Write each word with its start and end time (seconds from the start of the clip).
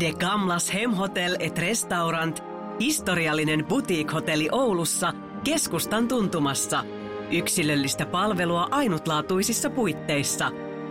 De 0.00 0.12
Gamlas 0.12 0.74
Hemhotel 0.74 1.36
et 1.38 1.58
Restaurant, 1.58 2.44
historiallinen 2.80 3.64
boutique-hotelli 3.64 4.48
Oulussa, 4.52 5.12
keskustan 5.44 6.08
tuntumassa. 6.08 6.84
Yksilöllistä 7.30 8.06
palvelua 8.06 8.68
ainutlaatuisissa 8.70 9.70
puitteissa. 9.70 10.50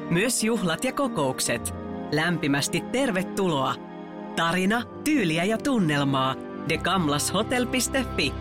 Myös 0.09 0.43
juhlat 0.43 0.83
ja 0.83 0.93
kokoukset. 0.93 1.74
Lämpimästi 2.12 2.81
tervetuloa. 2.92 3.76
Tarina, 4.35 4.83
tyyliä 5.04 5.44
ja 5.44 5.58
tunnelmaa. 5.58 6.36
degamlashotel.fi 6.70 8.33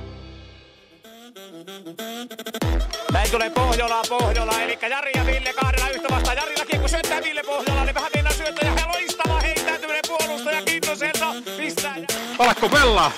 Näin 3.13 3.31
tulee 3.31 3.51
Pohjola, 3.51 4.03
Pohjola, 4.09 4.61
eli 4.61 4.79
Jari 4.91 5.11
ja 5.17 5.27
Ville 5.27 5.53
kahdella 5.53 5.89
yhtä 5.89 6.09
vastaan. 6.11 6.37
Jarilla 6.37 6.65
kiekko 6.65 6.89
syöttää 6.89 7.23
Ville 7.23 7.43
Pohjola, 7.43 7.85
niin 7.85 7.95
vähän 7.95 8.11
mennään 8.15 8.37
syöttää 8.37 8.75
ja 8.77 8.89
loistava 8.89 9.40
heittäytyminen 9.81 10.03
puolustaja 10.09 10.63
Kintoselta. 10.63 11.35
Pistää. 11.57 11.97
Alakko 12.39 12.69
pelaa? 12.69 13.13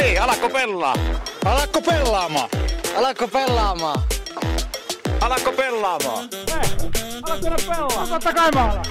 Niin, 0.00 0.22
alakko 0.22 0.50
pelaa? 0.50 0.94
Alakko 1.44 1.82
pelaamaan? 1.82 2.48
Alakko 2.96 3.28
pelaamaan? 3.28 4.02
Alakko 5.20 5.52
pelaamaan? 5.52 6.28
Alakko 7.22 7.50
pelaa? 7.66 8.06
Totta 8.06 8.32
kai 8.32 8.50
mä 8.54 8.64
alan. 8.64 8.84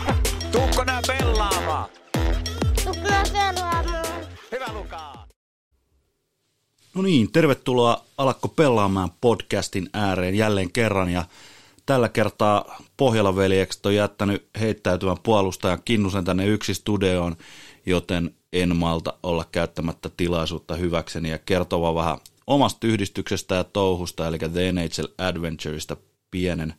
Tuukko 0.52 0.84
nää 0.84 1.02
pelaamaan? 1.08 1.90
Tukna 2.84 3.24
pelaamaan. 3.34 3.86
Hyvä 4.52 4.66
Lukaa. 4.74 5.28
No 6.94 7.02
niin, 7.02 7.32
tervetuloa 7.32 8.04
Alakko 8.18 8.48
pelaamaan 8.48 9.12
podcastin 9.22 9.90
ääreen 9.94 10.36
jälleen 10.36 10.72
kerran 10.72 11.10
ja 11.10 11.26
tällä 11.90 12.10
kertaa 12.10 12.82
Pohjola 12.98 13.36
veljekset 13.36 13.86
on 13.86 13.96
jättänyt 13.96 14.50
heittäytyvän 14.60 15.18
puolustajan 15.24 15.82
Kinnusen 15.86 16.26
tänne 16.26 16.46
yksi 16.46 16.74
studioon, 16.74 17.36
joten 17.86 18.36
en 18.54 18.76
malta 18.76 19.14
olla 19.24 19.46
käyttämättä 19.52 20.10
tilaisuutta 20.18 20.76
hyväkseni 20.76 21.30
ja 21.30 21.38
kertova 21.38 21.96
vähän 21.96 22.18
omasta 22.48 22.88
yhdistyksestä 22.88 23.56
ja 23.56 23.64
touhusta, 23.64 24.28
eli 24.28 24.40
The 24.40 24.72
NHL 24.72 25.06
Adventureista 25.18 25.98
pienen, 26.32 26.74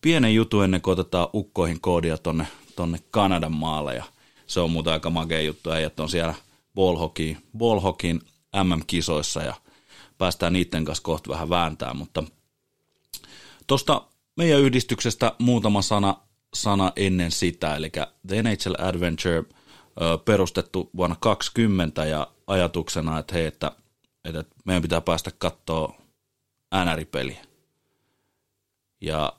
pienen 0.00 0.34
jutu 0.34 0.60
ennen 0.60 0.80
kuin 0.80 0.92
otetaan 0.92 1.28
ukkoihin 1.34 1.80
koodia 1.80 2.18
tonne, 2.18 2.46
tonne 2.76 2.98
Kanadan 3.10 3.52
maalle. 3.52 3.94
Ja 3.94 4.04
se 4.46 4.60
on 4.60 4.70
muuten 4.70 4.92
aika 4.92 5.10
makea 5.10 5.40
juttu, 5.40 5.70
äijät 5.70 6.00
on 6.00 6.08
siellä 6.08 6.34
ballhockeyin, 6.74 7.38
ballhockeyin 7.58 8.20
MM-kisoissa 8.64 9.42
ja 9.42 9.54
päästään 10.18 10.52
niiden 10.52 10.84
kanssa 10.84 11.02
kohta 11.04 11.30
vähän 11.30 11.50
vääntää, 11.50 11.94
mutta 11.94 12.24
tuosta 13.66 14.11
meidän 14.36 14.60
yhdistyksestä 14.60 15.32
muutama 15.38 15.82
sana, 15.82 16.16
sana 16.54 16.92
ennen 16.96 17.30
sitä, 17.30 17.76
eli 17.76 17.90
The 18.26 18.42
NHL 18.42 18.74
Adventure 18.78 19.44
perustettu 20.24 20.90
vuonna 20.96 21.16
2020 21.20 22.04
ja 22.04 22.26
ajatuksena, 22.46 23.18
että 23.18 23.34
hei, 23.34 23.46
että, 23.46 23.72
että 24.24 24.44
meidän 24.64 24.82
pitää 24.82 25.00
päästä 25.00 25.30
katsoa 25.38 25.94
NR-peliä. 26.84 27.44
Ja 29.00 29.32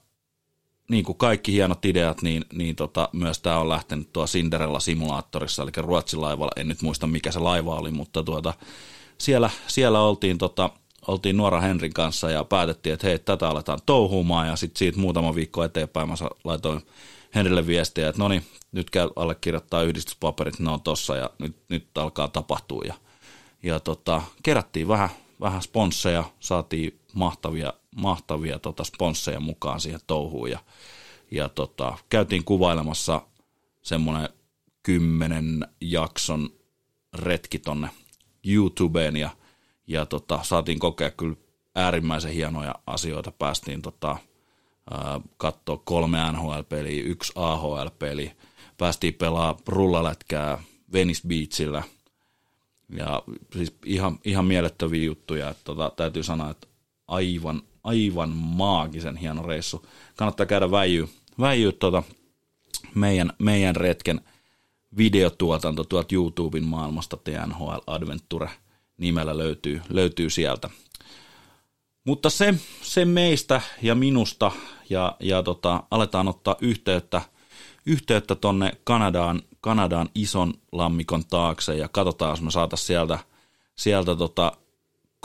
niin 0.89 1.03
kuin 1.03 1.17
kaikki 1.17 1.53
hienot 1.53 1.86
ideat, 1.86 2.21
niin, 2.21 2.45
niin 2.53 2.75
tota, 2.75 3.09
myös 3.14 3.39
tämä 3.39 3.59
on 3.59 3.69
lähtenyt 3.69 4.14
tuo 4.14 4.25
Cinderella-simulaattorissa, 4.25 5.64
eli 5.64 5.71
Ruotsin 5.77 6.21
laivalla, 6.21 6.52
en 6.55 6.67
nyt 6.67 6.81
muista 6.81 7.08
mikä 7.08 7.31
se 7.31 7.39
laiva 7.39 7.75
oli, 7.75 7.91
mutta 7.91 8.23
tuota, 8.23 8.53
siellä, 9.17 9.49
siellä 9.67 10.02
oltiin, 10.02 10.38
tota, 10.38 10.69
oltiin 11.07 11.37
Nuora 11.37 11.61
Henrin 11.61 11.93
kanssa 11.93 12.31
ja 12.31 12.43
päätettiin, 12.43 12.93
että 12.93 13.07
hei, 13.07 13.19
tätä 13.19 13.49
aletaan 13.49 13.79
touhuumaan 13.85 14.47
ja 14.47 14.55
sitten 14.55 14.79
siitä 14.79 14.99
muutama 14.99 15.35
viikko 15.35 15.63
eteenpäin 15.63 16.09
mä 16.09 16.15
laitoin 16.43 16.81
Henrille 17.35 17.67
viestiä, 17.67 18.09
että 18.09 18.21
no 18.21 18.27
niin, 18.27 18.45
nyt 18.71 18.89
käy 18.89 19.09
allekirjoittaa 19.15 19.83
yhdistyspaperit, 19.83 20.59
ne 20.59 20.71
on 20.71 20.81
tossa 20.81 21.15
ja 21.15 21.29
nyt, 21.39 21.55
nyt 21.69 21.97
alkaa 21.97 22.27
tapahtua 22.27 22.83
ja, 22.87 22.93
ja 23.63 23.79
tota, 23.79 24.21
kerättiin 24.43 24.87
vähän, 24.87 25.09
vähän 25.42 25.61
sponsseja, 25.61 26.23
saatiin 26.39 26.99
mahtavia, 27.13 27.73
mahtavia 27.95 28.59
tota 28.59 28.83
sponsseja 28.83 29.39
mukaan 29.39 29.80
siihen 29.80 29.99
touhuun 30.08 30.52
ja, 30.52 30.59
ja 31.31 31.49
tota, 31.49 31.97
käytiin 32.09 32.43
kuvailemassa 32.43 33.21
semmoinen 33.81 34.30
kymmenen 34.83 35.67
jakson 35.81 36.49
retki 37.13 37.59
tonne 37.59 37.89
YouTubeen 38.45 39.17
ja, 39.17 39.30
ja 39.88 40.05
tota, 40.05 40.39
saatiin 40.44 40.80
kokea 40.80 41.11
kyllä 41.11 41.36
äärimmäisen 41.76 42.33
hienoja 42.33 42.76
asioita. 42.88 43.32
Päästiin 43.32 43.82
tota, 43.82 44.17
katsoa 45.38 45.82
kolme 45.83 46.17
NHL-peliä, 46.32 47.04
yksi 47.04 47.33
AHL-peli, 47.36 48.32
päästiin 48.77 49.14
pelaa 49.14 49.58
rullalätkää 49.67 50.64
Venice 50.93 51.27
Beachillä 51.27 51.83
ja 52.89 53.23
siis 53.55 53.76
ihan, 53.86 54.20
ihan 54.26 54.45
mielettöviä 54.45 55.04
juttuja. 55.04 55.49
Että 55.49 55.64
tota, 55.64 55.92
täytyy 55.95 56.23
sanoa, 56.23 56.49
että 56.49 56.67
aivan, 57.08 57.61
aivan 57.83 58.30
maagisen 58.30 59.17
hieno 59.17 59.43
reissu. 59.43 59.86
Kannattaa 60.16 60.45
käydä 60.45 60.72
väijyä, 60.72 61.08
väijyä 61.39 61.72
tota 61.72 62.04
meidän, 62.95 63.33
meidän 63.39 63.76
retken– 63.76 64.22
videotuotanto 64.98 65.83
tuolta 65.83 66.16
YouTuben 66.16 66.64
maailmasta, 66.64 67.17
TNHL 67.17 67.80
Adventure 67.88 68.49
nimellä 68.98 69.37
löytyy, 69.37 69.81
löytyy 69.89 70.30
sieltä. 70.30 70.70
Mutta 72.05 72.30
se, 72.30 72.54
se 72.81 73.05
meistä 73.05 73.61
ja 73.81 73.95
minusta 73.95 74.52
ja, 74.89 75.17
ja 75.20 75.43
tota, 75.43 75.83
aletaan 75.92 76.27
ottaa 76.27 76.55
yhteyttä, 76.61 77.21
yhteyttä 77.86 78.36
tonne 78.36 78.71
Kanadaan, 78.83 79.42
Kanadaan 79.61 80.09
ison 80.15 80.54
lammikon 80.71 81.26
taakse 81.26 81.76
ja 81.76 81.89
katsotaan, 81.89 82.31
jos 82.31 82.42
me 82.42 82.52
saataisiin 82.52 82.87
sieltä, 82.87 83.20
sieltä 83.76 84.15
tota 84.15 84.52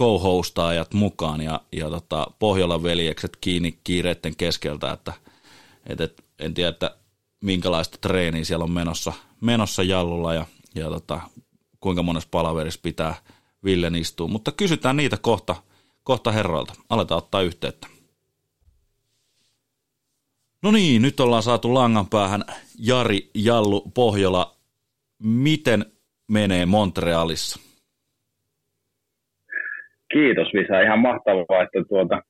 co-hostaajat 0.00 0.94
mukaan 0.94 1.40
ja, 1.40 1.60
ja 1.72 1.90
tota 1.90 2.26
Pohjolan 2.38 2.82
veljekset 2.82 3.36
kiinni 3.40 3.78
kiireiden 3.84 4.36
keskeltä, 4.36 4.92
että 4.92 5.12
et, 5.86 6.00
et, 6.00 6.24
en 6.38 6.54
tiedä, 6.54 6.68
että 6.68 6.96
minkälaista 7.40 7.98
treeniä 8.00 8.44
siellä 8.44 8.64
on 8.64 8.70
menossa, 8.70 9.12
menossa 9.40 9.82
jallulla 9.82 10.34
ja, 10.34 10.46
ja 10.74 10.88
tota, 10.88 11.20
kuinka 11.80 12.02
monessa 12.02 12.28
palaverissa 12.30 12.80
pitää 12.82 13.14
Villen 13.64 13.94
istua. 13.94 14.28
Mutta 14.28 14.52
kysytään 14.52 14.96
niitä 14.96 15.16
kohta, 15.20 15.56
kohta 16.02 16.32
herroilta. 16.32 16.72
Aletaan 16.90 17.18
ottaa 17.18 17.42
yhteyttä. 17.42 17.86
No 20.62 20.70
niin, 20.70 21.02
nyt 21.02 21.20
ollaan 21.20 21.42
saatu 21.42 21.74
langan 21.74 22.06
päähän 22.10 22.40
Jari 22.78 23.18
Jallu 23.34 23.80
Pohjola. 23.94 24.56
Miten 25.24 25.84
menee 26.28 26.66
Montrealissa? 26.66 27.60
Kiitos 30.12 30.48
Visa, 30.54 30.80
ihan 30.80 30.98
mahtavaa, 30.98 31.62
että 31.62 31.84
tuota, 31.88 32.22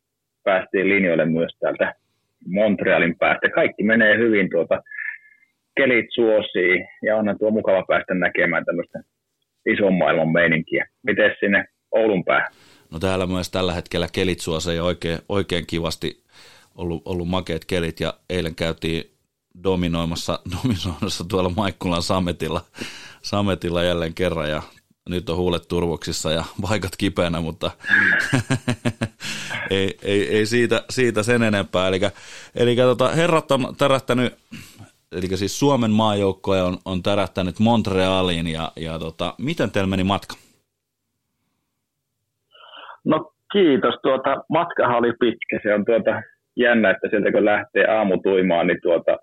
päästiin 0.44 0.88
linjoille 0.88 1.25
myös 1.25 1.53
täältä 1.61 1.94
Montrealin 2.49 3.19
päästä. 3.19 3.50
Kaikki 3.55 3.83
menee 3.83 4.19
hyvin, 4.19 4.50
tuota, 4.50 4.83
kelit 5.77 6.06
suosii 6.15 6.87
ja 7.03 7.17
onhan 7.17 7.38
tuo 7.38 7.50
mukava 7.50 7.84
päästä 7.88 8.15
näkemään 8.15 8.65
tämmöistä 8.65 8.99
ison 9.73 9.95
maailman 9.95 10.33
meininkiä. 10.33 10.89
Miten 11.03 11.37
sinne 11.41 11.65
Oulun 11.91 12.25
päähän? 12.25 12.53
No 12.93 12.99
täällä 12.99 13.27
myös 13.27 13.51
tällä 13.51 13.73
hetkellä 13.73 14.09
kelit 14.12 14.41
suosii 14.41 14.81
oikein, 14.81 15.19
oikein 15.29 15.67
kivasti 15.67 16.25
ollut, 16.75 17.03
ollut 17.05 17.29
makeat 17.29 17.65
kelit 17.65 18.01
ja 18.01 18.15
eilen 18.31 18.55
käytiin 18.55 19.05
dominoimassa, 19.65 20.39
dominoimassa 20.62 21.25
tuolla 21.29 21.51
Maikkulan 21.56 22.03
Sametilla, 22.03 22.61
Sametilla 23.23 23.83
jälleen 23.83 24.15
kerran 24.15 24.51
ja 24.51 24.62
nyt 25.09 25.31
on 25.31 25.37
huulet 25.37 25.69
turvoksissa 25.69 26.33
ja 26.33 26.45
paikat 26.69 26.97
kipeänä, 26.97 27.41
mutta 27.41 27.71
ei, 29.71 29.99
ei, 30.03 30.37
ei 30.37 30.47
siitä, 30.47 30.85
siitä 30.91 31.23
sen 31.23 31.43
enempää. 31.43 31.89
Eli, 31.89 32.00
eli 32.55 32.77
tota, 32.77 33.09
herrat 33.09 33.50
on 33.50 33.75
tärähtänyt, 33.79 34.39
eli 35.12 35.36
siis 35.36 35.58
Suomen 35.58 35.90
maajoukkoja 35.90 36.64
on, 36.64 36.76
on 36.84 37.02
tärähtänyt 37.02 37.58
Montrealiin 37.60 38.46
ja, 38.46 38.72
ja 38.76 38.99
tota, 38.99 39.34
miten 39.38 39.70
teillä 39.70 39.90
meni 39.90 40.05
matka? 40.05 40.34
No 43.05 43.32
kiitos, 43.52 43.94
tuota, 44.02 44.37
matkahan 44.49 44.99
oli 44.99 45.12
pitkä, 45.20 45.58
se 45.62 45.75
on 45.75 45.84
tuota, 45.84 46.22
jännä, 46.56 46.90
että 46.90 47.08
sieltä 47.10 47.32
kun 47.32 47.44
lähtee 47.44 47.87
aamutuimaan, 47.87 48.66
niin 48.66 48.78
tuota, 48.82 49.16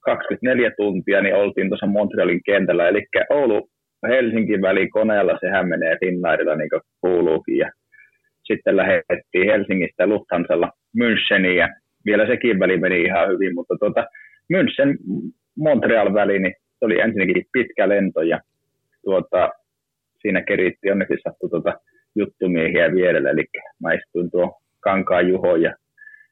24 0.00 0.70
tuntia, 0.76 1.22
niin 1.22 1.34
oltiin 1.34 1.68
tuossa 1.68 1.86
Montrealin 1.86 2.40
kentällä, 2.46 2.88
eli 2.88 3.06
Oulu 3.30 3.68
Helsinkin 4.08 4.62
väli 4.62 4.88
koneella, 4.88 5.38
sehän 5.40 5.68
menee 5.68 5.96
Finnairilla 6.00 6.56
niin 6.56 6.70
kuin 6.70 6.82
kuuluukin. 7.00 7.58
Ja 7.58 7.70
sitten 8.44 8.76
lähdettiin 8.76 9.46
Helsingistä 9.46 10.06
Lufthansalla 10.06 10.70
Müncheniin 10.98 11.58
ja 11.58 11.68
vielä 12.06 12.26
sekin 12.26 12.58
väli 12.58 12.76
meni 12.78 13.02
ihan 13.02 13.28
hyvin, 13.28 13.54
mutta 13.54 13.74
tuota, 13.80 14.04
München 14.52 14.96
Montreal 15.56 16.14
väli, 16.14 16.38
niin 16.38 16.54
se 16.78 16.84
oli 16.84 17.00
ensinnäkin 17.00 17.44
pitkä 17.52 17.88
lento 17.88 18.22
ja 18.22 18.40
tuota, 19.04 19.50
siinä 20.20 20.42
keritti 20.42 20.90
onneksi 20.90 21.14
sattui 21.22 21.50
tuota 21.50 21.74
juttumiehiä 22.16 22.92
vierellä, 22.92 23.30
eli 23.30 23.44
mä 23.82 23.92
istuin 23.92 24.30
tuo 24.30 24.60
Kankaan 24.80 25.28
Juho 25.28 25.56
ja 25.56 25.74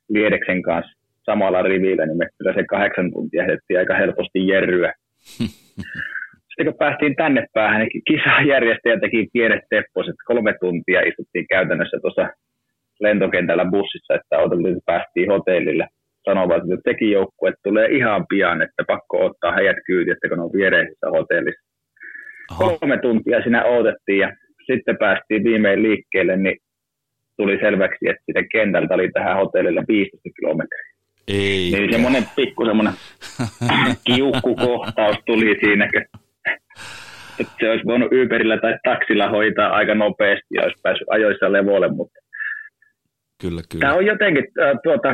Liedeksen 0.09 0.63
kanssa 0.63 0.99
samalla 1.23 1.63
rivillä, 1.63 2.07
niin 2.07 2.19
me 2.19 2.29
kyllä 2.39 2.55
se 2.55 2.65
kahdeksan 2.65 3.13
tuntia 3.13 3.45
hettiin 3.45 3.79
aika 3.79 3.95
helposti 3.95 4.49
jerryä. 4.49 4.93
sitten 6.49 6.67
kun 6.67 6.79
päästiin 6.79 7.17
tänne 7.17 7.47
päähän, 7.55 7.81
niin 7.81 8.03
kisajärjestäjä 8.09 9.01
teki 9.01 9.29
pienet 9.33 9.65
tepposet. 9.71 10.15
Kolme 10.27 10.55
tuntia 10.61 11.01
istuttiin 11.01 11.47
käytännössä 11.49 11.99
tuossa 12.03 12.29
lentokentällä 13.01 13.65
bussissa, 13.71 14.15
että 14.15 14.37
päästiin 14.87 15.31
hotellille. 15.31 15.89
Sanovat, 16.25 16.57
että 16.57 16.77
teki 16.85 17.11
joukkue 17.11 17.53
tulee 17.63 17.87
ihan 17.87 18.27
pian, 18.29 18.63
että 18.63 18.85
pakko 18.87 19.25
ottaa 19.27 19.53
heidät 19.53 19.77
kyyti, 19.87 20.11
että 20.11 20.29
kun 20.29 20.41
on 20.41 20.53
viereisessä 20.53 21.07
hotellissa. 21.11 21.67
Aha. 22.51 22.65
Kolme 22.69 22.99
tuntia 22.99 23.43
siinä 23.43 23.65
odotettiin 23.65 24.19
ja 24.19 24.33
sitten 24.67 24.97
päästiin 24.99 25.45
viimein 25.45 25.83
liikkeelle, 25.83 26.37
niin 26.37 26.57
tuli 27.37 27.59
selväksi, 27.61 28.09
että 28.09 28.23
sitä 28.27 28.43
kentältä 28.53 28.95
oli 28.95 29.11
tähän 29.13 29.37
hotellille 29.37 29.85
15 29.89 30.29
kilometriä. 30.41 30.93
Ei. 31.29 31.71
Niin 31.73 31.93
semmoinen 31.93 32.25
pikku 32.37 32.65
semmoinen 32.65 32.95
kiukkukohtaus 34.07 35.17
tuli 35.27 35.59
siinä, 35.61 35.89
että 37.41 37.53
se 37.61 37.71
olisi 37.71 37.85
voinut 37.87 38.13
Uberillä 38.13 38.59
tai 38.59 38.79
taksilla 38.85 39.29
hoitaa 39.29 39.69
aika 39.69 39.95
nopeasti 39.95 40.55
ja 40.55 40.63
olisi 40.63 40.81
päässyt 40.83 41.09
ajoissa 41.11 41.53
levolle, 41.53 41.89
mutta 41.89 42.23
Kyllä, 43.43 43.63
kyllä. 43.71 43.81
tämä 43.81 43.95
on 43.95 44.07
jotenkin, 44.07 44.45
äh, 44.63 44.79
tuota, 44.83 45.09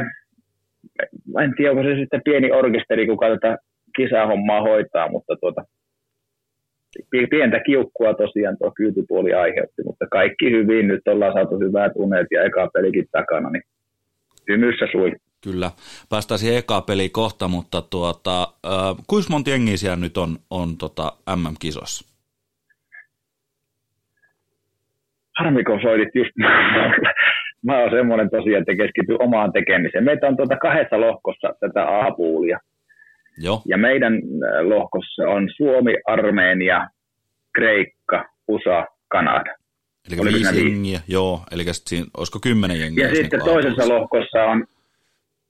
en 1.44 1.54
tiedä, 1.56 1.70
onko 1.70 1.82
se 1.82 1.94
sitten 2.00 2.20
pieni 2.24 2.52
orkesteri, 2.52 3.06
kuka 3.06 3.26
tätä 3.28 3.56
kisahommaa 3.96 4.60
hoitaa, 4.62 5.10
mutta 5.10 5.36
tuota, 5.40 5.62
pientä 7.30 7.60
kiukkua 7.66 8.14
tosiaan 8.14 8.56
tuo 8.58 8.72
kyytipuoli 8.76 9.34
aiheutti, 9.34 9.82
mutta 9.84 10.06
kaikki 10.10 10.50
hyvin, 10.50 10.88
nyt 10.88 11.08
ollaan 11.08 11.32
saatu 11.32 11.58
hyvät 11.58 11.92
unet 11.94 12.26
ja 12.30 12.42
eka 12.42 12.70
pelikin 12.72 13.06
takana, 13.12 13.50
niin 13.50 13.62
hymyssä 14.48 14.86
sui. 14.92 15.12
Kyllä, 15.44 15.70
päästään 16.10 16.38
siihen 16.38 16.58
eka 16.58 16.80
peliin 16.80 17.12
kohta, 17.12 17.48
mutta 17.48 17.82
tuota, 17.82 18.42
äh, 18.42 19.04
kuinka 19.06 19.30
monta 19.30 19.50
jengiä 19.50 19.76
siellä 19.76 19.96
nyt 19.96 20.16
on, 20.16 20.36
on 20.50 20.76
tota 20.76 21.12
MM-kisossa? 21.36 22.08
Harmi, 25.38 25.64
kun 25.64 25.80
soitit 25.82 26.14
just 26.14 26.30
mä 27.66 27.78
oon 27.78 27.90
semmoinen 27.90 28.30
tosiaan, 28.30 28.60
että 28.60 28.82
keskittyy 28.84 29.16
omaan 29.20 29.52
tekemiseen. 29.52 30.04
Meitä 30.04 30.26
on 30.26 30.36
tuota 30.36 30.56
kahdessa 30.56 31.00
lohkossa 31.00 31.48
tätä 31.60 32.00
A-puulia. 32.00 32.58
Joo. 33.38 33.62
Ja 33.66 33.78
meidän 33.78 34.14
äh, 34.14 34.66
lohkossa 34.66 35.22
on 35.28 35.48
Suomi, 35.56 35.94
Armeenia, 36.06 36.88
Kreikka, 37.54 38.24
USA, 38.48 38.84
Kanada. 39.08 39.54
Eli 40.08 40.20
Oliko 40.20 40.36
viisi 40.36 40.68
jengiä, 40.68 41.00
joo, 41.08 41.40
eli 41.50 41.62
siinä, 41.72 42.06
olisiko 42.16 42.38
kymmenen 42.42 42.80
jengiä? 42.80 43.08
Ja 43.08 43.14
sitten 43.14 43.38
niinku 43.38 43.52
toisessa 43.52 43.88
lohkossa 43.88 44.44
on, 44.44 44.64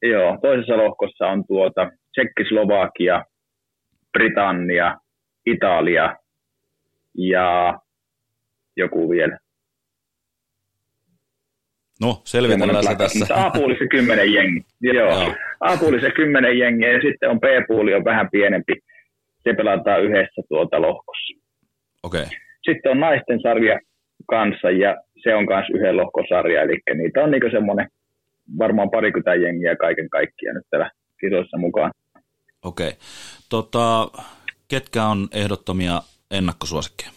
joo, 0.03 0.39
toisessa 0.43 0.77
lohkossa 0.77 1.27
on 1.27 1.45
tuota 1.47 1.91
Tsekki, 2.13 2.45
Slovakia, 2.49 3.25
Britannia, 4.13 4.97
Italia 5.47 6.17
ja 7.15 7.79
joku 8.77 9.11
vielä. 9.11 9.39
No, 12.01 12.21
selvitellään 12.25 12.85
se 12.85 12.95
tässä. 12.95 13.19
Mutta 13.19 13.47
A-puolissa 13.47 13.85
kymmenen 13.91 14.33
jengi. 14.33 14.61
Joo. 14.81 14.95
Joo. 14.95 15.35
A-puolissa 15.61 16.11
kymmenen 16.11 16.59
jengiä 16.59 16.93
ja 16.93 17.01
sitten 17.01 17.31
on 17.31 17.41
B-puoli 17.41 17.95
on 17.95 18.05
vähän 18.05 18.29
pienempi. 18.31 18.75
Se 19.45 19.55
pelataan 19.55 20.05
yhdessä 20.05 20.43
tuota 20.49 20.83
lohkossa. 20.83 21.35
Okei, 22.03 22.23
okay. 22.23 22.33
Sitten 22.65 22.93
on 22.93 23.01
naisten 23.01 23.41
sarja 23.43 23.81
kanssa 24.27 24.71
ja 24.71 24.97
se 25.23 25.35
on 25.35 25.47
myös 25.49 25.67
yhden 25.75 25.97
lohkosarja. 25.97 26.63
Eli 26.63 26.79
niitä 26.95 27.25
on 27.25 27.31
niinku 27.31 27.49
semmoinen 27.51 27.89
varmaan 28.59 28.91
parikymmentä 28.91 29.35
jengiä 29.35 29.77
kaiken 29.77 30.11
kaikkiaan 30.11 30.55
nyt 30.57 30.67
täällä 30.71 30.91
kisoissa 31.21 31.59
mukaan. 31.59 31.91
okei. 32.65 32.89
Okay. 32.89 32.99
Tota, 33.49 34.11
ketkä 34.69 35.05
on 35.05 35.29
ehdottomia 35.33 36.03
ennakkosuosikkeja? 36.31 37.11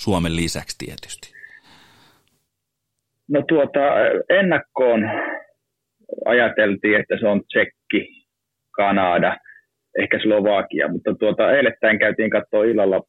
Suomen 0.00 0.36
lisäksi 0.36 0.76
tietysti. 0.78 1.41
No 3.28 3.42
tuota, 3.48 3.80
ennakkoon 4.28 5.10
ajateltiin, 6.24 7.00
että 7.00 7.16
se 7.20 7.26
on 7.26 7.40
Tsekki, 7.44 8.08
Kanada, 8.76 9.36
ehkä 9.98 10.18
Slovakia, 10.18 10.88
mutta 10.88 11.14
tuota, 11.14 11.52
eilettäin 11.52 11.98
käytiin 11.98 12.30
katsoa 12.30 12.64
illalla 12.64 13.02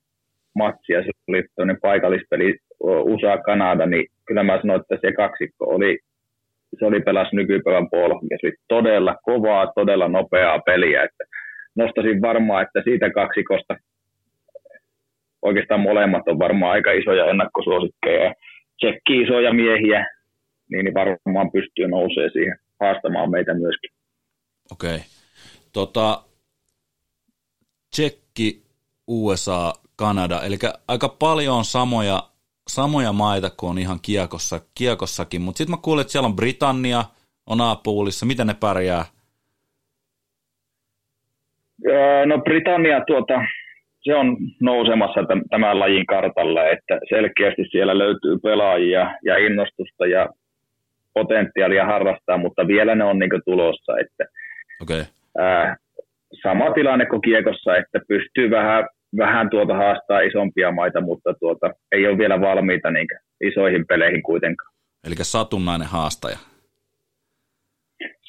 matsia, 0.55 1.03
se 1.03 1.09
oli 1.27 1.43
toinen 1.55 1.77
paikallispeli 1.81 2.57
USA-Kanada, 2.83 3.85
niin 3.85 4.05
kyllä 4.27 4.43
mä 4.43 4.61
sanoin, 4.61 4.81
että 4.81 4.97
se 5.01 5.11
kaksikko 5.11 5.65
oli, 5.65 5.99
se 6.79 6.85
oli 6.85 6.99
pelas 6.99 7.33
nykypäivän 7.33 7.89
puolella, 7.89 8.21
se 8.41 8.47
oli 8.47 8.55
todella 8.67 9.15
kovaa, 9.23 9.71
todella 9.75 10.07
nopeaa 10.07 10.59
peliä, 10.59 11.03
että 11.03 11.23
nostasin 11.75 12.21
varmaan, 12.21 12.63
että 12.63 12.81
siitä 12.83 13.09
kaksikosta 13.09 13.77
oikeastaan 15.41 15.79
molemmat 15.79 16.27
on 16.27 16.39
varmaan 16.39 16.71
aika 16.71 16.91
isoja 16.91 17.25
ennakkosuosikkeja. 17.25 18.33
Tsekki 18.83 19.21
isoja 19.21 19.53
miehiä, 19.53 20.05
niin 20.71 20.85
niin 20.85 20.93
varmaan 20.93 21.51
pystyy 21.51 21.87
nousee 21.87 22.29
siihen 22.29 22.57
haastamaan 22.79 23.31
meitä 23.31 23.53
myöskin. 23.53 23.91
Okei. 24.71 24.95
Okay. 24.95 24.99
Tota, 25.73 26.23
Tsekki, 27.91 28.63
USA, 29.07 29.73
Kanada, 29.95 30.41
eli 30.41 30.55
aika 30.87 31.09
paljon 31.09 31.57
on 31.57 31.65
samoja, 31.65 32.23
samoja 32.67 33.13
maita 33.13 33.49
kuin 33.49 33.69
on 33.69 33.77
ihan 33.77 33.99
kiekossa, 34.01 34.61
kiekossakin, 34.75 35.41
mutta 35.41 35.57
sitten 35.57 35.75
mä 35.75 35.81
kuulin, 35.81 36.01
että 36.01 36.11
siellä 36.11 36.27
on 36.27 36.35
Britannia, 36.35 37.03
on 37.47 37.61
A-puulissa, 37.61 38.25
miten 38.25 38.47
ne 38.47 38.53
pärjää? 38.59 39.05
Öö, 41.87 42.25
No 42.25 42.37
Britannia 42.37 43.01
tuota, 43.07 43.33
se 44.03 44.15
on 44.15 44.37
nousemassa 44.61 45.21
täm- 45.21 45.47
tämän 45.49 45.79
lajin 45.79 46.05
kartalle, 46.05 46.71
että 46.71 46.99
selkeästi 47.09 47.63
siellä 47.71 47.97
löytyy 47.97 48.37
pelaajia 48.43 49.13
ja 49.25 49.37
innostusta 49.37 50.05
ja 50.05 50.29
potentiaalia 51.13 51.85
harrastaa, 51.85 52.37
mutta 52.37 52.67
vielä 52.67 52.95
ne 52.95 53.03
on 53.03 53.19
niin 53.19 53.41
tulossa. 53.45 53.93
Että, 53.99 54.23
okay. 54.81 55.03
ää, 55.37 55.77
sama 56.41 56.71
tilanne 56.71 57.05
kuin 57.05 57.21
kiekossa, 57.21 57.77
että 57.77 57.99
pystyy 58.07 58.51
vähän, 58.51 58.85
vähän 59.17 59.49
tuota 59.49 59.75
haastaa 59.75 60.19
isompia 60.19 60.71
maita, 60.71 61.01
mutta 61.01 61.33
tuota, 61.39 61.69
ei 61.91 62.07
ole 62.07 62.17
vielä 62.17 62.41
valmiita 62.41 62.91
niin 62.91 63.07
isoihin 63.43 63.85
peleihin 63.87 64.23
kuitenkaan. 64.23 64.73
eli 65.07 65.15
satunnainen 65.21 65.87
haastaja. 65.87 66.37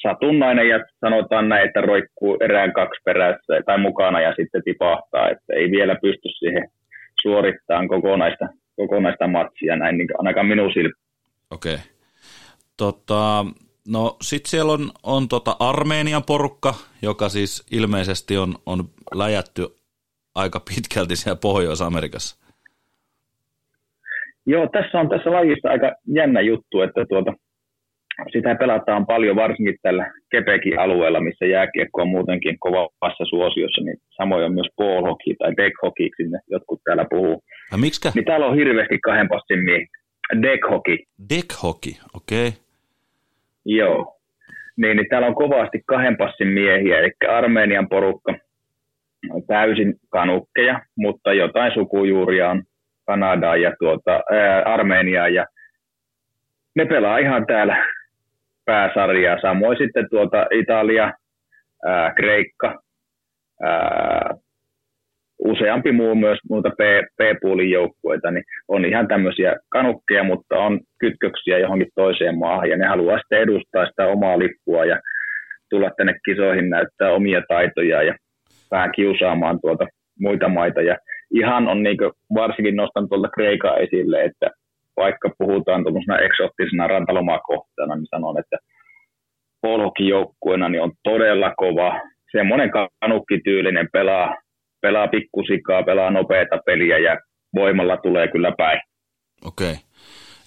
Satunnainen 0.05 0.69
ja 0.69 0.79
sanotaan 0.99 1.49
näin, 1.49 1.67
että 1.67 1.81
roikkuu 1.81 2.37
erään 2.41 2.73
kaksi 2.73 3.01
perässä 3.05 3.53
tai 3.65 3.77
mukana 3.77 4.21
ja 4.21 4.33
sitten 4.35 4.63
tipahtaa, 4.63 5.29
että 5.29 5.53
ei 5.53 5.71
vielä 5.71 5.95
pysty 6.01 6.29
siihen 6.39 6.69
suorittamaan 7.21 7.87
kokonaista, 7.87 8.45
kokonaista 8.75 9.27
matsia 9.27 9.75
näin, 9.75 9.97
niin 9.97 10.07
ainakaan 10.17 10.45
minun 10.45 10.73
silmiin. 10.73 10.93
Okei. 11.51 11.73
Okay. 11.73 11.85
Tota, 12.77 13.45
no 13.87 14.17
sit 14.21 14.45
siellä 14.45 14.71
on, 14.71 14.91
on 15.03 15.27
tota 15.27 15.55
Armenian 15.59 16.23
porukka, 16.27 16.73
joka 17.01 17.29
siis 17.29 17.65
ilmeisesti 17.71 18.37
on, 18.37 18.53
on 18.65 18.79
läjätty 19.15 19.61
aika 20.35 20.59
pitkälti 20.59 21.15
siellä 21.15 21.39
Pohjois-Amerikassa. 21.41 22.45
Joo, 24.45 24.67
tässä 24.67 24.99
on 24.99 25.09
tässä 25.09 25.31
lajissa 25.31 25.69
aika 25.69 25.91
jännä 26.07 26.41
juttu, 26.41 26.81
että 26.81 27.05
tuota, 27.09 27.33
sitä 28.33 28.55
pelataan 28.55 29.05
paljon 29.05 29.35
varsinkin 29.35 29.77
tällä 29.81 30.11
Kepekin 30.31 30.79
alueella, 30.79 31.19
missä 31.19 31.45
jääkiekko 31.45 32.01
on 32.01 32.07
muutenkin 32.07 32.59
kovassa 32.59 33.25
suosiossa, 33.29 33.81
niin 33.81 33.97
samoin 34.17 34.45
on 34.45 34.53
myös 34.53 34.67
ball 34.77 35.05
hockey 35.05 35.35
tai 35.39 35.53
deck 35.57 35.75
hockey, 35.83 36.09
sinne 36.17 36.39
jotkut 36.49 36.81
täällä 36.83 37.05
puhuu. 37.09 37.43
Ja 37.71 37.77
miksikä? 37.77 38.11
Niin 38.15 38.25
täällä 38.25 38.45
on 38.45 38.55
hirveästi 38.55 38.99
kahden 38.99 39.27
passin 39.27 39.63
miehiä. 39.63 39.87
Deck 40.41 40.69
hockey, 40.69 40.97
Deck 41.29 41.47
hockey, 41.63 41.93
okei. 42.15 42.47
Okay. 42.47 42.59
joo. 43.65 44.11
Niin, 44.77 44.97
niin 44.97 45.09
täällä 45.09 45.27
on 45.27 45.35
kovasti 45.35 45.81
kahden 45.85 46.17
passin 46.17 46.47
miehiä, 46.47 46.99
eli 46.99 47.11
Armenian 47.29 47.89
porukka 47.89 48.33
täysin 49.47 49.95
kanukkeja, 50.09 50.81
mutta 50.97 51.33
jotain 51.33 51.73
sukujuuria 51.73 52.49
on 52.49 52.63
Kanadaa 53.05 53.55
ja 53.57 53.71
tuota, 53.79 54.11
ää, 54.31 54.63
Armeniaa 54.65 55.29
ja 55.29 55.45
ne 56.75 56.85
pelaa 56.85 57.17
ihan 57.17 57.45
täällä 57.45 57.87
pääsarjaa. 58.65 59.41
Samoin 59.41 59.77
sitten 59.77 60.07
tuota 60.09 60.45
Italia, 60.51 61.13
ää, 61.85 62.13
Kreikka, 62.15 62.79
ää, 63.63 64.35
useampi 65.39 65.91
muu 65.91 66.15
myös 66.15 66.39
muuta 66.49 66.69
P-puolin 67.17 67.71
joukkueita, 67.71 68.31
niin 68.31 68.43
on 68.67 68.85
ihan 68.85 69.07
tämmöisiä 69.07 69.55
kanukkeja, 69.69 70.23
mutta 70.23 70.57
on 70.57 70.79
kytköksiä 70.99 71.59
johonkin 71.59 71.87
toiseen 71.95 72.37
maahan 72.37 72.69
ja 72.69 72.77
ne 72.77 72.85
haluaa 72.85 73.17
sitten 73.17 73.41
edustaa 73.41 73.85
sitä 73.85 74.07
omaa 74.07 74.39
lippua 74.39 74.85
ja 74.85 74.99
tulla 75.69 75.89
tänne 75.97 76.13
kisoihin 76.25 76.69
näyttää 76.69 77.11
omia 77.11 77.41
taitoja 77.47 78.03
ja 78.03 78.15
vähän 78.71 78.91
kiusaamaan 78.95 79.59
tuota 79.61 79.85
muita 80.19 80.49
maita 80.49 80.81
ja 80.81 80.97
ihan 81.33 81.67
on 81.67 81.83
niin 81.83 81.97
varsinkin 82.33 82.75
nostan 82.75 83.09
tuolta 83.09 83.29
Kreikan 83.35 83.81
esille, 83.81 84.23
että 84.23 84.49
vaikka 84.97 85.29
puhutaan 85.37 85.83
tuollaisena 85.83 86.19
eksoottisena 86.19 86.87
rantalomakohtana, 86.87 87.95
niin 87.95 88.07
sanon, 88.09 88.39
että 88.39 88.57
polhokijoukkueena 89.61 90.69
niin 90.69 90.81
on 90.81 90.91
todella 91.03 91.53
kova. 91.57 92.01
Semmoinen 92.31 92.71
kanukkityylinen 93.01 93.87
pelaa, 93.93 94.35
pelaa 94.81 95.07
pikkusikaa, 95.07 95.83
pelaa 95.83 96.11
nopeita 96.11 96.57
peliä 96.65 96.97
ja 96.97 97.17
voimalla 97.55 97.97
tulee 97.97 98.27
kyllä 98.27 98.51
päin. 98.57 98.81
Okei. 99.45 99.71
Okay. 99.71 99.85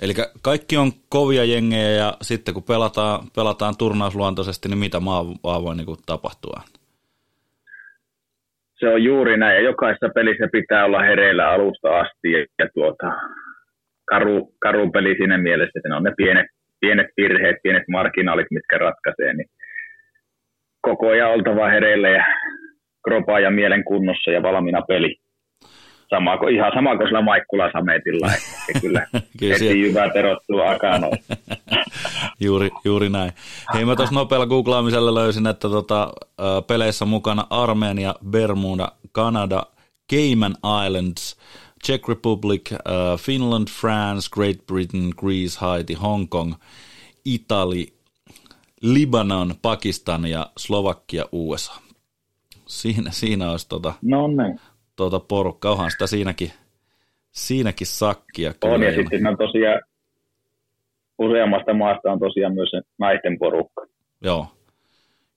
Eli 0.02 0.12
kaikki 0.42 0.76
on 0.76 0.92
kovia 1.08 1.44
jengejä 1.44 1.90
ja 1.90 2.14
sitten 2.22 2.54
kun 2.54 2.62
pelataan, 2.62 3.18
pelataan 3.36 3.74
turnausluontoisesti, 3.78 4.68
niin 4.68 4.78
mitä 4.78 5.00
maa 5.00 5.24
voi 5.62 5.76
niin 5.76 5.86
tapahtua? 6.06 6.60
Se 8.78 8.88
on 8.88 9.04
juuri 9.04 9.36
näin 9.36 9.56
ja 9.56 9.62
jokaisessa 9.62 10.08
pelissä 10.14 10.48
pitää 10.52 10.84
olla 10.84 11.02
hereillä 11.02 11.50
alusta 11.50 11.98
asti 12.00 12.32
ja, 12.32 12.46
ja 12.58 12.68
tuota, 12.74 13.06
karu, 14.10 14.52
karu 14.58 14.90
peli 14.90 15.14
siinä 15.16 15.38
mielessä, 15.38 15.78
että 15.78 15.88
ne 15.88 15.96
on 15.96 16.02
ne 16.02 16.12
pienet, 16.16 16.46
pienet 16.80 17.06
virheet, 17.16 17.56
pienet 17.62 17.82
marginaalit, 17.88 18.46
mitkä 18.50 18.78
ratkaisee, 18.78 19.34
niin 19.34 19.48
koko 20.80 21.08
ajan 21.08 21.30
oltava 21.30 21.68
hereillä 21.68 22.08
ja 22.08 22.24
kropa 23.04 23.40
ja 23.40 23.50
mielen 23.50 23.84
kunnossa 23.84 24.30
ja 24.30 24.42
valmiina 24.42 24.82
peli. 24.82 25.16
Sama, 26.10 26.38
ihan 26.50 26.72
sama 26.74 26.96
kuin 26.96 27.06
sillä 27.06 27.22
Maikkula 27.22 27.72
Sametilla, 27.72 28.26
että 28.26 28.80
kyllä, 28.80 29.06
kyllä 29.38 29.54
heti 29.54 29.80
jyvät 29.80 30.16
erottuu 30.16 30.60
akanoon. 30.60 31.18
juuri, 32.40 32.68
juuri 32.84 33.08
näin. 33.08 33.32
Hei 33.74 33.84
mä 33.84 33.96
tuossa 33.96 34.14
nopealla 34.14 34.46
googlaamisella 34.46 35.14
löysin, 35.14 35.46
että 35.46 35.68
tota, 35.68 36.12
peleissä 36.66 37.04
mukana 37.04 37.46
Armenia, 37.50 38.14
Bermuda, 38.30 38.88
Kanada, 39.12 39.62
Cayman 40.12 40.54
Islands, 40.86 41.40
Czech 41.86 42.08
Republic, 42.08 42.72
uh, 42.72 43.20
Finland, 43.20 43.68
France, 43.68 44.28
Great 44.32 44.66
Britain, 44.66 45.10
Greece, 45.16 45.58
Haiti, 45.60 45.94
Hong 45.94 46.28
Kong, 46.28 46.54
Itali, 47.24 47.86
Libanon, 48.82 49.54
Pakistan 49.62 50.26
ja 50.26 50.50
Slovakia, 50.56 51.24
USA. 51.32 51.72
Siinä, 52.66 53.10
siinä 53.10 53.50
olisi 53.50 53.68
tota, 53.68 53.94
no 54.02 54.26
niin. 54.26 54.60
tota 54.96 55.20
porukka. 55.20 55.70
Onhan 55.70 55.90
sitä 55.90 56.06
siinäkin, 56.06 56.52
siinäkin 57.32 57.86
sakkia. 57.86 58.54
Kyllä 58.54 58.74
on, 58.74 58.82
ja 58.82 58.94
sitten 58.94 59.26
on 59.26 59.36
tosiaan 59.36 59.80
useammasta 61.18 61.74
maasta 61.74 62.12
on 62.12 62.18
tosiaan 62.18 62.54
myös 62.54 62.70
naisten 62.98 63.38
porukka. 63.38 63.86
Joo. 64.24 64.46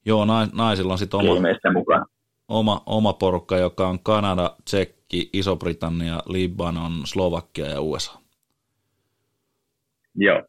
Joo, 0.05 0.25
naisilla 0.53 0.93
on 0.93 0.99
sitten 0.99 1.19
oma, 1.19 2.05
oma, 2.47 2.83
oma 2.85 3.13
porukka, 3.13 3.57
joka 3.57 3.87
on 3.87 3.99
Kanada, 4.03 4.55
Tsekki, 5.11 5.29
Iso-Britannia, 5.33 6.19
Libanon, 6.25 6.91
Slovakia 7.05 7.65
ja 7.65 7.81
USA. 7.81 8.19
Joo. 10.15 10.43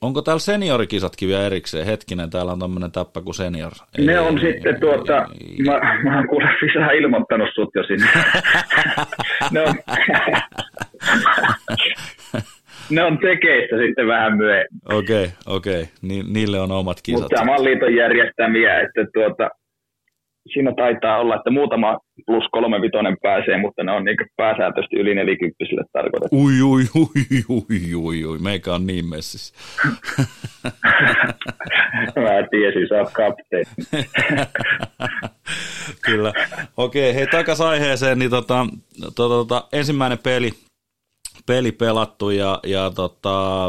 Onko 0.00 0.22
täällä 0.22 0.38
seniorikisatkin 0.40 1.28
vielä 1.28 1.46
erikseen? 1.46 1.86
Hetkinen, 1.86 2.30
täällä 2.30 2.52
on 2.52 2.58
tämmöinen 2.58 2.92
täppä 2.92 3.20
kuin 3.20 3.34
senior. 3.34 3.72
Ei, 3.98 4.06
ne 4.06 4.20
on 4.20 4.38
ei, 4.38 4.52
sitten 4.52 4.74
ei, 4.74 4.80
tuota, 4.80 5.26
ei, 5.40 5.56
mä, 5.64 6.00
mä 6.04 6.16
oon 6.16 6.28
kuule 6.28 6.48
lisää 6.62 6.92
ilmoittanut 6.92 7.48
sut 7.54 7.70
jo 7.74 7.82
sinne. 7.82 8.06
ne 9.52 9.60
on, 9.60 9.74
ne 12.90 13.04
on 13.04 13.18
tekeissä 13.18 13.76
sitten 13.86 14.06
vähän 14.06 14.36
myöhemmin. 14.36 14.80
Okei, 14.84 15.24
okay, 15.24 15.36
okei. 15.46 15.82
Okay. 15.82 15.94
Ni, 16.02 16.22
niille 16.22 16.60
on 16.60 16.70
omat 16.70 17.02
kisat. 17.02 17.22
Mutta 17.22 17.36
tämä 17.36 17.64
liiton 17.64 17.94
järjestämiä, 17.94 18.80
että 18.80 19.06
tuota, 19.14 19.50
siinä 20.52 20.72
taitaa 20.76 21.18
olla, 21.18 21.36
että 21.36 21.50
muutama 21.50 21.98
plus 22.26 22.44
kolme 22.52 22.80
vitonen 22.80 23.16
pääsee, 23.22 23.60
mutta 23.60 23.84
ne 23.84 23.92
on 23.92 24.04
niin 24.04 24.16
pääsääntöisesti 24.36 24.96
yli 24.96 25.14
nelikymppisille 25.14 25.84
tarkoitettu. 25.92 26.36
Ui, 26.36 26.62
ui, 26.62 26.82
ui, 26.94 27.08
ui, 27.48 27.94
ui, 27.94 28.24
ui, 28.24 28.38
meikä 28.38 28.74
on 28.74 28.86
niin 28.86 29.06
messissä. 29.06 29.54
Mä 32.22 32.48
tiesin, 32.50 32.88
sä 32.88 32.94
oot 32.94 33.10
kapteeni. 33.12 33.70
Kyllä. 36.06 36.32
Okei, 36.76 37.14
hei 37.14 37.26
takas 37.26 37.60
aiheeseen, 37.60 38.18
niin 38.18 38.30
tota, 38.30 38.66
tota, 39.02 39.14
tota, 39.14 39.68
ensimmäinen 39.72 40.18
peli, 40.18 40.50
peli 41.46 41.72
pelattu 41.72 42.30
ja, 42.30 42.60
ja 42.66 42.90
tota, 42.90 43.66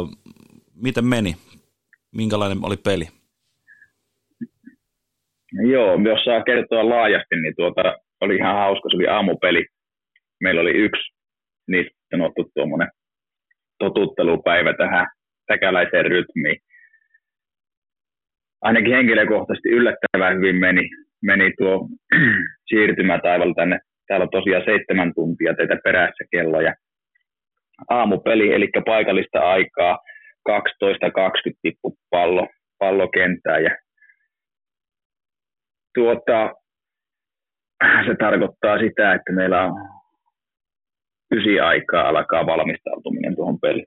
miten 0.76 1.06
meni? 1.06 1.36
Minkälainen 2.16 2.58
oli 2.66 2.78
peli? 2.78 3.08
Joo, 5.62 6.00
jos 6.06 6.24
saa 6.24 6.44
kertoa 6.44 6.90
laajasti, 6.90 7.36
niin 7.36 7.54
tuota, 7.58 7.96
oli 8.22 8.36
ihan 8.36 8.56
hauska, 8.56 8.90
se 8.90 8.96
oli 8.96 9.08
aamupeli. 9.08 9.66
Meillä 10.44 10.62
oli 10.62 10.72
yksi 10.72 11.14
niin 11.68 11.90
sanottu 12.12 12.52
tuommoinen 12.54 12.88
totuttelupäivä 13.80 14.74
tähän 14.74 15.08
täkäläiseen 15.48 16.06
rytmiin. 16.06 16.60
Ainakin 18.62 18.94
henkilökohtaisesti 18.94 19.70
yllättävän 19.70 20.38
hyvin 20.38 20.56
meni, 20.56 20.90
meni 21.24 21.52
tuo 21.58 21.88
siirtymätaival 22.70 23.54
tänne. 23.54 23.80
Täällä 24.08 24.24
on 24.24 24.30
tosiaan 24.30 24.66
seitsemän 24.66 25.14
tuntia 25.16 25.54
teitä 25.54 25.78
perässä 25.84 26.24
kelloja. 26.32 26.74
Aamupeli, 27.90 28.54
eli 28.54 28.70
paikallista 28.86 29.40
aikaa, 29.40 30.00
12.20 30.50 30.56
tippu 31.62 31.98
pallo, 32.10 32.48
pallokentää 32.80 33.60
ja 33.60 33.78
tuota, 35.96 36.54
se 38.08 38.16
tarkoittaa 38.20 38.80
sitä, 38.80 39.14
että 39.14 39.32
meillä 39.32 39.64
on 39.64 39.74
ysi 41.32 41.60
aikaa 41.60 42.10
alkaa 42.10 42.46
valmistautuminen 42.46 43.36
tuohon 43.36 43.60
peliin. 43.60 43.86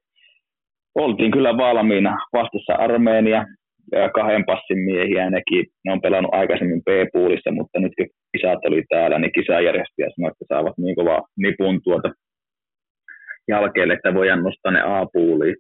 Oltiin 0.95 1.31
kyllä 1.31 1.57
valmiina 1.57 2.19
vastassa 2.33 2.75
Armeenia 2.75 3.45
ja 3.93 4.11
kahden 4.11 4.45
passin 4.45 4.79
miehiä. 4.79 5.31
Nekin, 5.31 5.67
ne 5.85 5.93
on 5.93 6.01
pelannut 6.01 6.35
aikaisemmin 6.35 6.83
B-puulissa, 6.83 7.51
mutta 7.51 7.81
nyt 7.81 7.93
kun 7.97 8.07
kisat 8.33 8.65
oli 8.65 8.83
täällä, 8.89 9.19
niin 9.19 9.33
kisajärjestäjä 9.33 10.09
sanoi, 10.17 10.31
että 10.31 10.45
saavat 10.55 10.79
niin 10.79 10.97
kova 10.97 11.23
nipun 11.37 11.81
tuota 11.85 12.11
jälkeelle, 13.49 13.95
että 13.95 14.15
voidaan 14.15 14.43
nostaa 14.43 14.73
ne 14.73 14.83
A-puuliin. 14.83 15.57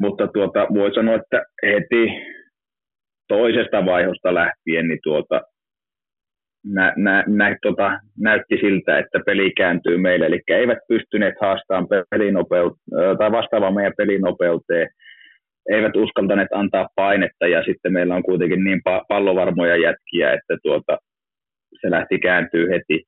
Mutta 0.00 0.26
tuota, 0.26 0.66
voi 0.74 0.94
sanoa, 0.94 1.14
että 1.14 1.42
heti 1.66 2.04
toisesta 3.28 3.84
vaihosta 3.84 4.34
lähtien 4.34 4.88
niin 4.88 4.98
tuota, 5.02 5.40
nä, 6.74 6.92
nä, 6.96 7.24
nä, 7.26 7.56
tota, 7.62 8.00
näytti 8.18 8.56
siltä, 8.60 8.98
että 8.98 9.18
peli 9.26 9.52
kääntyy 9.56 9.98
meille, 9.98 10.26
eli 10.26 10.40
eivät 10.48 10.78
pystyneet 10.88 11.34
haastamaan 11.40 11.86
pelinopeut- 12.10 12.78
tai 13.18 13.32
vastaavaan 13.32 13.74
meidän 13.74 13.92
pelinopeuteen, 13.96 14.88
eivät 15.70 15.96
uskaltaneet 15.96 16.48
antaa 16.52 16.88
painetta, 16.94 17.46
ja 17.46 17.62
sitten 17.64 17.92
meillä 17.92 18.14
on 18.14 18.22
kuitenkin 18.22 18.64
niin 18.64 18.78
pa- 18.88 19.04
pallovarmoja 19.08 19.76
jätkiä, 19.76 20.32
että 20.32 20.56
tuota, 20.62 20.98
se 21.80 21.90
lähti 21.90 22.18
kääntyy 22.18 22.68
heti. 22.68 23.02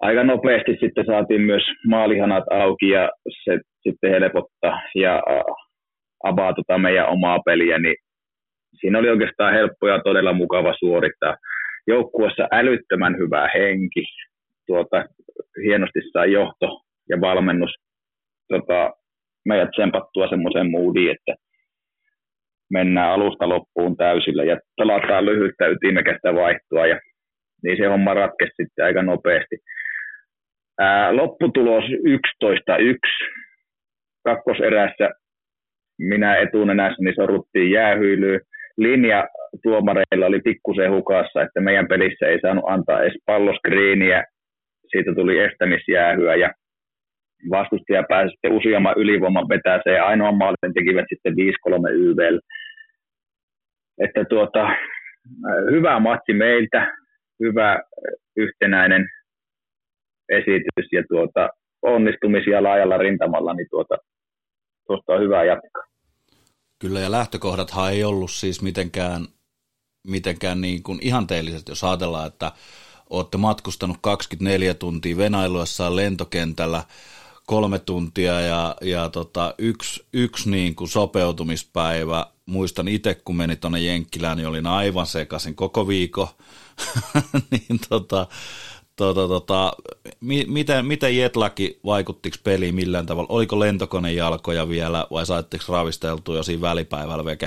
Aika 0.00 0.24
nopeasti 0.24 0.76
sitten 0.80 1.06
saatiin 1.06 1.40
myös 1.40 1.62
maalihanat 1.86 2.44
auki, 2.50 2.88
ja 2.88 3.10
se 3.44 3.58
sitten 3.82 4.10
helpottaa 4.10 4.82
ja 4.94 5.22
avaa 6.24 6.52
tota 6.52 6.78
meidän 6.78 7.08
omaa 7.08 7.38
peliä, 7.44 7.78
niin 7.78 7.96
siinä 8.80 8.98
oli 8.98 9.10
oikeastaan 9.10 9.54
helppo 9.54 9.88
ja 9.88 10.00
todella 10.04 10.32
mukava 10.32 10.74
suorittaa 10.78 11.36
joukkueessa 11.86 12.48
älyttömän 12.52 13.18
hyvä 13.18 13.48
henki, 13.54 14.04
tuota, 14.66 15.04
hienosti 15.64 16.00
sai 16.12 16.32
johto 16.32 16.80
ja 17.08 17.20
valmennus 17.20 17.70
tota, 18.48 18.92
meidät 19.48 19.70
tsempattua 19.70 20.28
semmoiseen 20.28 20.70
moodiin, 20.70 21.10
että 21.10 21.34
mennään 22.70 23.12
alusta 23.12 23.48
loppuun 23.48 23.96
täysillä 23.96 24.44
ja 24.44 24.60
pelataan 24.76 25.26
lyhyttä 25.26 25.66
ytimekästä 25.66 26.34
vaihtoa 26.34 26.86
ja 26.86 27.00
niin 27.62 27.76
se 27.76 27.86
homma 27.86 28.14
ratkesi 28.14 28.52
sitten 28.56 28.84
aika 28.84 29.02
nopeasti. 29.02 29.56
Ää, 30.78 31.16
lopputulos 31.16 31.84
11-1. 31.84 31.88
Kakkoserässä 34.24 35.10
minä 35.98 36.36
etunenässä 36.36 37.02
niin 37.02 37.14
sorruttiin 37.14 37.70
jäähyilyyn 37.70 38.40
linja 38.76 39.28
tuomareilla 39.62 40.26
oli 40.26 40.40
pikkusen 40.40 40.92
hukassa, 40.92 41.42
että 41.42 41.60
meidän 41.60 41.88
pelissä 41.88 42.26
ei 42.26 42.40
saanut 42.40 42.64
antaa 42.68 43.02
edes 43.02 43.18
palloskriiniä. 43.26 44.24
Siitä 44.90 45.14
tuli 45.14 45.38
estämisjäähyä 45.38 46.34
ja 46.34 46.50
vastustaja 47.50 48.04
pääsi 48.08 48.30
sitten 48.30 48.52
useamman 48.52 48.94
ylivoiman 48.96 49.46
se 49.84 49.98
Ainoa 49.98 50.32
maalin 50.32 50.74
tekivät 50.74 51.04
sitten 51.08 51.32
5-3 51.32 51.36
YVL. 51.92 52.38
Että 53.98 54.24
tuota, 54.24 54.70
hyvä 55.70 56.00
matsi 56.00 56.32
meiltä, 56.32 56.96
hyvä 57.40 57.80
yhtenäinen 58.36 59.08
esitys 60.28 60.92
ja 60.92 61.02
tuota, 61.08 61.48
onnistumisia 61.82 62.62
laajalla 62.62 62.98
rintamalla, 62.98 63.54
niin 63.54 63.66
tuota, 63.70 63.96
tuosta 64.86 65.12
on 65.12 65.22
hyvä 65.22 65.44
jatkaa. 65.44 65.91
Kyllä, 66.82 67.00
ja 67.00 67.10
lähtökohdathan 67.10 67.92
ei 67.92 68.04
ollut 68.04 68.30
siis 68.30 68.62
mitenkään, 68.62 69.28
mitenkään 70.06 70.60
niin 70.60 70.82
kuin 70.82 70.98
ihanteelliset, 71.02 71.68
jos 71.68 71.84
ajatellaan, 71.84 72.26
että 72.26 72.52
olette 73.10 73.38
matkustanut 73.38 73.96
24 74.00 74.74
tuntia 74.74 75.16
venailuessaan 75.16 75.96
lentokentällä 75.96 76.84
kolme 77.46 77.78
tuntia 77.78 78.40
ja, 78.40 78.76
ja 78.80 79.08
tota, 79.08 79.54
yksi, 79.58 80.04
yksi 80.12 80.50
niin 80.50 80.74
kuin 80.74 80.88
sopeutumispäivä. 80.88 82.26
Muistan 82.46 82.88
itse, 82.88 83.14
kun 83.14 83.36
meni 83.36 83.56
tuonne 83.56 83.80
Jenkkilään, 83.80 84.36
niin 84.36 84.48
olin 84.48 84.66
aivan 84.66 85.06
sekaisin 85.06 85.54
koko 85.54 85.88
viikko. 85.88 86.36
niin 87.50 87.80
tota, 87.88 88.26
tota, 88.96 89.28
tota, 89.28 89.72
mi, 90.20 90.44
miten, 90.48 90.86
miten 90.86 91.18
Jetlaki 91.18 91.80
vaikuttiko 91.86 92.36
peliin 92.44 92.74
millään 92.74 93.06
tavalla? 93.06 93.34
Oliko 93.36 93.60
lentokonejalkoja 93.60 94.68
vielä 94.68 95.06
vai 95.10 95.26
saitteko 95.26 95.64
ravisteltua 95.72 96.36
jo 96.36 96.42
siinä 96.42 96.68
välipäivällä 96.68 97.24
veke? 97.24 97.46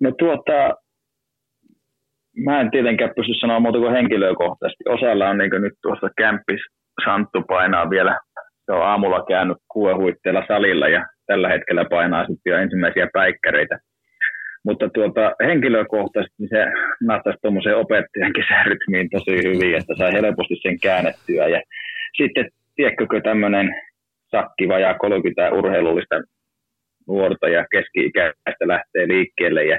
No 0.00 0.10
tuota, 0.18 0.74
mä 2.44 2.60
en 2.60 2.70
tietenkään 2.70 3.12
pysty 3.16 3.32
sanoa 3.40 3.60
muuta 3.60 3.78
kuin 3.78 3.92
henkilökohtaisesti. 3.92 4.84
Osalla 4.88 5.28
on 5.28 5.38
niin 5.38 5.62
nyt 5.62 5.74
tuossa 5.82 6.08
kämppis 6.16 6.60
Santtu 7.04 7.42
painaa 7.42 7.90
vielä, 7.90 8.20
se 8.66 8.72
on 8.72 8.82
aamulla 8.82 9.24
käynyt 9.28 9.58
kuohuitteella 9.72 10.42
salilla 10.48 10.88
ja 10.88 11.06
tällä 11.26 11.48
hetkellä 11.48 11.84
painaa 11.90 12.26
sitten 12.26 12.50
jo 12.50 12.58
ensimmäisiä 12.58 13.08
päikkäreitä. 13.12 13.78
Mutta 14.66 14.88
tuota, 14.88 15.32
henkilökohtaisesti 15.44 16.34
niin 16.38 16.48
se 16.48 16.66
natsasi 17.00 17.38
tuommoiseen 17.42 17.76
opettajan 17.76 18.32
kesärytmiin 18.32 19.10
tosi 19.10 19.36
hyvin, 19.48 19.74
että 19.76 19.94
sai 19.98 20.12
helposti 20.12 20.56
sen 20.62 20.80
käännettyä. 20.80 21.48
Ja 21.48 21.62
sitten, 22.16 22.48
tiedätkö, 22.76 23.06
tämmöinen 23.24 23.74
sakkiva 24.30 24.78
ja 24.78 24.94
30 24.94 25.52
urheilullista 25.52 26.16
nuorta 27.08 27.48
ja 27.48 27.66
keski-ikäistä 27.70 28.64
lähtee 28.66 29.08
liikkeelle 29.08 29.64
ja 29.64 29.78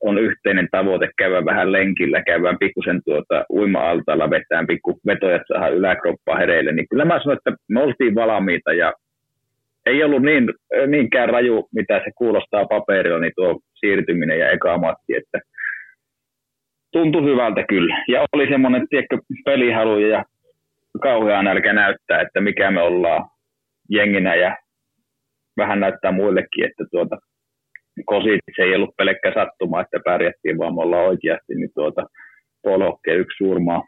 on 0.00 0.18
yhteinen 0.18 0.68
tavoite 0.70 1.08
käydä 1.18 1.44
vähän 1.44 1.72
lenkillä, 1.72 2.22
käydään 2.22 2.58
pikkusen 2.58 3.00
tuota 3.04 3.44
uima-altaalla, 3.50 4.30
vetään 4.30 4.66
pikku 4.66 5.00
vetoja, 5.06 5.36
että 5.36 5.46
saadaan 5.48 5.74
yläkroppaa 5.74 6.36
hereille, 6.36 6.72
niin 6.72 6.86
kyllä 6.90 7.04
mä 7.04 7.20
sanoin, 7.22 7.38
että 7.38 7.62
me 7.68 7.82
oltiin 7.82 8.14
valmiita 8.14 8.72
ja 8.72 8.92
ei 9.86 10.04
ollut 10.04 10.22
niin, 10.22 10.48
niinkään 10.86 11.28
raju, 11.28 11.68
mitä 11.74 11.98
se 12.04 12.10
kuulostaa 12.16 12.64
paperilla, 12.66 13.18
niin 13.18 13.32
tuo 13.36 13.60
siirtyminen 13.74 14.38
ja 14.38 14.50
eka 14.50 14.78
matti, 14.78 15.16
että 15.16 15.40
tuntui 16.92 17.24
hyvältä 17.24 17.64
kyllä. 17.68 18.04
Ja 18.08 18.24
oli 18.32 18.48
semmoinen, 18.48 18.86
tiedätkö, 18.88 19.18
pelihalu 19.44 19.98
ja 19.98 20.24
kauhean 21.02 21.44
nälkä 21.44 21.72
näyttää, 21.72 22.20
että 22.20 22.40
mikä 22.40 22.70
me 22.70 22.82
ollaan 22.82 23.24
jenginä 23.90 24.34
ja 24.34 24.56
vähän 25.56 25.80
näyttää 25.80 26.12
muillekin, 26.12 26.64
että 26.64 26.84
tuota, 26.90 27.16
kosit, 28.04 28.40
se 28.56 28.62
ei 28.62 28.74
ollut 28.74 28.96
pelkkä 28.96 29.32
sattuma, 29.34 29.80
että 29.80 30.00
pärjättiin, 30.04 30.58
vaan 30.58 30.74
me 30.74 30.80
ollaan 30.82 31.06
oikeasti 31.06 31.54
niin 31.54 31.70
tuota, 31.74 32.06
polhokkeen 32.62 33.18
yksi 33.18 33.36
suurmaa. 33.36 33.82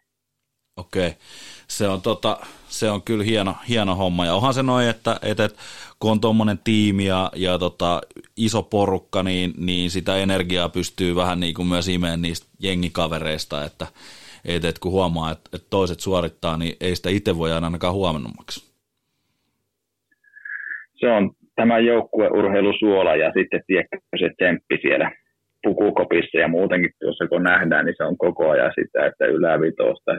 Okei, 0.77 1.11
se 1.69 1.89
on, 1.89 2.03
tota, 2.03 2.37
se 2.69 2.91
on 2.91 3.03
kyllä 3.03 3.25
hieno, 3.25 3.55
hieno 3.69 3.95
homma. 3.95 4.27
Ja 4.27 4.35
onhan 4.35 4.55
se 4.55 4.63
noin, 4.63 4.89
että, 4.89 5.17
että, 5.23 5.49
kun 6.01 6.11
on 6.11 6.21
tuommoinen 6.21 6.59
tiimi 6.65 7.05
ja, 7.05 7.31
ja 7.37 7.59
tota, 7.59 8.01
iso 8.37 8.63
porukka, 8.63 9.23
niin, 9.23 9.53
niin 9.59 9.91
sitä 9.91 10.17
energiaa 10.17 10.69
pystyy 10.69 11.17
vähän 11.17 11.41
niin 11.41 11.55
kuin 11.55 11.69
myös 11.69 11.89
imeen 11.89 12.23
niistä 12.23 12.47
jengikavereista, 12.63 13.65
että, 13.65 13.87
että, 14.45 14.69
että 14.69 14.81
kun 14.81 14.93
huomaa, 14.93 15.33
että, 15.33 15.51
että 15.55 15.67
toiset 15.71 16.01
suorittaa, 16.01 16.57
niin 16.57 16.77
ei 16.81 16.97
sitä 16.97 17.11
itse 17.11 17.39
voi 17.39 17.53
ainakaan 17.53 17.95
huomennummaksi. 17.95 18.75
Se 20.95 21.11
on 21.11 21.31
tämä 21.57 21.79
joukkueurheilusuola 21.79 23.17
ja 23.17 23.33
sitten 23.39 23.63
tiedätkö 23.67 23.99
se 24.19 24.31
tsemppi 24.39 24.79
siellä 24.83 25.11
pukukopissa 25.65 26.39
ja 26.39 26.49
muutenkin 26.49 26.91
tuossa 27.01 27.29
kun 27.29 27.43
nähdään, 27.43 27.85
niin 27.87 27.95
se 27.97 28.05
on 28.05 28.19
koko 28.19 28.51
ajan 28.51 28.73
sitä, 28.81 29.07
että 29.07 29.25
ylävitosta 29.27 30.13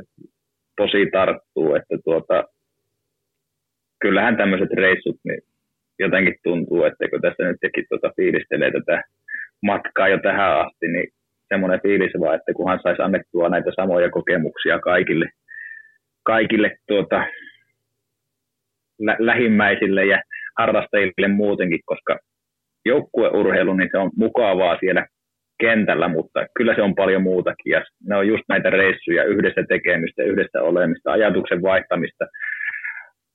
tosi 0.78 1.10
tarttuu, 1.12 1.76
että 1.76 1.98
tuota, 2.04 2.44
kyllähän 4.02 4.38
tämmöiset 4.38 4.70
reissut, 4.74 5.20
niin 5.24 5.42
jotenkin 6.00 6.36
tuntuu, 6.44 6.84
että 6.84 7.10
kun 7.10 7.22
tässä 7.22 7.44
nyt 7.44 7.58
tekin 7.62 7.86
tuota 7.90 8.12
fiilistelee 8.16 8.72
tätä 8.72 9.04
matkaa 9.62 10.08
jo 10.08 10.20
tähän 10.20 10.60
asti, 10.60 10.88
niin 10.88 11.08
semmoinen 11.48 11.82
fiilis 11.82 12.12
vaan, 12.20 12.36
että 12.36 12.54
kunhan 12.54 12.80
saisi 12.84 13.02
annettua 13.02 13.50
näitä 13.50 13.72
samoja 13.76 14.10
kokemuksia 14.10 14.80
kaikille, 14.80 15.26
kaikille 16.24 16.78
tuota, 16.88 17.24
lä- 19.00 19.18
lähimmäisille 19.20 20.06
ja 20.06 20.22
harrastajille 20.58 21.28
muutenkin, 21.28 21.80
koska 21.86 22.20
joukkueurheilu, 22.86 23.74
niin 23.74 23.90
se 23.92 23.98
on 23.98 24.12
mukavaa 24.18 24.78
siellä 24.80 25.08
kentällä, 25.60 26.08
mutta 26.08 26.46
kyllä 26.58 26.76
se 26.76 26.82
on 26.82 26.96
paljon 26.96 27.24
muutakin. 27.24 27.72
Ja 27.72 27.84
ne 28.08 28.16
on 28.16 28.28
just 28.28 28.44
näitä 28.50 28.70
reissuja, 28.70 29.24
yhdessä 29.24 29.64
tekemistä, 29.70 30.24
yhdessä 30.24 30.62
olemista, 30.62 31.12
ajatuksen 31.12 31.62
vaihtamista, 31.62 32.26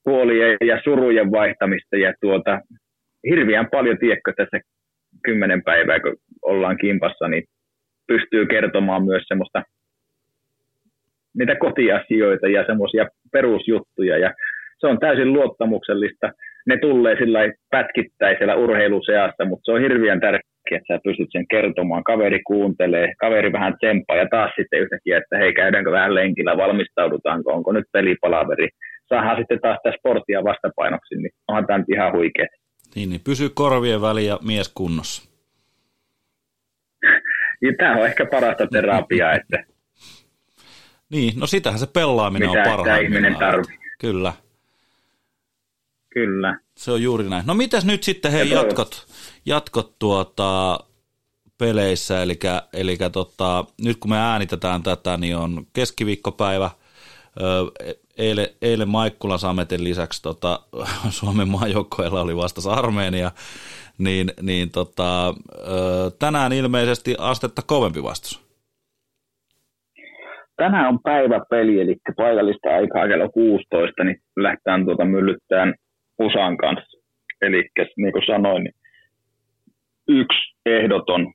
huolien 0.06 0.56
ja 0.64 0.80
surujen 0.84 1.30
vaihtamista. 1.30 1.96
Ja 1.96 2.14
tuota, 2.20 2.60
hirveän 3.30 3.68
paljon, 3.70 3.98
tiedätkö, 3.98 4.32
tässä 4.36 4.60
kymmenen 5.24 5.62
päivää, 5.62 6.00
kun 6.00 6.16
ollaan 6.42 6.78
kimpassa, 6.78 7.28
niin 7.28 7.44
pystyy 8.06 8.46
kertomaan 8.46 9.04
myös 9.04 9.22
semmoista 9.26 9.62
niitä 11.38 11.56
kotiasioita 11.56 12.48
ja 12.48 12.66
semmoisia 12.66 13.06
perusjuttuja. 13.32 14.18
Ja 14.18 14.34
se 14.78 14.86
on 14.86 14.98
täysin 14.98 15.32
luottamuksellista. 15.32 16.32
Ne 16.66 16.76
tulee 16.76 17.16
sillä 17.16 17.40
pätkittäisellä 17.70 18.54
urheiluseassa, 18.54 19.44
mutta 19.44 19.64
se 19.64 19.72
on 19.72 19.80
hirveän 19.80 20.20
tärkeää, 20.20 20.49
että 20.70 20.94
sä 20.94 21.00
pystyt 21.04 21.28
sen 21.32 21.46
kertomaan. 21.50 22.04
Kaveri 22.04 22.40
kuuntelee, 22.46 23.14
kaveri 23.18 23.52
vähän 23.52 23.74
tsemppaa 23.76 24.16
ja 24.16 24.26
taas 24.30 24.50
sitten 24.56 24.80
yhtäkkiä, 24.80 25.18
että 25.18 25.38
hei 25.38 25.52
käydäänkö 25.52 25.90
vähän 25.92 26.14
lenkillä, 26.14 26.56
valmistaudutaanko, 26.56 27.52
onko 27.52 27.72
nyt 27.72 27.84
pelipalaveri. 27.92 28.68
Saadaan 29.08 29.36
sitten 29.38 29.60
taas 29.60 29.78
sitä 29.82 29.96
sporttia 29.98 30.44
vastapainoksi, 30.44 31.14
niin 31.14 31.30
onhan 31.48 31.66
tämä 31.66 31.78
nyt 31.78 31.88
ihan 31.88 32.12
huikea. 32.12 32.46
Niin, 32.94 33.10
niin 33.10 33.20
pysyy 33.24 33.48
korvien 33.54 34.02
väliin 34.02 34.28
ja 34.28 34.38
mies 34.46 34.72
kunnossa. 34.74 35.30
ja 37.64 37.72
tämä 37.78 37.96
on 37.96 38.06
ehkä 38.06 38.26
parasta 38.26 38.66
terapiaa, 38.66 39.32
että 39.32 39.64
niin, 41.12 41.40
no 41.40 41.46
sitähän 41.46 41.78
se 41.78 41.86
pelaaminen 41.94 42.48
on 42.48 42.56
parhaimmillaan. 42.56 43.02
ihminen 43.02 43.36
tarvitsee. 43.36 43.76
Kyllä. 44.00 44.32
Kyllä. 46.14 46.58
Se 46.76 46.92
on 46.92 47.02
juuri 47.02 47.28
näin. 47.28 47.46
No 47.46 47.54
mitäs 47.54 47.84
nyt 47.84 48.02
sitten 48.02 48.32
hei 48.32 48.50
jatkot, 48.50 49.06
jatkot 49.46 49.98
tuota, 49.98 50.78
peleissä, 51.58 52.22
eli, 52.22 52.38
eli 52.72 52.96
tota, 53.12 53.64
nyt 53.84 53.96
kun 53.96 54.10
me 54.10 54.18
äänitetään 54.18 54.82
tätä, 54.82 55.16
niin 55.16 55.36
on 55.36 55.66
keskiviikkopäivä, 55.72 56.70
eilen, 58.18 58.46
eilen 58.62 58.88
Maikkula 58.88 59.38
Sametin 59.38 59.84
lisäksi 59.84 60.22
tota, 60.22 60.60
Suomen 61.18 61.48
maajoukkoilla 61.48 62.20
oli 62.20 62.36
vasta 62.36 62.72
Armeenia, 62.72 63.30
niin, 63.98 64.32
niin 64.42 64.70
tota, 64.70 65.34
tänään 66.18 66.52
ilmeisesti 66.52 67.14
astetta 67.18 67.62
kovempi 67.66 68.02
vastus. 68.02 68.50
Tänään 70.56 70.88
on 70.88 70.98
päiväpeli, 71.02 71.80
eli 71.80 71.96
paikallista 72.16 72.68
aikaa 72.68 73.08
kello 73.08 73.28
16, 73.28 74.04
niin 74.04 74.20
lähdetään 74.36 74.84
tuota 74.84 75.04
myllyttään 75.04 75.74
USAn 76.20 76.56
kanssa. 76.56 76.98
Eli 77.42 77.68
niin 77.96 78.12
kuin 78.12 78.26
sanoin, 78.26 78.64
niin 78.64 78.74
yksi 80.08 80.54
ehdoton 80.66 81.32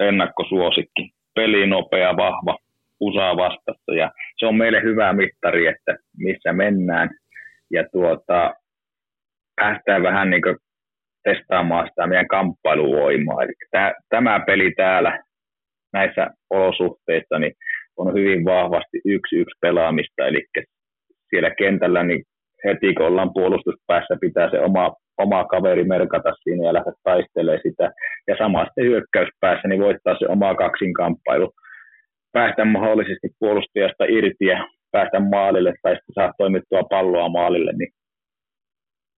ennakkosuosikki. 0.00 1.10
Peli 1.34 1.66
nopea, 1.66 2.16
vahva, 2.16 2.58
USA 3.00 3.36
vastassa 3.36 3.94
ja 3.96 4.10
se 4.38 4.46
on 4.46 4.56
meille 4.56 4.82
hyvä 4.82 5.12
mittari, 5.12 5.66
että 5.66 5.96
missä 6.16 6.52
mennään 6.52 7.10
ja 7.70 7.84
tuota, 7.92 8.54
päästään 9.56 10.02
vähän 10.02 10.30
niin 10.30 10.42
kuin 10.42 10.56
testaamaan 11.24 11.88
sitä 11.88 12.06
meidän 12.06 12.28
kamppailuvoimaa. 12.28 13.42
Eli 13.42 13.52
tämä, 13.70 13.92
tämä 14.08 14.40
peli 14.46 14.72
täällä 14.76 15.22
näissä 15.92 16.26
olosuhteissa 16.50 17.38
niin 17.38 17.52
on 17.96 18.14
hyvin 18.14 18.44
vahvasti 18.44 19.00
yksi 19.04 19.36
yksi 19.36 19.58
pelaamista, 19.60 20.26
eli 20.26 20.46
siellä 21.30 21.50
kentällä 21.58 22.02
niin 22.02 22.24
heti 22.64 22.94
kun 22.94 23.06
ollaan 23.06 23.32
puolustuspäässä, 23.32 24.16
pitää 24.20 24.50
se 24.50 24.60
oma, 24.60 24.94
oma 25.18 25.44
kaveri 25.44 25.84
merkata 25.84 26.32
siinä 26.42 26.66
ja 26.66 26.74
lähteä 26.74 26.92
taistelemaan 27.02 27.60
sitä. 27.62 27.90
Ja 28.28 28.36
samasta 28.38 28.82
hyökkäyspäässä 28.82 29.68
niin 29.68 29.82
voittaa 29.82 30.16
se 30.18 30.26
oma 30.28 30.54
kaksinkamppailu. 30.54 31.52
Päästä 32.32 32.64
mahdollisesti 32.64 33.28
puolustajasta 33.38 34.04
irti 34.08 34.44
ja 34.46 34.68
päästä 34.92 35.20
maalille 35.20 35.74
tai 35.82 35.92
sitten 35.92 36.14
saa 36.14 36.32
toimittua 36.38 36.82
palloa 36.82 37.28
maalille. 37.28 37.72
Niin 37.72 37.92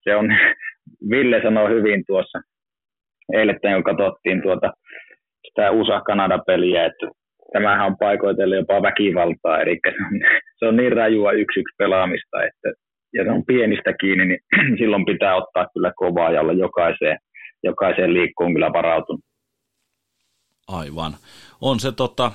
se 0.03 0.17
on, 0.17 0.29
Ville 1.11 1.43
sanoi 1.43 1.71
hyvin 1.71 2.05
tuossa 2.07 2.39
eilen, 3.33 3.59
kun 3.75 3.85
katsottiin 3.85 4.43
tuota, 4.43 4.73
sitä 5.49 5.71
USA-Kanada-peliä, 5.71 6.85
että 6.85 7.07
tämähän 7.53 7.87
on 7.87 7.99
paikoitelle 7.99 8.57
jopa 8.57 8.83
väkivaltaa, 8.83 9.61
eli 9.61 9.79
se 9.89 10.05
on, 10.07 10.21
se 10.59 10.67
on 10.67 10.77
niin 10.77 10.93
rajua 10.93 11.33
yksi 11.33 11.61
yksi 11.61 11.75
pelaamista, 11.79 12.45
että 12.45 12.84
ja 13.15 13.33
on 13.33 13.45
pienistä 13.47 13.93
kiinni, 14.01 14.27
niin 14.27 14.41
silloin 14.79 15.05
pitää 15.05 15.37
ottaa 15.37 15.67
kyllä 15.73 15.93
kovaa 15.97 16.31
ja 16.31 16.41
olla 16.41 16.53
jokaiseen, 16.53 17.19
jokaiseen 17.63 18.15
liikkuun 18.15 18.53
kyllä 18.53 18.73
varautunut. 18.73 19.25
Aivan. 20.69 21.17
On 21.61 21.81
se 21.81 21.93
tota, 21.93 22.33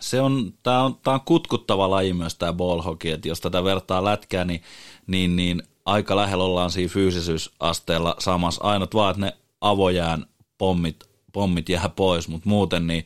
se 0.00 0.20
on, 0.20 0.52
tää 0.62 0.82
on, 0.82 0.94
tää 1.04 1.14
on 1.14 1.20
kutkuttava 1.24 1.90
laji 1.90 2.12
myös 2.12 2.38
tämä 2.38 2.52
ballhockey, 2.52 3.10
että 3.10 3.28
jos 3.28 3.40
tätä 3.40 3.64
vertaa 3.64 4.04
lätkää, 4.04 4.44
niin, 4.44 4.60
niin, 5.06 5.36
niin 5.36 5.62
aika 5.86 6.16
lähellä 6.16 6.44
ollaan 6.44 6.70
siinä 6.70 6.92
fyysisyysasteella 6.92 8.14
samassa. 8.18 8.64
Ainut 8.64 8.94
vaan, 8.94 9.10
että 9.10 9.26
ne 9.26 9.32
avojään 9.60 10.24
pommit, 10.58 10.96
pommit 11.32 11.68
jää 11.68 11.88
pois, 11.96 12.28
mutta 12.28 12.48
muuten 12.48 12.86
niin, 12.86 13.04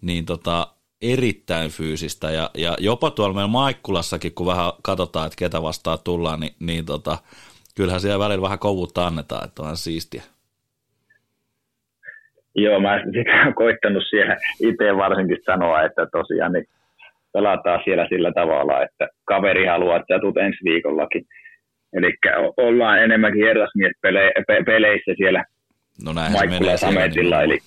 niin 0.00 0.24
tota, 0.26 0.68
erittäin 1.02 1.70
fyysistä 1.70 2.30
ja, 2.30 2.50
ja 2.58 2.76
jopa 2.80 3.10
tuolla 3.10 3.34
meillä 3.34 3.48
Maikkulassakin, 3.48 4.34
kun 4.34 4.46
vähän 4.46 4.72
katsotaan, 4.82 5.26
että 5.26 5.38
ketä 5.38 5.62
vastaan 5.62 5.98
tullaan, 6.04 6.40
niin, 6.40 6.52
niin 6.60 6.86
tota, 6.86 7.18
kyllähän 7.76 8.00
siellä 8.00 8.24
välillä 8.24 8.42
vähän 8.42 8.58
kovuutta 8.58 9.06
annetaan, 9.06 9.44
että 9.48 9.62
on 9.62 9.76
siistiä. 9.76 10.22
Joo, 12.54 12.80
mä 12.80 13.02
sitä 13.04 13.42
olen 13.42 13.54
koittanut 13.54 14.02
siellä 14.10 14.36
itse 14.60 14.96
varsinkin 14.96 15.38
sanoa, 15.46 15.82
että 15.82 16.06
tosiaan 16.12 16.52
niin 16.52 16.66
pelataan 17.32 17.80
siellä 17.84 18.06
sillä 18.08 18.32
tavalla, 18.32 18.82
että 18.82 19.08
kaveri 19.24 19.66
haluaa, 19.66 19.96
että 19.96 20.18
tulet 20.18 20.36
ensi 20.36 20.64
viikollakin. 20.64 21.24
Eli 21.92 22.14
ollaan 22.56 23.02
enemmänkin 23.02 23.44
herrasmiespeleissä 23.46 25.12
siellä 25.16 25.44
No 26.04 26.12
Maikkula 26.12 26.76
Sametilla, 26.76 27.42
eli 27.42 27.58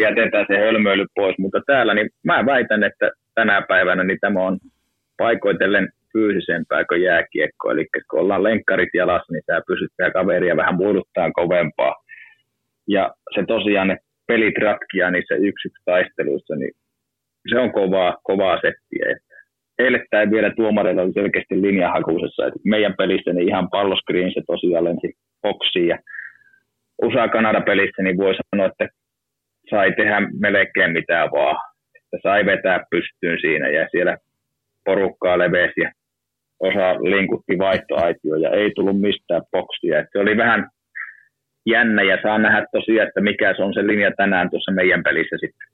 jätetään 0.00 0.46
se 0.48 0.58
hölmöily 0.58 1.06
pois, 1.14 1.38
mutta 1.38 1.60
täällä 1.66 1.94
niin 1.94 2.10
mä 2.24 2.46
väitän, 2.46 2.84
että 2.84 3.10
tänä 3.34 3.62
päivänä 3.68 4.04
niin 4.04 4.18
tämä 4.20 4.40
on 4.46 4.58
paikoitellen 5.18 5.88
fyysisempää 6.12 6.84
kuin 6.84 7.02
jääkiekko, 7.02 7.70
eli 7.70 7.86
kun 8.10 8.20
ollaan 8.20 8.42
lenkkarit 8.42 8.88
jalassa, 8.94 9.32
niin 9.32 9.42
tämä 9.46 9.60
pysyttää 9.66 10.10
kaveria 10.10 10.56
vähän 10.56 10.74
muoduttaa 10.74 11.30
kovempaa. 11.32 11.94
Ja 12.88 13.14
se 13.34 13.44
tosiaan, 13.46 13.88
ne 13.88 13.96
pelit 14.26 14.58
ratkia 14.58 15.10
niissä 15.10 15.34
yksi 15.34 15.68
taisteluissa, 15.84 16.54
niin 16.56 16.72
se 17.50 17.58
on 17.58 17.72
kovaa, 17.72 18.16
kovaa 18.22 18.56
settiä. 18.56 19.18
Eilettäin 19.78 20.30
vielä 20.30 20.50
tuomareilla 20.56 21.02
oli 21.02 21.12
selkeästi 21.12 21.62
linjahakuisessa, 21.62 22.46
että 22.46 22.60
meidän 22.64 22.94
pelissä 22.98 23.32
niin 23.32 23.48
ihan 23.48 23.70
palloskriin 23.70 24.34
se 24.34 24.40
tosiaan 24.46 24.84
lensi 24.84 25.12
boksiin 25.42 25.88
ja 25.88 25.98
USA-Kanada-pelissä 27.02 28.02
niin 28.02 28.16
voi 28.16 28.34
sanoa, 28.34 28.66
että 28.66 28.88
sai 29.70 29.92
tehdä 29.92 30.20
melkein 30.38 30.92
mitään 30.92 31.30
vaan. 31.30 31.56
Että 31.94 32.16
sai 32.22 32.46
vetää 32.46 32.84
pystyyn 32.90 33.38
siinä 33.40 33.68
ja 33.68 33.88
siellä 33.90 34.16
porukkaa 34.84 35.38
levesi 35.38 35.80
ja 35.80 35.92
osa 36.60 36.94
linkutti 36.94 37.58
vaihtoaitio 37.58 38.36
ja 38.36 38.50
ei 38.50 38.70
tullut 38.74 39.00
mistään 39.00 39.42
boksia. 39.52 39.98
Että 39.98 40.10
se 40.12 40.18
oli 40.18 40.36
vähän 40.36 40.70
jännä 41.66 42.02
ja 42.02 42.18
saa 42.22 42.38
nähdä 42.38 42.66
tosiaan, 42.72 43.08
että 43.08 43.20
mikä 43.20 43.54
se 43.56 43.62
on 43.62 43.74
se 43.74 43.86
linja 43.86 44.10
tänään 44.16 44.50
tuossa 44.50 44.72
meidän 44.72 45.02
pelissä 45.02 45.36
sitten. 45.40 45.68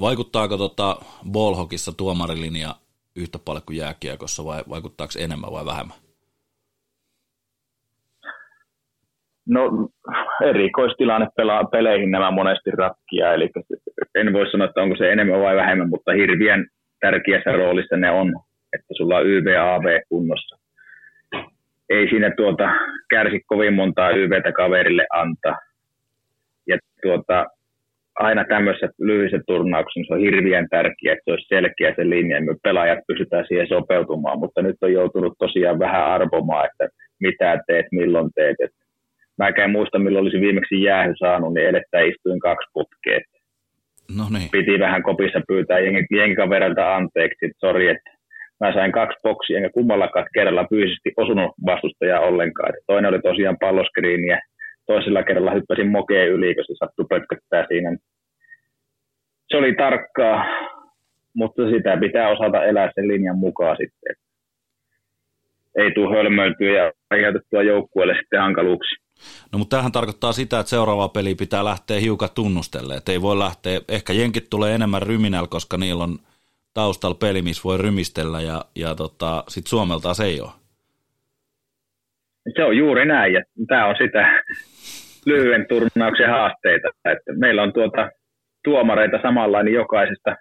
Vaikuttaako 0.00 0.56
tota 0.56 0.96
ballhokissa 1.32 1.92
tuomarilinja 1.96 2.74
yhtä 3.16 3.38
paljon 3.44 3.62
kuin 3.66 3.78
jääkiekossa 3.78 4.44
vai 4.44 4.62
vaikuttaako 4.68 5.12
enemmän 5.18 5.52
vai 5.52 5.64
vähemmän? 5.64 6.03
No 9.48 9.88
erikoistilanne 10.42 11.26
pelaa, 11.36 11.64
peleihin 11.64 12.10
nämä 12.10 12.30
monesti 12.30 12.70
ratkia, 12.70 13.34
eli 13.34 13.50
en 14.14 14.32
voi 14.32 14.50
sanoa, 14.50 14.68
että 14.68 14.82
onko 14.82 14.96
se 14.96 15.12
enemmän 15.12 15.40
vai 15.40 15.56
vähemmän, 15.56 15.88
mutta 15.88 16.12
hirveän 16.12 16.66
tärkeässä 17.00 17.52
roolissa 17.52 17.96
ne 17.96 18.10
on, 18.10 18.28
että 18.72 18.94
sulla 18.96 19.16
on 19.16 19.26
YVAV 19.26 20.00
kunnossa. 20.08 20.58
Ei 21.90 22.08
siinä 22.08 22.30
tuota, 22.36 22.70
kärsi 23.10 23.40
kovin 23.46 23.74
montaa 23.74 24.10
YVtä 24.10 24.52
kaverille 24.52 25.06
antaa. 25.12 25.58
Ja 26.66 26.78
tuota, 27.02 27.46
aina 28.18 28.44
tämmöisessä 28.44 28.88
lyhyissä 28.98 29.40
turnauksessa 29.46 30.08
se 30.08 30.14
on 30.14 30.20
hirveän 30.20 30.68
tärkeää, 30.70 31.12
että 31.12 31.22
se 31.24 31.30
olisi 31.30 31.48
selkeä 31.48 31.94
se 31.96 32.10
linja, 32.10 32.36
ja 32.36 32.42
me 32.42 32.54
pelaajat 32.62 32.98
pysytään 33.06 33.44
siihen 33.48 33.68
sopeutumaan, 33.68 34.38
mutta 34.38 34.62
nyt 34.62 34.76
on 34.82 34.92
joutunut 34.92 35.34
tosiaan 35.38 35.78
vähän 35.78 36.04
arvomaan, 36.04 36.66
että 36.66 36.88
mitä 37.20 37.58
teet, 37.66 37.86
milloin 37.92 38.30
teet. 38.34 38.56
Että 38.60 38.83
mä 39.38 39.48
en 39.48 39.70
muista, 39.70 39.98
milloin 39.98 40.22
olisi 40.22 40.40
viimeksi 40.40 40.82
jäähy 40.82 41.12
saanut, 41.18 41.54
niin 41.54 41.66
elettä 41.66 42.00
istuin 42.00 42.40
kaksi 42.40 42.70
putkea. 42.72 43.20
No 44.16 44.24
niin. 44.32 44.50
Piti 44.52 44.78
vähän 44.78 45.02
kopissa 45.02 45.40
pyytää 45.48 45.78
jenkaverelta 46.10 46.96
anteeksi, 46.96 47.46
että 47.46 47.58
sori, 47.58 47.88
että 47.88 48.10
mä 48.60 48.72
sain 48.72 48.92
kaksi 48.92 49.18
boksia, 49.22 49.56
enkä 49.56 49.70
kummallakaan 49.70 50.26
kerralla 50.34 50.66
fyysisesti 50.70 51.12
osunut 51.16 51.52
vastustajaa 51.66 52.20
ollenkaan. 52.20 52.70
Et 52.70 52.84
toinen 52.86 53.08
oli 53.08 53.20
tosiaan 53.22 53.56
palloskriini 53.60 54.26
ja 54.26 54.38
toisella 54.86 55.22
kerralla 55.22 55.54
hyppäsin 55.54 55.90
mokeen 55.90 56.28
yli, 56.28 56.54
kun 56.54 56.64
se 56.64 56.74
sattui 56.78 57.06
pötköttää 57.08 57.66
siinä. 57.68 57.96
Se 59.48 59.56
oli 59.56 59.74
tarkkaa, 59.74 60.44
mutta 61.34 61.70
sitä 61.70 61.96
pitää 61.96 62.28
osata 62.28 62.64
elää 62.64 62.90
sen 62.94 63.08
linjan 63.08 63.38
mukaan 63.38 63.76
sitten. 63.76 64.14
Ei 65.78 65.90
tule 65.90 66.16
hölmöiltyä 66.16 66.72
ja 66.72 66.92
aiheutettua 67.10 67.62
joukkueelle 67.62 68.14
sitten 68.14 68.40
hankaluuksia. 68.40 69.03
No 69.52 69.58
mutta 69.58 69.76
tämähän 69.76 69.92
tarkoittaa 69.92 70.32
sitä, 70.32 70.58
että 70.60 70.70
seuraava 70.70 71.08
peli 71.08 71.34
pitää 71.34 71.64
lähteä 71.64 72.00
hiukan 72.00 72.28
tunnustelle. 72.34 72.94
Että 72.94 73.12
ei 73.12 73.22
voi 73.22 73.38
lähteä, 73.38 73.80
ehkä 73.88 74.12
jenkit 74.12 74.50
tulee 74.50 74.74
enemmän 74.74 75.02
ryminällä, 75.02 75.48
koska 75.48 75.76
niillä 75.76 76.04
on 76.04 76.18
taustalla 76.74 77.16
peli, 77.20 77.42
missä 77.42 77.62
voi 77.64 77.78
rymistellä 77.78 78.40
ja, 78.40 78.64
ja 78.76 78.94
tota, 78.94 79.44
sitten 79.48 79.70
Suomelta 79.70 80.14
se 80.14 80.24
ei 80.24 80.40
ole. 80.40 80.50
Se 82.56 82.64
on 82.64 82.76
juuri 82.76 83.06
näin 83.06 83.32
ja 83.32 83.42
tämä 83.68 83.86
on 83.86 83.94
sitä 83.98 84.42
lyhyen 85.30 85.66
turnauksen 85.68 86.30
haasteita. 86.30 86.88
Että 86.88 87.32
meillä 87.38 87.62
on 87.62 87.72
tuota 87.72 88.10
tuomareita 88.64 89.18
samanlainen 89.22 89.74
jokaisesta 89.74 90.36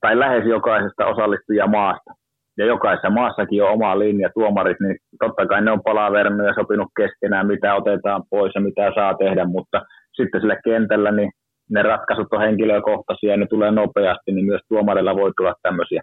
tai 0.00 0.18
lähes 0.18 0.44
jokaisesta 0.46 1.06
osallistujamaasta 1.06 2.17
ja 2.58 2.66
jokaisessa 2.66 3.10
maassakin 3.10 3.62
on 3.62 3.70
oma 3.70 3.98
linja 3.98 4.30
tuomarit, 4.34 4.80
niin 4.80 4.96
totta 5.18 5.46
kai 5.46 5.62
ne 5.62 5.70
on 5.70 5.82
palaverannut 5.82 6.46
ja 6.46 6.54
sopinut 6.54 6.88
keskenään, 6.96 7.46
mitä 7.46 7.74
otetaan 7.74 8.22
pois 8.30 8.54
ja 8.54 8.60
mitä 8.60 8.92
saa 8.94 9.14
tehdä, 9.14 9.44
mutta 9.44 9.82
sitten 10.16 10.40
sillä 10.40 10.56
kentällä 10.64 11.12
niin 11.12 11.30
ne 11.70 11.82
ratkaisut 11.82 12.32
on 12.32 12.40
henkilökohtaisia 12.40 13.30
ja 13.30 13.36
ne 13.36 13.46
tulee 13.46 13.70
nopeasti, 13.70 14.32
niin 14.32 14.46
myös 14.46 14.60
tuomarilla 14.68 15.16
voi 15.16 15.32
tulla 15.36 15.54
tämmöisiä 15.62 16.02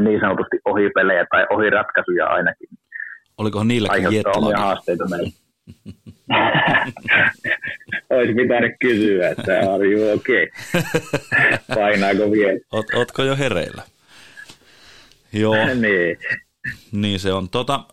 niin 0.00 0.20
sanotusti 0.20 0.56
ohipelejä 0.64 1.26
tai 1.30 1.46
ohiratkaisuja 1.50 2.26
ainakin. 2.26 2.68
Olikohan 3.38 3.68
niilläkin 3.68 4.12
jetlagia? 4.12 4.58
haasteita 4.58 5.04
meillä. 5.08 5.30
Olisi 8.10 8.34
pitänyt 8.34 8.72
kysyä, 8.80 9.28
että 9.28 9.58
are 9.74 9.86
you 9.86 10.16
okay? 10.16 10.46
Painaako 11.74 12.32
vielä? 12.32 12.58
Oot, 12.72 12.86
ootko 12.94 13.22
jo 13.22 13.36
hereillä? 13.36 13.82
Joo. 15.32 15.54
niin. 15.80 16.16
Niin 16.92 17.20
se 17.20 17.32
on. 17.32 17.48
Tota, 17.48 17.84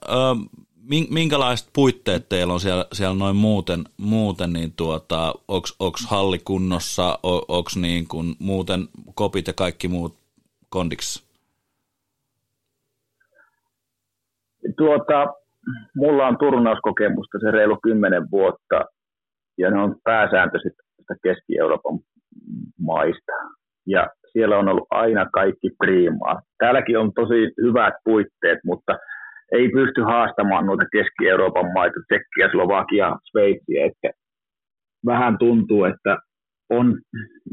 minkälaiset 1.09 1.69
puitteet 1.73 2.29
teillä 2.29 2.53
on 2.53 2.59
siellä, 2.59 2.85
siellä 2.93 3.15
noin 3.15 3.35
muuten, 3.35 3.83
muuten 3.97 4.53
niin 4.53 4.73
tuota, 4.75 5.33
onko 5.47 5.97
halli 6.07 6.39
kunnossa, 6.39 7.19
onko 7.23 7.69
niin 7.81 8.07
kuin 8.07 8.35
muuten 8.39 8.87
kopit 9.15 9.47
ja 9.47 9.53
kaikki 9.53 9.87
muut 9.87 10.15
kondiksi? 10.69 11.27
Tuota, 14.77 15.33
mulla 15.95 16.27
on 16.27 16.37
turnauskokemusta 16.37 17.39
se 17.39 17.51
reilu 17.51 17.77
kymmenen 17.83 18.31
vuotta 18.31 18.85
ja 19.57 19.71
ne 19.71 19.81
on 19.81 19.95
pääsääntöisesti 20.03 20.79
Keski-Euroopan 21.23 21.99
maista. 22.79 23.31
Ja 23.85 24.07
siellä 24.37 24.57
on 24.57 24.69
ollut 24.69 24.87
aina 24.89 25.25
kaikki 25.33 25.69
priimaa. 25.79 26.41
Täälläkin 26.57 26.99
on 26.99 27.11
tosi 27.13 27.39
hyvät 27.61 27.93
puitteet, 28.03 28.59
mutta 28.65 28.97
ei 29.51 29.69
pysty 29.69 30.01
haastamaan 30.01 30.65
noita 30.65 30.85
Keski-Euroopan 30.91 31.73
maita, 31.73 31.99
Tsekkiä, 31.99 32.51
Slovakia, 32.51 33.15
Sveitsiä, 33.31 33.85
että 33.85 34.09
vähän 35.05 35.37
tuntuu, 35.37 35.83
että 35.85 36.17
on 36.69 36.97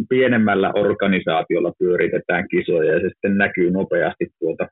pienemmällä 0.08 0.72
organisaatiolla 0.74 1.72
pyöritetään 1.78 2.48
kisoja 2.48 2.94
ja 2.94 3.00
se 3.00 3.08
sitten 3.08 3.38
näkyy 3.38 3.70
nopeasti 3.70 4.26
tuota 4.40 4.68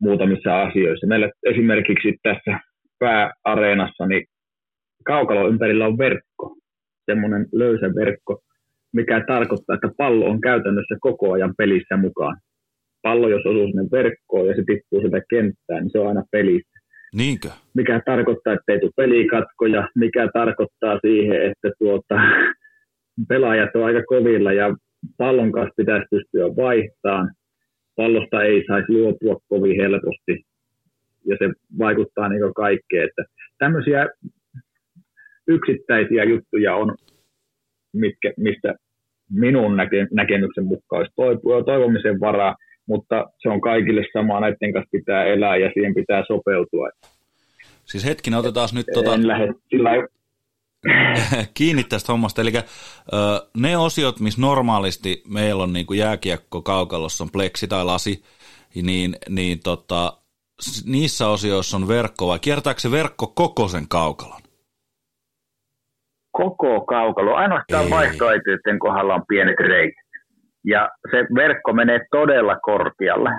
muutamissa 0.00 0.62
asioissa. 0.62 1.06
Meillä 1.06 1.30
esimerkiksi 1.46 2.16
tässä 2.22 2.60
pääareenassa 2.98 4.06
niin 4.06 4.24
kaukalo 5.04 5.48
ympärillä 5.48 5.86
on 5.86 5.98
verkko, 5.98 6.56
semmoinen 7.10 7.46
löysä 7.52 7.86
verkko, 7.86 8.40
mikä 8.94 9.24
tarkoittaa, 9.26 9.74
että 9.74 9.88
pallo 9.96 10.26
on 10.26 10.40
käytännössä 10.40 10.96
koko 11.00 11.32
ajan 11.32 11.54
pelissä 11.58 11.96
mukaan. 11.96 12.36
Pallo, 13.02 13.28
jos 13.28 13.46
osuu 13.46 13.66
sinne 13.66 13.84
verkkoon 13.92 14.46
ja 14.46 14.56
se 14.56 14.62
tippuu 14.66 15.00
sitä 15.00 15.20
kenttään, 15.30 15.82
niin 15.82 15.90
se 15.90 15.98
on 15.98 16.08
aina 16.08 16.22
pelissä. 16.30 16.78
Niinkö? 17.14 17.48
Mikä 17.74 18.00
tarkoittaa, 18.06 18.52
että 18.52 18.72
ei 18.72 18.80
tule 18.80 18.90
pelikatkoja, 18.96 19.88
mikä 19.94 20.28
tarkoittaa 20.32 20.98
siihen, 21.00 21.42
että 21.42 21.70
tuota, 21.78 22.14
pelaajat 23.28 23.76
on 23.76 23.84
aika 23.84 24.02
kovilla 24.08 24.52
ja 24.52 24.76
pallon 25.16 25.52
kanssa 25.52 25.74
pitäisi 25.76 26.06
pystyä 26.10 26.56
vaihtamaan. 26.56 27.34
Pallosta 27.96 28.42
ei 28.42 28.64
saisi 28.66 28.92
luopua 28.92 29.40
kovin 29.48 29.80
helposti 29.80 30.44
ja 31.26 31.36
se 31.38 31.50
vaikuttaa 31.78 32.28
niin 32.28 32.54
kaikkeen. 32.56 33.08
Että 33.08 33.24
tämmöisiä 33.58 34.08
yksittäisiä 35.48 36.24
juttuja 36.24 36.76
on, 36.76 36.94
mitkä, 37.92 38.32
mistä 38.36 38.74
minun 39.34 39.76
näke, 39.76 40.06
näkemyksen 40.12 40.64
mukaan 40.64 41.00
olisi 41.18 41.64
toivomisen 41.66 42.20
varaa, 42.20 42.56
mutta 42.86 43.26
se 43.42 43.48
on 43.48 43.60
kaikille 43.60 44.02
sama, 44.12 44.40
näiden 44.40 44.72
kanssa 44.72 44.88
pitää 44.92 45.24
elää 45.24 45.56
ja 45.56 45.70
siihen 45.74 45.94
pitää 45.94 46.22
sopeutua. 46.26 46.88
Siis 47.84 48.04
hetkinen, 48.04 48.38
otetaan 48.38 48.68
nyt 48.74 48.86
tota... 48.94 49.14
En 49.14 49.28
lähde 49.28 49.54
sillä 49.70 49.90
kiinni 51.58 51.84
tästä 51.84 52.12
hommasta. 52.12 52.42
Eli 52.42 52.52
ne 53.56 53.76
osiot, 53.76 54.20
missä 54.20 54.40
normaalisti 54.40 55.22
meillä 55.28 55.62
on 55.62 55.72
niin 55.72 55.86
kuin 55.86 55.98
jääkiekko 55.98 56.62
kaukalossa 56.62 57.24
on 57.24 57.30
pleksi 57.30 57.68
tai 57.68 57.84
lasi, 57.84 58.22
niin, 58.82 59.16
niin 59.28 59.60
tota, 59.64 60.12
niissä 60.86 61.28
osioissa 61.28 61.76
on 61.76 61.88
verkko 61.88 62.26
vai 62.26 62.38
kiertääkö 62.38 62.80
se 62.80 62.90
verkko 62.90 63.26
koko 63.26 63.68
sen 63.68 63.88
kaukalon? 63.88 64.43
Koko 66.36 66.80
kaukalo. 66.80 67.34
Ainoastaan 67.34 67.90
vaihtoehtojen 67.90 68.78
kohdalla 68.78 69.14
on 69.14 69.26
pienet 69.28 69.60
reiät. 69.60 69.94
Ja 70.64 70.90
se 71.10 71.26
verkko 71.34 71.72
menee 71.72 72.00
todella 72.10 72.56
korkealle. 72.62 73.30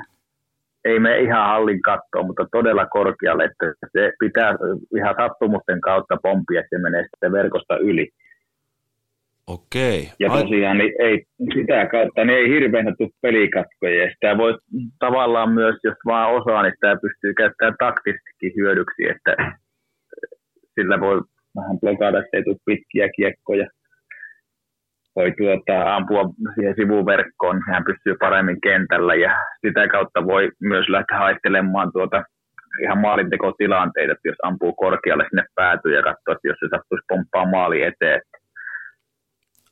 Ei 0.85 0.99
me 0.99 1.19
ihan 1.19 1.47
hallin 1.47 1.81
kattoon, 1.81 2.25
mutta 2.25 2.45
todella 2.51 2.85
korkealle, 2.85 3.43
että 3.43 3.73
se 3.91 4.11
pitää 4.19 4.55
ihan 4.97 5.15
sattumusten 5.17 5.81
kautta 5.81 6.17
pompia, 6.23 6.59
että 6.59 6.77
se 6.77 6.81
menee 6.81 7.03
sitten 7.03 7.31
verkosta 7.31 7.77
yli. 7.77 8.09
Okei. 9.47 10.09
Ja 10.19 10.29
tosiaan 10.29 10.77
niin 10.77 10.93
ei, 10.99 11.25
sitä 11.53 11.85
kautta 11.85 12.25
niin 12.25 12.37
ei 12.37 12.49
hirveän 12.49 12.95
tule 12.97 13.09
pelikatkoja. 13.21 14.03
Ja 14.03 14.11
sitä 14.13 14.37
voi 14.37 14.57
tavallaan 14.99 15.51
myös, 15.51 15.75
jos 15.83 15.97
vaan 16.05 16.33
osaa, 16.33 16.63
niin 16.63 16.73
sitä 16.73 16.97
pystyy 17.01 17.33
käyttämään 17.33 17.75
taktistikin 17.79 18.53
hyödyksi, 18.57 19.09
että 19.09 19.35
sillä 20.75 20.99
voi 20.99 21.21
vähän 21.55 21.79
blokata, 21.79 22.19
että 22.19 22.37
ei 22.37 22.43
tule 22.43 22.65
pitkiä 22.65 23.07
kiekkoja. 23.15 23.67
Voi 25.15 25.31
tuota, 25.37 25.95
ampua 25.95 26.23
siihen 26.55 26.75
sivuverkkoon, 26.75 27.55
niin 27.55 27.73
hän 27.73 27.85
pystyy 27.89 28.15
paremmin 28.19 28.61
kentällä 28.61 29.15
ja 29.15 29.31
sitä 29.65 29.87
kautta 29.87 30.25
voi 30.25 30.51
myös 30.59 30.89
lähteä 30.89 31.17
haistelemaan 31.17 31.91
tuota 31.91 32.23
ihan 32.83 32.97
maalintekotilanteita, 32.97 34.11
että 34.11 34.27
jos 34.27 34.35
ampuu 34.43 34.73
korkealle 34.73 35.25
sinne 35.29 35.43
päätyy 35.55 35.95
ja 35.95 36.03
katsoo, 36.03 36.31
että 36.33 36.47
jos 36.47 36.57
se 36.59 36.67
sattuisi 36.71 37.05
pomppaa 37.07 37.45
maali 37.45 37.81
eteen, 37.83 38.21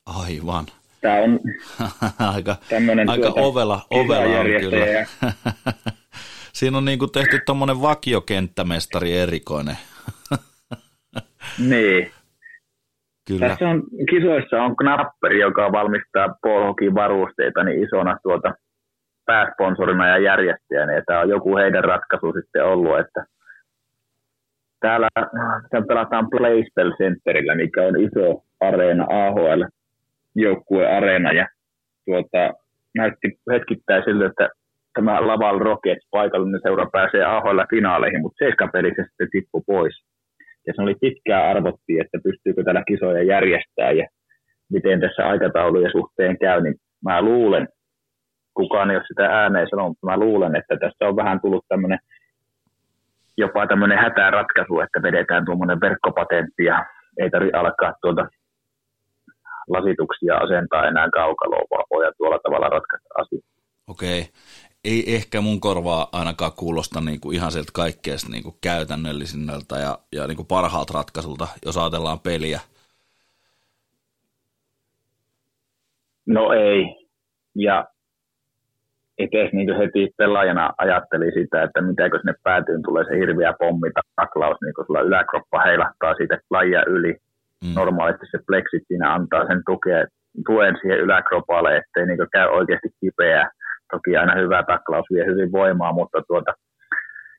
Aivan. 0.06 0.66
Tämä 1.02 1.16
on 1.16 1.40
aika, 2.36 2.56
aika 3.08 3.26
tuota, 3.26 3.42
ovela, 3.42 3.86
ovela 3.90 4.40
on 4.40 4.46
kyllä. 4.46 5.06
Siinä 6.54 6.78
on 6.78 6.86
niin 6.86 7.00
kuin 7.00 7.12
tehty 7.12 7.40
tuommoinen 7.46 7.82
vakiokenttämestari 7.82 9.18
erikoinen. 9.18 9.78
niin. 11.70 12.12
Kyllä. 13.28 13.48
Tässä 13.48 13.70
on, 13.70 13.84
kisoissa 14.10 14.64
on 14.64 14.76
Knapperi, 14.76 15.40
joka 15.40 15.72
valmistaa 15.72 16.36
polhokin 16.42 16.96
varusteita 16.96 17.64
niin 17.64 17.84
isona 17.84 18.18
tuota 18.24 18.54
pääsponsorina 19.26 20.08
ja 20.08 20.18
järjestäjänä. 20.18 20.94
Ja 20.94 21.02
tämä 21.06 21.20
on 21.20 21.30
joku 21.30 21.58
heidän 21.58 21.84
ratkaisu 21.84 22.34
sitten 22.34 22.66
ollut, 22.66 23.00
että 23.00 23.26
täällä 24.80 25.08
pelataan 25.88 26.30
Playspell 26.30 26.92
Centerillä, 26.92 27.56
mikä 27.56 27.82
on 27.82 28.02
iso 28.02 28.44
areena 28.60 29.04
AHL 29.10 29.64
joukkueareena 30.36 31.32
ja 31.32 31.48
tuota, 32.06 32.54
näytti 32.96 33.40
hetkittäin 33.52 34.04
siltä, 34.04 34.26
että 34.26 34.50
tämä 34.94 35.28
Laval 35.28 35.60
Rockets 35.60 36.08
paikallinen 36.12 36.60
seura 36.64 36.86
pääsee 36.92 37.24
AHL-finaaleihin, 37.24 38.22
mutta 38.22 38.46
seiskapelissä 38.46 39.04
sitten 39.04 39.28
tippui 39.32 39.62
pois. 39.66 40.04
Ja 40.68 40.74
se 40.76 40.82
oli 40.82 40.96
pitkään 41.02 41.50
arvottiin, 41.50 42.02
että 42.02 42.18
pystyykö 42.24 42.64
tällä 42.64 42.84
kisoja 42.88 43.24
järjestää 43.24 43.92
ja 43.92 44.08
miten 44.72 45.00
tässä 45.00 45.28
aikataulujen 45.28 45.92
suhteen 45.92 46.40
käy, 46.40 46.62
niin 46.62 46.76
mä 47.04 47.22
luulen, 47.22 47.68
kukaan 48.54 48.92
ei 48.92 48.98
ole 48.98 49.06
sitä 49.08 49.26
ääneen 49.26 49.68
sanonut, 49.70 49.90
mutta 49.90 50.08
mä 50.08 50.18
luulen, 50.18 50.56
että 50.56 50.78
tässä 50.78 51.08
on 51.08 51.16
vähän 51.16 51.42
tullut 51.42 51.66
tämmöinen 51.68 52.00
jopa 53.38 53.68
tämmöinen 53.68 53.98
hätäratkaisu, 53.98 54.80
että 54.80 55.02
vedetään 55.02 55.46
tuommoinen 55.46 55.82
verkkopatentti 55.82 56.64
ja 56.64 56.86
ei 57.20 57.30
tarvitse 57.30 57.58
alkaa 57.58 57.94
tuolta 58.02 58.28
lasituksia 59.70 60.38
asentaa 60.38 60.88
enää 60.88 61.10
kaukaloon, 61.10 61.68
vaan 61.72 61.86
voidaan 61.94 62.14
tuolla 62.18 62.40
tavalla 62.44 62.70
ratkaista 62.70 63.10
asiaa. 63.18 63.50
Okei. 63.88 64.22
Ei 64.84 65.16
ehkä 65.16 65.42
mun 65.42 65.60
korvaa 65.60 66.08
ainakaan 66.12 66.52
kuulosta 66.56 67.02
niin 67.02 67.22
kuin 67.22 67.36
ihan 67.36 67.52
sieltä 67.52 67.72
kaikkeesta 67.74 68.32
niin 68.32 68.44
kuin 68.44 68.56
käytännöllisinnältä 68.62 69.76
ja, 69.76 69.98
ja 70.12 70.28
niin 70.28 70.36
kuin 70.36 70.48
parhaalta 70.48 70.94
ratkaisulta, 70.94 71.48
jos 71.66 71.78
ajatellaan 71.78 72.20
peliä. 72.20 72.60
No 76.26 76.54
ei. 76.54 77.08
Ja 77.56 77.86
itse 79.18 79.50
niin 79.54 79.78
heti 79.78 80.14
pelaajana 80.18 80.74
ajatteli 80.78 81.32
sitä, 81.32 81.64
että 81.64 81.80
kun 81.82 82.20
sinne 82.20 82.34
päätyyn 82.44 82.84
tulee 82.84 83.06
se 83.06 83.20
hirviä 83.20 83.54
taklaus, 84.16 84.58
niin 84.62 84.74
kun 84.74 84.86
sulla 84.88 85.02
yläkroppa 85.02 85.62
heilahtaa 85.62 86.14
siitä 86.16 86.40
lajia 86.50 86.84
yli, 86.88 87.18
Mm. 87.64 87.74
Normaalisti 87.76 88.26
se 88.32 88.40
pleksit 88.48 88.84
siinä 88.88 89.14
antaa 89.14 89.48
sen 89.48 89.62
tukea, 89.66 90.06
tuen 90.46 90.78
siihen 90.82 91.00
yläkropalle, 91.00 91.78
ettei 91.78 92.06
niin 92.06 92.32
käy 92.32 92.48
oikeasti 92.48 92.90
kipeää. 93.02 93.52
Toki 93.94 94.18
aina 94.18 94.42
hyvä 94.42 94.64
taklaus 94.64 95.08
vie 95.14 95.26
hyvin 95.26 95.52
voimaa, 95.52 95.94
mutta 95.94 96.22
tuota, 96.28 96.52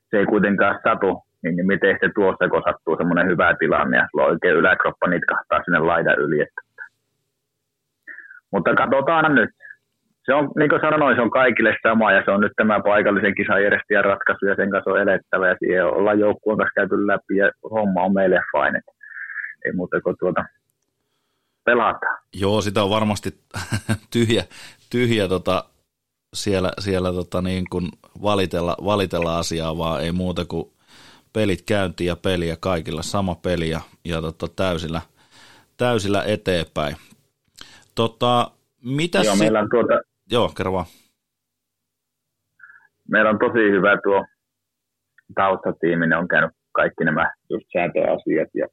se 0.09 0.17
ei 0.17 0.25
kuitenkaan 0.25 0.79
satu, 0.83 1.23
niin, 1.43 1.67
miten 1.67 1.97
se 2.01 2.09
tuossa, 2.15 2.49
kun 2.49 2.63
sattuu 2.65 2.95
semmoinen 2.97 3.27
hyvä 3.27 3.55
tilanne 3.59 3.97
ja 3.97 4.07
sulla 4.11 4.25
oikein 4.25 4.55
yläkroppa 4.55 5.07
nitkahtaa 5.07 5.63
sinne 5.63 5.79
laidan 5.79 6.19
yli. 6.19 6.41
Että. 6.41 6.61
Mutta 8.51 8.75
katsotaan 8.75 9.35
nyt. 9.35 9.49
Se 10.25 10.33
on, 10.33 10.51
niin 10.57 10.69
kuin 10.69 10.81
sanoin, 10.81 11.15
se 11.15 11.21
on 11.21 11.31
kaikille 11.31 11.75
sama 11.83 12.11
ja 12.11 12.21
se 12.25 12.31
on 12.31 12.41
nyt 12.41 12.51
tämä 12.55 12.79
paikallisen 12.79 13.35
kisajärjestäjän 13.35 14.05
ratkaisu 14.05 14.45
ja 14.45 14.55
sen 14.55 14.71
kanssa 14.71 14.91
on 14.91 15.01
elettävä 15.01 15.47
ja 15.47 15.55
siihen 15.59 15.85
ollaan 15.85 16.19
joukkueen 16.19 16.57
kanssa 16.57 16.75
käyty 16.75 17.07
läpi 17.07 17.37
ja 17.37 17.51
homma 17.71 18.01
on 18.01 18.13
meille 18.13 18.41
fine 18.51 18.81
ei 19.65 19.71
muuta 19.73 20.01
kuin 20.01 20.15
tuota 20.19 20.45
pelata. 21.63 22.05
Joo, 22.33 22.61
sitä 22.61 22.83
on 22.83 22.89
varmasti 22.89 23.29
tyhjä, 24.13 24.43
tyhjä 24.89 25.27
tota, 25.27 25.63
siellä, 26.35 26.71
siellä 26.79 27.13
tota 27.13 27.41
niin 27.41 27.63
kuin 27.69 27.87
valitella, 28.21 28.75
valitella 28.85 29.37
asiaa, 29.37 29.77
vaan 29.77 30.03
ei 30.03 30.11
muuta 30.11 30.45
kuin 30.45 30.71
pelit 31.33 31.61
käyntiin 31.67 32.07
ja 32.07 32.15
peliä 32.15 32.55
kaikilla 32.59 33.01
sama 33.01 33.35
peli 33.35 33.69
ja, 33.69 33.81
ja 34.05 34.21
tota, 34.21 34.47
täysillä, 34.55 35.01
täysillä 35.77 36.23
eteenpäin. 36.27 36.95
Tota, 37.95 38.51
mitä 38.85 39.19
Joo, 39.19 39.35
meillä 39.35 39.59
on 39.59 39.69
tuota, 39.69 40.01
Joo, 40.31 40.51
kerro 40.57 40.73
vaan. 40.73 40.85
Meillä 43.11 43.29
on 43.29 43.39
tosi 43.39 43.71
hyvä 43.71 43.97
tuo 44.03 44.25
taustatiimi, 45.35 46.07
ne 46.07 46.17
on 46.17 46.27
käynyt 46.27 46.51
kaikki 46.71 47.03
nämä 47.03 47.33
just 47.49 47.65
säätöasiat 47.73 48.49
ja 48.53 48.67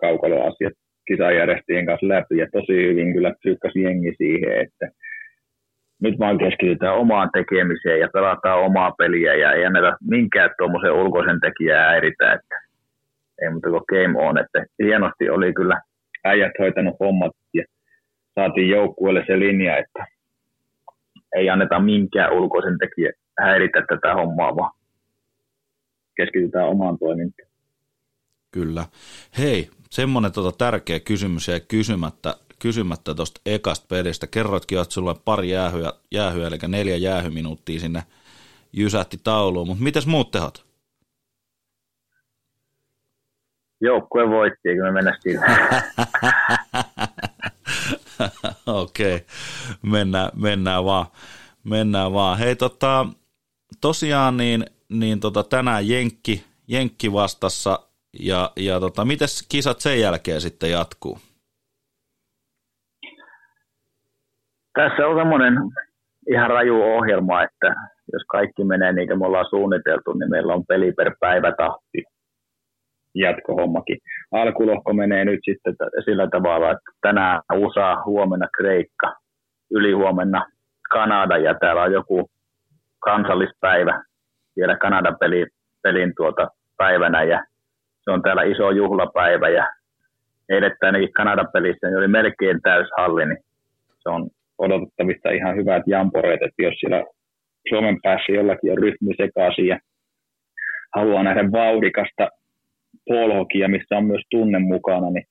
kaukaloasiat 0.00 0.72
kisajärjestäjien 1.08 1.86
kanssa 1.86 2.08
läpi 2.08 2.38
ja 2.38 2.46
tosi 2.52 2.76
hyvin 2.88 3.12
kyllä 3.14 3.34
psyykkäsi 3.38 3.82
jengi 3.82 4.14
siihen, 4.18 4.60
että 4.60 4.86
nyt 6.02 6.18
vaan 6.18 6.38
keskitytään 6.38 6.96
omaan 6.96 7.30
tekemiseen 7.32 8.00
ja 8.00 8.08
pelataan 8.12 8.60
omaa 8.60 8.92
peliä 8.98 9.34
ja 9.34 9.52
ei 9.52 9.66
anneta 9.66 9.96
minkään 10.00 10.50
tuommoisen 10.58 10.92
ulkoisen 10.92 11.40
tekijää 11.40 11.88
häiritä, 11.88 12.32
että 12.32 12.56
ei 13.42 13.50
muuta 13.50 13.68
kuin 13.70 13.82
game 13.88 14.18
on, 14.28 14.38
että 14.38 14.64
hienosti 14.82 15.30
oli 15.30 15.52
kyllä 15.52 15.80
äijät 16.24 16.52
hoitanut 16.58 16.94
hommat 17.00 17.32
ja 17.54 17.64
saatiin 18.34 18.68
joukkueelle 18.68 19.24
se 19.26 19.38
linja, 19.38 19.78
että 19.78 20.06
ei 21.36 21.50
anneta 21.50 21.80
minkään 21.80 22.32
ulkoisen 22.32 22.78
tekijä 22.78 23.12
häiritä 23.40 23.82
tätä 23.88 24.14
hommaa, 24.14 24.56
vaan 24.56 24.72
keskitytään 26.16 26.68
omaan 26.68 26.98
toimintaan. 26.98 27.48
Kyllä. 28.52 28.84
Hei, 29.38 29.68
semmoinen 29.90 30.32
tota 30.32 30.58
tärkeä 30.58 31.00
kysymys 31.00 31.48
ja 31.48 31.60
kysymättä, 31.60 32.34
kysymättä 32.58 33.14
tuosta 33.14 33.40
ekasta 33.46 33.86
pelistä. 33.88 34.26
Kerroitkin, 34.26 34.80
että 34.80 34.94
sulla 34.94 35.14
pari 35.14 35.50
jäähyä, 35.50 35.92
jäähyä 36.10 36.46
eli 36.46 36.58
neljä 36.68 36.96
jäähyminuuttia 36.96 37.80
sinne 37.80 38.02
jysähti 38.72 39.20
tauluun, 39.24 39.66
mutta 39.66 39.84
mitäs 39.84 40.06
muut 40.06 40.30
tehot? 40.30 40.66
Joukkue 43.80 44.30
voitti, 44.30 44.68
eikö 44.68 44.82
me 44.82 44.92
mennä 44.92 45.18
sillä? 45.20 45.46
Okei, 48.66 49.14
okay. 49.14 49.26
mennään, 49.82 50.30
mennään 50.34 50.84
vaan. 50.84 51.06
Mennään 51.64 52.12
vaan. 52.12 52.38
Hei 52.38 52.56
tota, 52.56 53.06
tosiaan 53.80 54.36
niin, 54.36 54.66
niin 54.88 55.20
tota, 55.20 55.42
tänään 55.42 55.88
Jenkki, 55.88 56.44
Jenkki 56.68 57.12
vastassa 57.12 57.80
ja, 58.20 58.52
ja 58.56 58.80
tota, 58.80 59.04
miten 59.04 59.28
kisat 59.48 59.80
sen 59.80 60.00
jälkeen 60.00 60.40
sitten 60.40 60.70
jatkuu? 60.70 61.18
Tässä 64.76 65.06
on 65.06 65.18
semmoinen 65.18 65.54
ihan 66.30 66.50
raju 66.50 66.82
ohjelma, 66.82 67.42
että 67.42 67.74
jos 68.12 68.22
kaikki 68.28 68.64
menee 68.64 68.92
niin 68.92 69.08
kuin 69.08 69.18
me 69.18 69.26
ollaan 69.26 69.50
suunniteltu, 69.50 70.12
niin 70.12 70.30
meillä 70.30 70.54
on 70.54 70.66
peli 70.66 70.92
per 70.92 71.14
päivä 71.20 71.52
tahti 71.52 72.04
jatkohommakin. 73.14 73.98
Alkulohko 74.32 74.92
menee 74.92 75.24
nyt 75.24 75.40
sitten 75.44 75.74
sillä 76.04 76.28
tavalla, 76.30 76.70
että 76.70 76.90
tänään 77.00 77.40
USA, 77.54 78.02
huomenna 78.04 78.48
Kreikka, 78.56 79.14
ylihuomenna 79.70 80.46
Kanada 80.90 81.36
ja 81.36 81.54
täällä 81.54 81.82
on 81.82 81.92
joku 81.92 82.30
kansallispäivä 82.98 84.02
vielä 84.56 84.76
Kanadan 84.76 85.16
peli, 85.20 85.46
pelin 85.82 86.12
tuota 86.16 86.48
päivänä 86.76 87.22
ja 87.22 87.44
se 88.00 88.10
on 88.10 88.22
täällä 88.22 88.42
iso 88.42 88.70
juhlapäivä 88.70 89.48
ja 89.48 89.68
eilettä 90.48 90.86
ainakin 90.86 91.12
Kanada-pelissä 91.12 91.86
niin 91.86 91.98
oli 91.98 92.08
melkein 92.08 92.62
täyshalli, 92.62 93.26
niin 93.26 93.44
se 94.02 94.08
on 94.08 94.30
odotettavissa 94.58 95.30
ihan 95.30 95.56
hyvät 95.56 95.82
jamporeet, 95.86 96.42
että 96.42 96.62
jos 96.62 96.74
siellä 96.80 97.04
Suomen 97.68 97.98
päässä 98.02 98.32
jollakin 98.32 98.72
on 98.72 98.78
rytmi 98.78 99.14
sekaisin 99.16 99.66
ja 99.66 99.78
haluaa 100.96 101.22
nähdä 101.22 101.52
vauhdikasta 101.52 102.28
polhokia, 103.08 103.68
missä 103.68 103.96
on 103.96 104.04
myös 104.04 104.22
tunne 104.30 104.58
mukana, 104.58 105.10
niin 105.10 105.24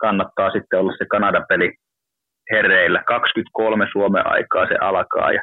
kannattaa 0.00 0.50
sitten 0.50 0.78
olla 0.80 0.92
se 0.98 1.04
Kanada-peli 1.04 1.72
hereillä. 2.50 3.02
23 3.06 3.86
Suomen 3.92 4.26
aikaa 4.26 4.68
se 4.68 4.74
alkaa 4.80 5.32
ja 5.32 5.42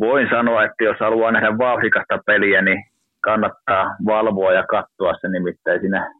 voin 0.00 0.28
sanoa, 0.30 0.64
että 0.64 0.84
jos 0.84 0.96
haluaa 1.00 1.32
nähdä 1.32 1.58
vauhdikasta 1.58 2.18
peliä, 2.26 2.62
niin 2.62 2.84
kannattaa 3.20 3.96
valvoa 4.06 4.52
ja 4.52 4.64
katsoa 4.66 5.14
se 5.20 5.28
nimittäin 5.28 5.80
siinä 5.80 6.14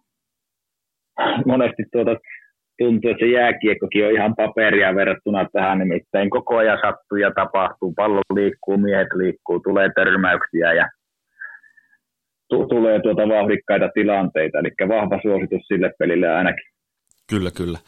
monesti 1.46 1.82
tuota, 1.92 2.10
tuntuu, 2.78 3.10
että 3.10 3.24
se 3.26 3.30
jääkiekkokin 3.30 4.06
on 4.06 4.12
ihan 4.12 4.34
paperia 4.36 4.94
verrattuna 4.94 5.48
tähän, 5.52 5.78
nimittäin 5.78 6.30
koko 6.30 6.56
ajan 6.56 6.78
sattuu 6.86 7.18
ja 7.18 7.30
tapahtuu, 7.34 7.92
pallo 7.96 8.20
liikkuu, 8.34 8.76
miehet 8.76 9.08
liikkuu, 9.16 9.60
tulee 9.60 9.88
törmäyksiä 9.94 10.72
ja 10.72 10.88
tulee 12.48 13.00
tuota 13.02 13.28
vauhdikkaita 13.28 13.88
tilanteita, 13.94 14.58
eli 14.58 14.88
vahva 14.88 15.18
suositus 15.22 15.62
sille 15.66 15.92
pelille 15.98 16.28
ainakin. 16.28 16.64
Kyllä, 17.30 17.50
kyllä. 17.50 17.78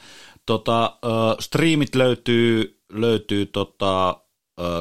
Tota, 0.46 0.92
streamit 1.40 1.94
löytyy, 1.94 2.78
löytyy 2.92 3.46
tota, 3.46 4.16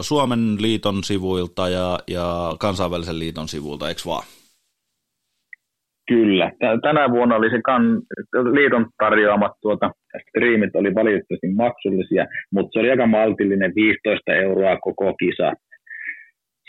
Suomen 0.01 0.57
liiton 0.59 1.03
sivuilta 1.03 1.69
ja, 1.69 1.99
ja 2.07 2.55
kansainvälisen 2.59 3.19
liiton 3.19 3.47
sivuilta, 3.47 3.89
eikö 3.89 4.01
vaan? 4.05 4.23
Kyllä. 6.07 6.51
Tänä 6.81 7.11
vuonna 7.11 7.35
oli 7.35 7.49
se 7.49 7.61
kan, 7.65 8.01
liiton 8.53 8.85
tarjoamat 8.97 9.51
tuota, 9.61 9.91
streamit 10.29 10.75
oli 10.75 10.95
valitettavasti 10.95 11.47
maksullisia, 11.55 12.25
mutta 12.53 12.69
se 12.73 12.79
oli 12.79 12.91
aika 12.91 13.07
maltillinen 13.07 13.71
15 13.75 14.33
euroa 14.33 14.77
koko 14.77 15.13
kisa. 15.19 15.53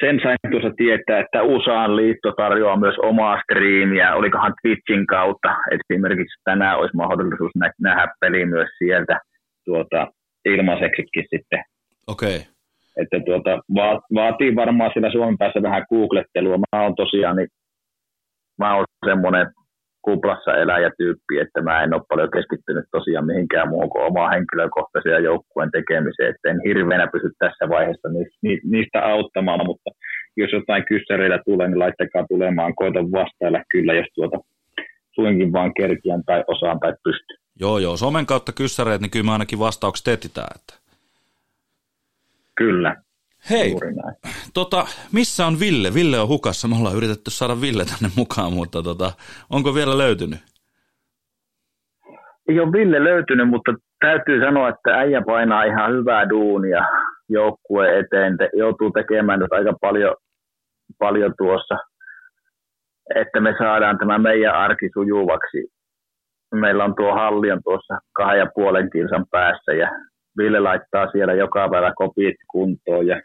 Sen 0.01 0.20
sain 0.22 0.37
tuossa 0.51 0.70
tietää, 0.77 1.20
että 1.20 1.42
USAan 1.42 1.96
liitto 1.96 2.33
tarjoaa 2.33 2.77
myös 2.77 2.94
omaa 3.03 3.40
striimiä, 3.42 4.14
olikohan 4.14 4.55
Twitchin 4.62 5.07
kautta. 5.07 5.55
Esimerkiksi 5.77 6.40
tänään 6.44 6.79
olisi 6.79 6.96
mahdollisuus 6.96 7.53
nähdä 7.81 8.07
peli 8.20 8.46
myös 8.46 8.68
sieltä 8.79 9.20
tuota, 9.64 10.07
ilmaiseksikin 10.44 11.25
sitten. 11.31 11.62
Okei. 12.07 12.37
Okay. 12.37 12.40
Että 13.03 13.20
tuota, 13.27 13.51
vaatii 14.14 14.57
varmaan 14.57 14.90
siellä 14.92 15.12
Suomen 15.12 15.38
päässä 15.38 15.62
vähän 15.62 15.87
googlettelua. 15.88 16.57
Mä 16.59 16.83
oon 16.83 16.94
tosiaan 16.94 17.37
niin 17.37 17.49
mä 18.59 18.77
oon 18.77 18.85
semmoinen 19.05 19.47
kuplassa 20.03 20.53
eläjätyyppi, 20.55 21.35
että 21.40 21.62
mä 21.62 21.83
en 21.83 21.95
ole 21.95 22.03
paljon 22.09 22.31
keskittynyt 22.31 22.85
tosiaan 22.90 23.27
mihinkään 23.27 23.69
muuhun 23.69 23.90
kuin 23.90 24.05
omaa 24.05 24.31
henkilökohtaisia 24.31 25.12
ja 25.12 25.27
joukkueen 25.31 25.71
tekemiseen, 25.71 26.31
että 26.31 26.51
en 26.51 26.61
hirveänä 26.66 27.07
pysy 27.12 27.29
tässä 27.38 27.69
vaiheessa 27.69 28.09
niistä 28.64 28.99
auttamaan, 29.12 29.66
mutta 29.66 29.90
jos 30.37 30.53
jotain 30.53 30.85
kyssäreitä 30.88 31.38
tulee, 31.45 31.69
niin 31.69 31.79
laittakaa 31.79 32.27
tulemaan, 32.29 32.75
koitan 32.75 33.12
vastailla 33.12 33.61
kyllä, 33.73 33.95
jos 33.95 34.07
tuota 34.14 34.38
suinkin 35.14 35.53
vaan 35.53 35.75
kerkiän 35.75 36.23
tai 36.27 36.45
osaan 36.47 36.81
tai 36.81 36.92
pysty. 37.05 37.35
Joo, 37.61 37.79
joo, 37.79 37.97
somen 37.97 38.27
kautta 38.27 38.53
kyssäreet, 38.53 39.01
niin 39.01 39.11
kyllä 39.11 39.25
me 39.25 39.33
ainakin 39.33 39.59
vastaukset 39.59 40.09
etsitään. 40.09 40.49
Että... 40.57 40.75
Kyllä. 42.55 42.97
Hei, 43.51 43.75
tota, 44.55 44.85
missä 45.13 45.47
on 45.47 45.61
Ville? 45.61 45.95
Ville 45.95 46.21
on 46.21 46.29
hukassa. 46.29 46.69
Me 46.69 46.77
ollaan 46.77 46.97
yritetty 46.97 47.31
saada 47.31 47.61
Ville 47.61 47.85
tänne 47.85 48.09
mukaan, 48.17 48.53
mutta 48.53 48.83
tota, 48.83 49.13
onko 49.51 49.75
vielä 49.75 49.99
löytynyt? 49.99 50.39
Ei 52.49 52.61
ole 52.61 52.73
Ville 52.73 53.05
löytynyt, 53.05 53.49
mutta 53.49 53.75
täytyy 54.01 54.41
sanoa, 54.41 54.69
että 54.69 54.91
äijä 54.99 55.23
painaa 55.27 55.65
ihan 55.65 55.93
hyvää 55.93 56.29
duunia 56.29 56.83
joukkueen 57.29 57.99
eteen. 57.99 58.37
Te, 58.37 58.51
joutuu 58.53 58.91
tekemään 58.91 59.41
nyt 59.41 59.53
aika 59.53 59.73
paljon, 59.81 60.15
paljon 60.99 61.35
tuossa, 61.39 61.77
että 63.15 63.41
me 63.41 63.55
saadaan 63.59 63.99
tämä 63.99 64.19
meidän 64.19 64.55
arki 64.55 64.91
sujuvaksi. 64.95 65.67
Meillä 66.55 66.85
on 66.85 66.95
tuo 66.97 67.15
halli 67.15 67.53
on 67.53 67.61
tuossa 67.65 67.99
kahden 68.13 68.39
ja 68.39 68.47
puolen 68.55 68.91
kilsan 68.91 69.25
päässä 69.31 69.73
ja 69.73 69.91
Ville 70.39 70.61
laittaa 70.61 71.11
siellä 71.11 71.35
joka 71.35 71.69
päivä 71.69 71.93
kopit 71.97 72.37
kuntoon 72.51 73.07
ja 73.07 73.23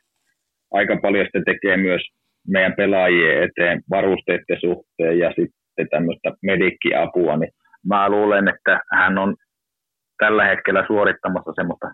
aika 0.72 0.98
paljon 1.02 1.26
sitten 1.26 1.46
tekee 1.46 1.78
myös 1.78 2.02
meidän 2.48 2.74
pelaajien 2.78 3.44
eteen 3.44 3.82
varusteiden 3.90 4.58
suhteen 4.62 5.20
ja 5.20 5.30
sitten 5.30 5.88
tämmöistä 5.90 6.32
medikkiapua, 6.44 7.38
niin 7.38 7.52
mä 7.88 8.10
luulen, 8.10 8.48
että 8.48 8.80
hän 8.92 9.18
on 9.18 9.36
tällä 10.18 10.46
hetkellä 10.46 10.84
suorittamassa 10.88 11.52
semmoista 11.56 11.88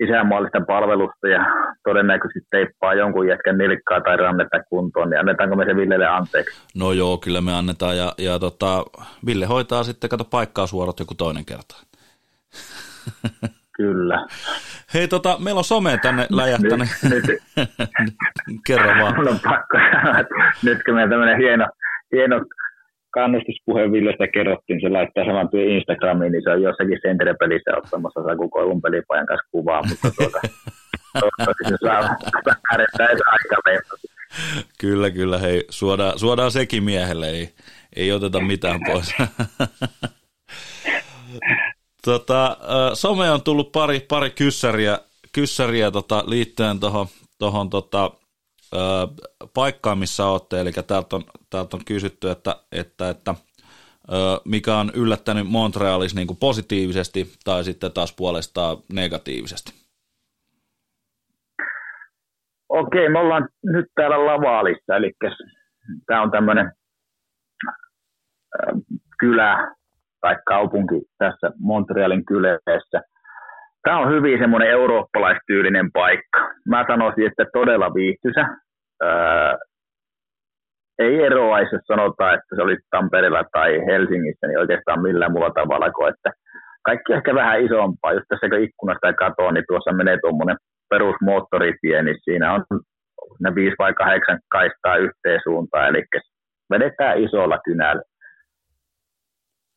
isänmaallista 0.00 0.60
palvelusta 0.66 1.28
ja 1.28 1.46
todennäköisesti 1.84 2.48
teippaa 2.50 2.94
jonkun 2.94 3.28
jätkän 3.28 3.58
nilkkaa 3.58 4.00
tai 4.00 4.16
rannetta 4.16 4.62
kuntoon, 4.68 5.10
niin 5.10 5.20
annetaanko 5.20 5.56
me 5.56 5.64
se 5.64 5.76
Villelle 5.76 6.06
anteeksi? 6.06 6.62
No 6.78 6.92
joo, 6.92 7.18
kyllä 7.18 7.40
me 7.40 7.54
annetaan 7.54 7.96
ja, 7.96 8.12
ja 8.18 8.38
tota, 8.38 8.84
Ville 9.26 9.46
hoitaa 9.46 9.84
sitten, 9.84 10.10
kato 10.10 10.24
paikkaa 10.24 10.66
suorat 10.66 11.00
joku 11.00 11.14
toinen 11.14 11.44
kerta. 11.44 11.76
Kyllä. 13.76 14.26
Hei, 14.94 15.08
tota, 15.08 15.36
meillä 15.38 15.58
on 15.58 15.64
some 15.64 15.98
tänne 16.02 16.26
läjähtänyt. 16.30 16.88
Nyt, 17.10 17.26
nyt, 17.26 17.42
Kerro 18.66 18.88
vaan. 18.88 19.16
Mun 19.16 19.28
on 19.28 19.40
pakko 19.44 19.78
sanoa, 19.92 20.20
että 20.20 20.34
nyt 20.62 20.78
kun 20.84 20.94
meillä 20.94 21.10
tämmöinen 21.10 21.38
hieno, 21.38 21.66
hieno 22.12 22.40
kannustuspuhe 23.10 23.92
Villestä 23.92 24.26
kerrottiin, 24.34 24.80
se 24.80 24.88
laittaa 24.88 25.24
saman 25.24 25.48
työn 25.48 25.68
Instagramiin, 25.68 26.32
niin 26.32 26.42
se 26.44 26.50
on 26.50 26.62
jossakin 26.62 26.98
Sentre-pelissä 27.02 27.76
ottamassa 27.76 28.22
Saku 28.22 28.48
Koivun 28.48 28.82
pelipajan 28.82 29.26
kanssa 29.26 29.48
kuvaa, 29.50 29.82
mutta 29.88 30.10
tuota, 30.16 30.40
toivottavasti 31.20 31.64
se 31.68 31.76
saa 31.84 32.00
aika 33.32 33.56
Kyllä, 34.80 35.10
kyllä, 35.10 35.38
hei, 35.38 35.64
suodaan, 35.70 36.18
suodaan 36.18 36.50
sekin 36.50 36.84
miehelle, 36.84 37.26
ei, 37.26 37.48
ei 37.96 38.12
oteta 38.12 38.40
mitään 38.40 38.80
pois. 38.86 39.14
Tota, 42.04 42.56
some 42.94 43.30
on 43.30 43.42
tullut 43.42 43.72
pari, 43.72 44.00
pari 44.00 44.30
kyssäriä, 44.30 44.98
kyssäriä 45.32 45.90
tota, 45.90 46.24
liittyen 46.26 46.80
tuohon 46.80 47.06
tohon, 47.38 47.70
tota, 47.70 48.10
paikkaan, 49.54 49.98
missä 49.98 50.26
olette. 50.26 50.60
Eli 50.60 50.72
täältä 50.72 51.16
on, 51.16 51.24
täältä 51.50 51.76
on 51.76 51.84
kysytty, 51.84 52.30
että, 52.30 52.56
että, 52.72 53.10
että 53.10 53.34
mikä 54.44 54.76
on 54.76 54.90
yllättänyt 54.94 55.46
Montrealissa 55.46 56.16
niin 56.16 56.36
positiivisesti 56.40 57.32
tai 57.44 57.64
sitten 57.64 57.92
taas 57.92 58.14
puolestaan 58.16 58.76
negatiivisesti? 58.92 59.72
Okei, 62.68 63.08
me 63.08 63.18
ollaan 63.18 63.48
nyt 63.62 63.86
täällä 63.94 64.26
Lavaalissa, 64.26 64.96
eli 64.96 65.12
tämä 66.06 66.22
on 66.22 66.30
tämmöinen 66.30 66.72
kylä, 69.18 69.74
tai 70.24 70.36
kaupunki 70.46 70.98
tässä 71.18 71.50
Montrealin 71.60 72.24
kyleessä. 72.24 72.98
Tämä 73.82 73.98
on 73.98 74.12
hyvin 74.14 74.38
semmoinen 74.38 74.70
eurooppalaistyylinen 74.70 75.92
paikka. 75.92 76.40
Mä 76.68 76.84
sanoisin, 76.88 77.26
että 77.26 77.44
todella 77.52 77.94
viihtyisä. 77.94 78.44
Ää, 79.02 79.58
ei 80.98 81.22
eroaisi, 81.22 81.74
jos 81.74 81.82
sanotaan, 81.86 82.34
että 82.34 82.56
se 82.56 82.62
oli 82.62 82.76
Tampereella 82.90 83.44
tai 83.52 83.86
Helsingissä, 83.86 84.46
niin 84.46 84.58
oikeastaan 84.58 85.02
millään 85.02 85.32
muulla 85.32 85.50
tavalla 85.50 85.90
kuin, 85.90 86.08
että 86.08 86.30
kaikki 86.82 87.12
ehkä 87.12 87.34
vähän 87.34 87.60
isompaa. 87.60 88.12
Just 88.12 88.26
tässä 88.28 88.48
kun 88.48 88.64
ikkunasta 88.66 89.12
katsoa, 89.12 89.52
niin 89.52 89.64
tuossa 89.68 89.92
menee 89.92 90.18
tuommoinen 90.20 90.56
perusmoottoritie, 90.90 92.02
niin 92.02 92.16
siinä 92.24 92.54
on 92.54 92.64
ne 93.42 93.54
viisi 93.54 93.76
vai 93.78 93.94
kahdeksan 93.94 94.38
kaistaa 94.52 94.96
yhteen 94.96 95.40
suuntaan, 95.42 95.88
eli 95.88 96.02
vedetään 96.70 97.18
isolla 97.18 97.58
kynällä 97.64 98.02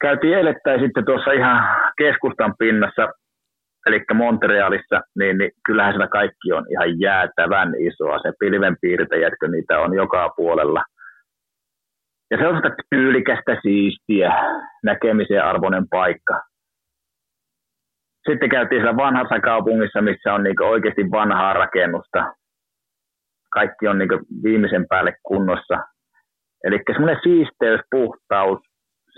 käytiin 0.02 0.38
eilettäin 0.38 0.80
sitten 0.80 1.06
tuossa 1.06 1.32
ihan 1.32 1.91
keskustan 1.98 2.54
pinnassa, 2.60 3.08
eli 3.86 4.06
Montrealissa, 4.14 5.02
niin, 5.20 5.38
niin 5.38 5.52
kyllähän 5.66 5.93
siellä 5.93 6.08
kaikki 6.08 6.54
on 6.54 6.66
ihan 6.72 7.00
jäätävän 7.00 7.74
isoa. 7.80 8.20
Se 8.20 8.32
pilvenpiirtäjätkö, 8.39 9.48
niitä 9.48 9.80
on 9.80 9.93
joka 9.93 10.34
puolella. 10.38 10.84
Ja 12.32 12.38
se 12.38 12.48
on 12.48 12.56
sitä 12.56 12.76
tyylikästä, 12.89 13.58
siistiä, 13.62 14.32
näkemisen 14.84 15.43
arvoinen 15.43 15.89
paikka. 15.89 16.41
Sitten 18.30 18.50
käytiin 18.50 18.82
siellä 18.82 18.98
vanhassa 18.98 19.39
kaupungissa, 19.39 20.02
missä 20.02 20.34
on 20.34 20.43
niin 20.43 20.64
oikeasti 20.64 21.12
vanhaa 21.12 21.54
rakennusta. 21.54 22.34
Kaikki 23.54 23.88
on 23.88 23.98
niin 23.98 24.10
viimeisen 24.43 24.86
päälle 24.88 25.14
kunnossa. 25.24 25.78
Eli 26.64 26.80
semmoinen 26.91 27.20
siisteys, 27.24 27.82
puhtaus, 27.91 28.60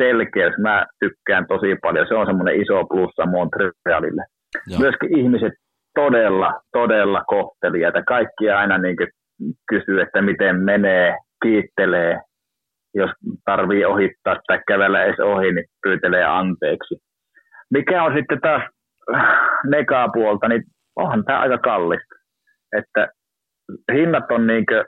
selkeys, 0.04 0.54
mä 0.62 0.86
tykkään 1.00 1.46
tosi 1.48 1.76
paljon. 1.82 2.08
Se 2.08 2.16
on 2.16 2.26
semmoinen 2.26 2.62
iso 2.62 2.86
plussa 2.86 3.26
Montrealille. 3.26 4.24
Joo. 4.68 4.80
Myöskin 4.80 5.18
ihmiset 5.20 5.54
todella, 5.96 6.52
todella 6.72 7.24
kohtelijaita. 7.28 8.04
Kaikki 8.04 8.50
aina 8.50 8.78
niin 8.78 8.96
kysyy, 9.70 10.02
että 10.02 10.22
miten 10.22 10.56
menee, 10.56 11.18
kiittelee. 11.44 12.20
jos 12.94 13.12
tarvii 13.46 13.86
ohittaa 13.86 14.38
tai 14.48 14.60
kävellä 14.68 15.04
edes 15.04 15.20
ohi, 15.20 15.52
niin 15.52 15.66
pyytelee 15.84 16.24
anteeksi. 16.24 16.96
Mikä 17.74 18.04
on 18.04 18.14
sitten 18.18 18.42
taas 18.42 18.64
negaa 19.76 20.10
puolta, 20.14 20.48
niin 20.48 20.64
onhan 20.96 21.24
tämä 21.26 21.40
aika 21.40 21.58
kallista. 21.58 22.16
Että 22.78 23.08
hinnat 23.94 24.32
on 24.32 24.48
niinkö 24.48 24.86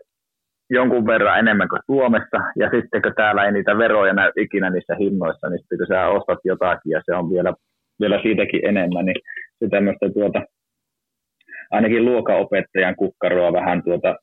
jonkun 0.71 1.07
verran 1.07 1.39
enemmän 1.39 1.69
kuin 1.69 1.81
Suomessa, 1.85 2.37
ja 2.55 2.69
sitten 2.69 3.01
kun 3.01 3.13
täällä 3.15 3.45
ei 3.45 3.51
niitä 3.51 3.77
veroja 3.77 4.13
näy 4.13 4.31
ikinä 4.37 4.69
niissä 4.69 4.95
hinnoissa, 4.95 5.49
niin 5.49 5.59
sitten 5.59 5.77
kun 5.77 5.87
sä 5.87 6.07
ostat 6.07 6.39
jotakin 6.43 6.91
ja 6.91 7.01
se 7.05 7.15
on 7.15 7.29
vielä, 7.29 7.53
vielä 8.01 8.21
siitäkin 8.21 8.65
enemmän, 8.65 9.05
niin 9.05 9.21
se 9.59 9.69
tämmöistä 9.69 10.05
tuota, 10.13 10.41
ainakin 11.71 12.05
luokaopettajan 12.05 12.95
kukkaroa 12.95 13.53
vähän 13.53 13.83
tuota, 13.83 14.15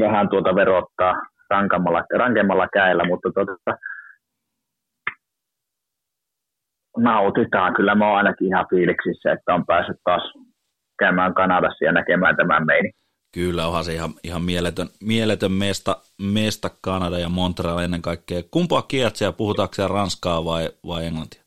vähän 0.00 0.28
tuota 0.28 0.54
verottaa 0.54 1.14
rankemmalla, 1.50 2.04
rankemmalla 2.16 2.68
käellä, 2.72 3.04
mutta 3.04 3.30
tuota, 3.34 3.78
nautitaan. 6.96 7.74
Kyllä 7.74 7.94
mä 7.94 8.08
oon 8.08 8.16
ainakin 8.16 8.46
ihan 8.46 8.66
fiiliksissä, 8.70 9.32
että 9.32 9.54
on 9.54 9.66
päässyt 9.66 9.96
taas 10.04 10.32
käymään 10.98 11.34
Kanadassa 11.34 11.84
ja 11.84 11.92
näkemään 11.92 12.36
tämän 12.36 12.66
meini. 12.66 12.90
Kyllä, 13.34 13.66
onhan 13.66 13.84
se 13.84 13.92
ihan, 13.92 14.10
ihan 14.24 14.42
mieletön, 14.42 14.88
mieletön 15.12 15.52
mesta, 15.52 15.96
mesta 16.34 16.68
Kanada 16.84 17.18
ja 17.18 17.28
Montreal 17.28 17.78
ennen 17.78 18.02
kaikkea. 18.02 18.42
Kumpaa 18.50 18.82
kieltä 18.82 19.32
puhutaanko 19.36 19.74
siellä 19.74 19.94
ranskaa 19.94 20.44
vai, 20.44 20.64
vai 20.86 21.06
englantia? 21.06 21.42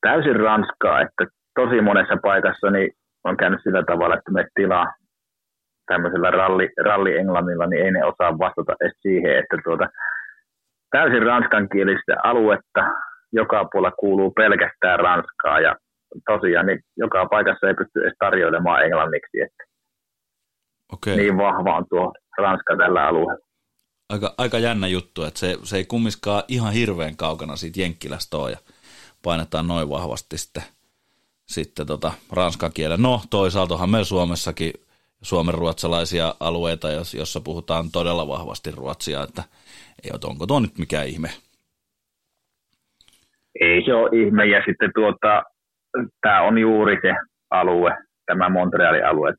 Täysin 0.00 0.36
ranskaa, 0.36 1.00
että 1.00 1.24
tosi 1.54 1.80
monessa 1.80 2.16
paikassa 2.22 2.70
niin 2.70 2.90
on 3.24 3.36
käynyt 3.36 3.60
sillä 3.62 3.82
tavalla, 3.84 4.14
että 4.14 4.32
me 4.32 4.44
tilaa 4.54 4.86
tämmöisellä 5.86 6.30
ralli, 6.30 6.68
ralli 6.84 7.16
englannilla, 7.16 7.66
niin 7.66 7.84
ei 7.84 7.90
ne 7.90 8.04
osaa 8.04 8.38
vastata 8.38 8.72
edes 8.80 8.96
siihen, 9.02 9.38
että 9.38 9.56
tuota, 9.64 9.86
täysin 10.90 11.22
ranskankielistä 11.22 12.16
aluetta, 12.24 12.82
joka 13.32 13.68
puolella 13.72 13.96
kuuluu 14.00 14.30
pelkästään 14.30 15.00
ranskaa 15.00 15.60
ja 15.60 15.76
tosiaan 16.26 16.66
niin 16.66 16.80
joka 16.96 17.26
paikassa 17.26 17.68
ei 17.68 17.74
pysty 17.74 18.00
edes 18.00 18.14
tarjoilemaan 18.18 18.84
englanniksi, 18.84 19.40
että 19.40 19.64
okay. 20.92 21.16
niin 21.16 21.36
vahva 21.36 21.76
on 21.76 21.86
tuo 21.88 22.12
Ranska 22.38 22.76
tällä 22.76 23.06
alueella. 23.06 23.48
Aika, 24.08 24.34
aika 24.38 24.58
jännä 24.58 24.86
juttu, 24.86 25.24
että 25.24 25.40
se, 25.40 25.56
se 25.62 25.76
ei 25.76 25.84
kummiskaan 25.84 26.42
ihan 26.48 26.72
hirveän 26.72 27.16
kaukana 27.16 27.56
siitä 27.56 27.80
Jenkkilästä 27.80 28.36
ole 28.36 28.50
ja 28.50 28.58
painetaan 29.24 29.66
noin 29.66 29.88
vahvasti 29.88 30.38
sitten, 30.38 30.62
sitten 31.46 31.86
tota 31.86 32.12
ranskan 32.32 32.72
kielen. 32.74 33.02
No 33.02 33.20
toisaaltahan 33.30 33.90
me 33.90 34.04
Suomessakin 34.04 34.72
suomen 35.22 35.54
ruotsalaisia 35.54 36.34
alueita, 36.40 36.88
jossa 37.18 37.40
puhutaan 37.40 37.90
todella 37.92 38.28
vahvasti 38.28 38.70
ruotsia, 38.70 39.22
että 39.22 39.42
ei, 40.04 40.10
onko 40.24 40.46
tuo 40.46 40.60
nyt 40.60 40.78
mikään 40.78 41.08
ihme? 41.08 41.28
Ei 43.60 43.84
se 43.84 43.94
ole 43.94 44.20
ihme, 44.22 44.46
ja 44.46 44.62
sitten 44.66 44.90
tuota, 44.94 45.42
tämä 46.20 46.42
on 46.42 46.58
juuri 46.58 46.98
se 47.02 47.14
alue, 47.50 47.96
tämä 48.26 48.48
Montrealin 48.48 49.06
alue. 49.06 49.34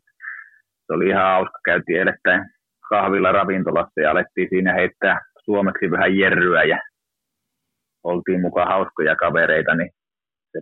Se 0.85 0.93
oli 0.93 1.07
ihan 1.07 1.23
hauska, 1.23 1.59
käytiin 1.65 2.01
edettäin 2.01 2.45
kahvilla 2.89 3.31
ravintolassa 3.31 4.01
ja 4.01 4.11
alettiin 4.11 4.49
siinä 4.49 4.73
heittää 4.73 5.21
suomeksi 5.45 5.91
vähän 5.91 6.17
jerryä 6.17 6.63
ja 6.63 6.79
oltiin 8.03 8.41
mukaan 8.41 8.67
hauskoja 8.67 9.15
kavereita, 9.15 9.75
niin 9.75 9.89
se 10.51 10.59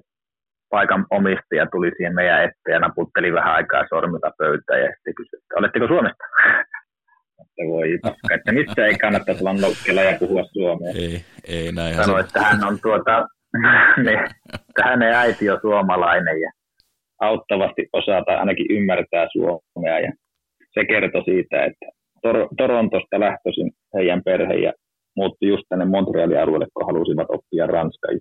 paikan 0.70 1.06
omistaja 1.10 1.68
tuli 1.72 1.92
siihen 1.98 2.16
meidän 2.16 2.44
eteen 2.44 2.74
ja 2.74 2.80
naputteli 2.80 3.34
vähän 3.34 3.54
aikaa 3.54 3.88
sormilla 3.90 4.32
pöytään 4.38 4.82
ja 4.82 4.88
sitten 4.88 5.16
kysyi, 5.16 5.40
että 5.40 5.60
oletteko 5.60 5.88
Suomesta? 5.88 6.24
että 7.42 7.64
voi 7.68 8.00
paska, 8.02 8.36
että 8.36 8.52
missä 8.52 8.86
ei 8.86 8.98
kannata 8.98 9.32
olla 9.42 9.54
nokkela 9.54 10.02
ja 10.02 10.18
puhua 10.20 10.44
suomea. 10.44 10.92
Ei, 10.96 11.26
ei 11.48 11.72
näin. 11.72 11.96
Sanoi, 11.96 12.20
että 12.20 12.42
hän 12.42 12.64
on 12.64 12.80
tuota, 12.82 13.28
niin, 14.06 14.20
hänen 14.84 15.14
äiti 15.14 15.50
on 15.50 15.60
suomalainen 15.62 16.42
ja 16.42 16.52
auttavasti 17.22 17.90
osaa 17.94 18.24
tai 18.24 18.36
ainakin 18.36 18.72
ymmärtää 18.72 19.28
suomea 19.32 20.00
ja 20.00 20.12
se 20.74 20.86
kertoi 20.86 21.24
siitä, 21.24 21.66
että 21.66 21.86
Tor- 22.28 22.48
Torontosta 22.58 23.20
lähtöisin 23.20 23.72
heidän 23.94 24.22
perhe 24.24 24.54
ja 24.54 24.74
muutti 25.16 25.48
just 25.48 25.64
tänne 25.70 25.86
Montrealin 25.86 26.42
alueelle, 26.42 26.68
kun 26.74 26.86
halusivat 26.86 27.28
oppia 27.30 27.68
ranskaa. 27.68 28.12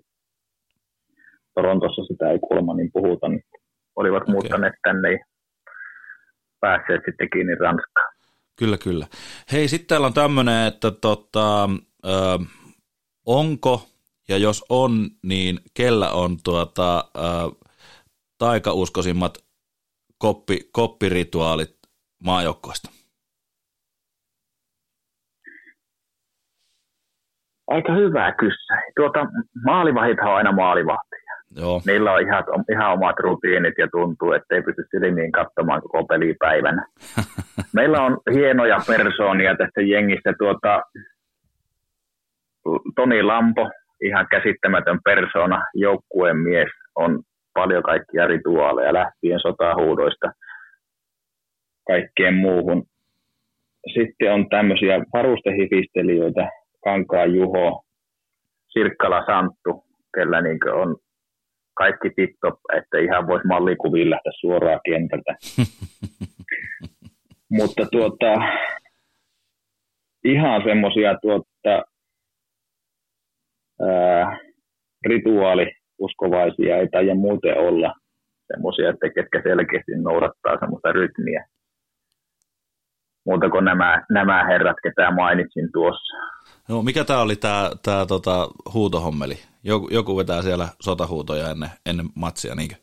Torontossa 1.54 2.04
sitä 2.04 2.30
ei 2.30 2.38
kuulemma 2.38 2.74
niin 2.74 2.90
puhuta, 2.92 3.28
niin 3.28 3.42
olivat 3.96 4.22
okay. 4.22 4.32
muuttaneet 4.32 4.74
tänne 4.82 5.12
ja 5.12 5.18
päässeet 6.60 7.02
sitten 7.06 7.30
kiinni 7.32 7.54
Ranskaan. 7.54 8.12
Kyllä, 8.58 8.78
kyllä. 8.78 9.06
Hei, 9.52 9.68
sitten 9.68 9.88
täällä 9.88 10.06
on 10.06 10.14
tämmöinen, 10.14 10.66
että 10.66 10.90
tota, 10.90 11.64
ö, 12.06 12.08
onko 13.26 13.88
ja 14.28 14.38
jos 14.38 14.64
on, 14.68 15.08
niin 15.22 15.58
kellä 15.74 16.10
on 16.10 16.36
tuota, 16.44 17.04
ää, 17.14 17.48
taikauskoisimmat 18.38 19.38
koppi, 20.18 20.58
koppirituaalit 20.72 21.76
maajoukkoista? 22.24 22.90
Aika 27.66 27.94
hyvä 27.94 28.32
kyssä. 28.32 28.74
Tuota, 28.96 29.26
maalivahit 29.64 30.18
on 30.18 30.36
aina 30.36 30.52
maalivahtia. 30.52 31.26
Joo. 31.56 31.82
Niillä 31.86 32.12
on 32.12 32.22
ihan, 32.22 32.44
ihan 32.72 32.92
omat 32.92 33.16
rutiinit 33.18 33.74
ja 33.78 33.88
tuntuu, 33.92 34.32
että 34.32 34.54
ei 34.54 34.62
pysty 34.62 34.84
silmiin 34.90 35.32
katsomaan 35.32 35.82
koko 35.82 36.04
pelipäivänä. 36.04 36.86
Meillä 37.76 38.02
on 38.02 38.18
hienoja 38.34 38.80
persoonia 38.86 39.56
tästä 39.56 39.80
jengistä. 39.80 40.32
Tuota, 40.38 40.82
Toni 42.96 43.22
Lampo, 43.22 43.70
ihan 44.02 44.26
käsittämätön 44.30 44.98
persona, 45.04 45.64
joukkueen 45.74 46.36
mies, 46.36 46.70
on 46.94 47.22
paljon 47.54 47.82
kaikkia 47.82 48.26
rituaaleja 48.26 48.92
lähtien 48.92 49.40
sotahuudoista 49.40 50.26
kaikkeen 51.86 52.34
muuhun. 52.34 52.84
Sitten 53.94 54.32
on 54.32 54.48
tämmöisiä 54.48 54.98
varustehifistelijöitä, 55.12 56.50
Kankaa 56.84 57.26
Juho, 57.26 57.84
Sirkkala 58.68 59.26
Santtu, 59.26 59.84
kellä 60.14 60.40
niin 60.40 60.58
on 60.72 60.96
kaikki 61.74 62.10
tip-top, 62.10 62.58
että 62.78 62.98
ihan 62.98 63.26
voisi 63.26 63.46
mallikuviin 63.46 64.10
lähteä 64.10 64.32
suoraan 64.40 64.80
kentältä. 64.84 65.34
Mutta 67.58 67.86
tuota, 67.92 68.32
ihan 70.24 70.62
semmoisia 70.64 71.14
tuota, 71.22 71.84
ää, 73.80 74.38
rituaaliuskovaisia 75.06 76.76
ei 76.76 76.88
taida 76.88 77.14
muuten 77.14 77.58
olla 77.58 77.94
semmoisia, 78.46 78.90
että 78.90 79.08
ketkä 79.14 79.42
selkeästi 79.42 79.92
noudattaa 79.96 80.58
semmoista 80.60 80.92
rytmiä. 80.92 81.46
Muuta 83.26 83.50
kuin 83.50 83.64
nämä, 83.64 84.06
nämä 84.10 84.44
herrat, 84.44 84.76
ketä 84.82 85.10
mainitsin 85.10 85.68
tuossa. 85.72 86.16
No, 86.68 86.82
mikä 86.82 87.04
tämä 87.04 87.20
oli 87.20 87.36
tämä 87.36 87.70
tää, 87.84 88.06
tota, 88.06 88.48
huutohommeli? 88.74 89.34
Joku, 89.64 89.88
joku 89.90 90.16
vetää 90.16 90.42
siellä 90.42 90.68
sotahuutoja 90.80 91.50
ennen, 91.50 91.68
ennen 91.86 92.06
matsia, 92.14 92.54
niinkö? 92.54 92.74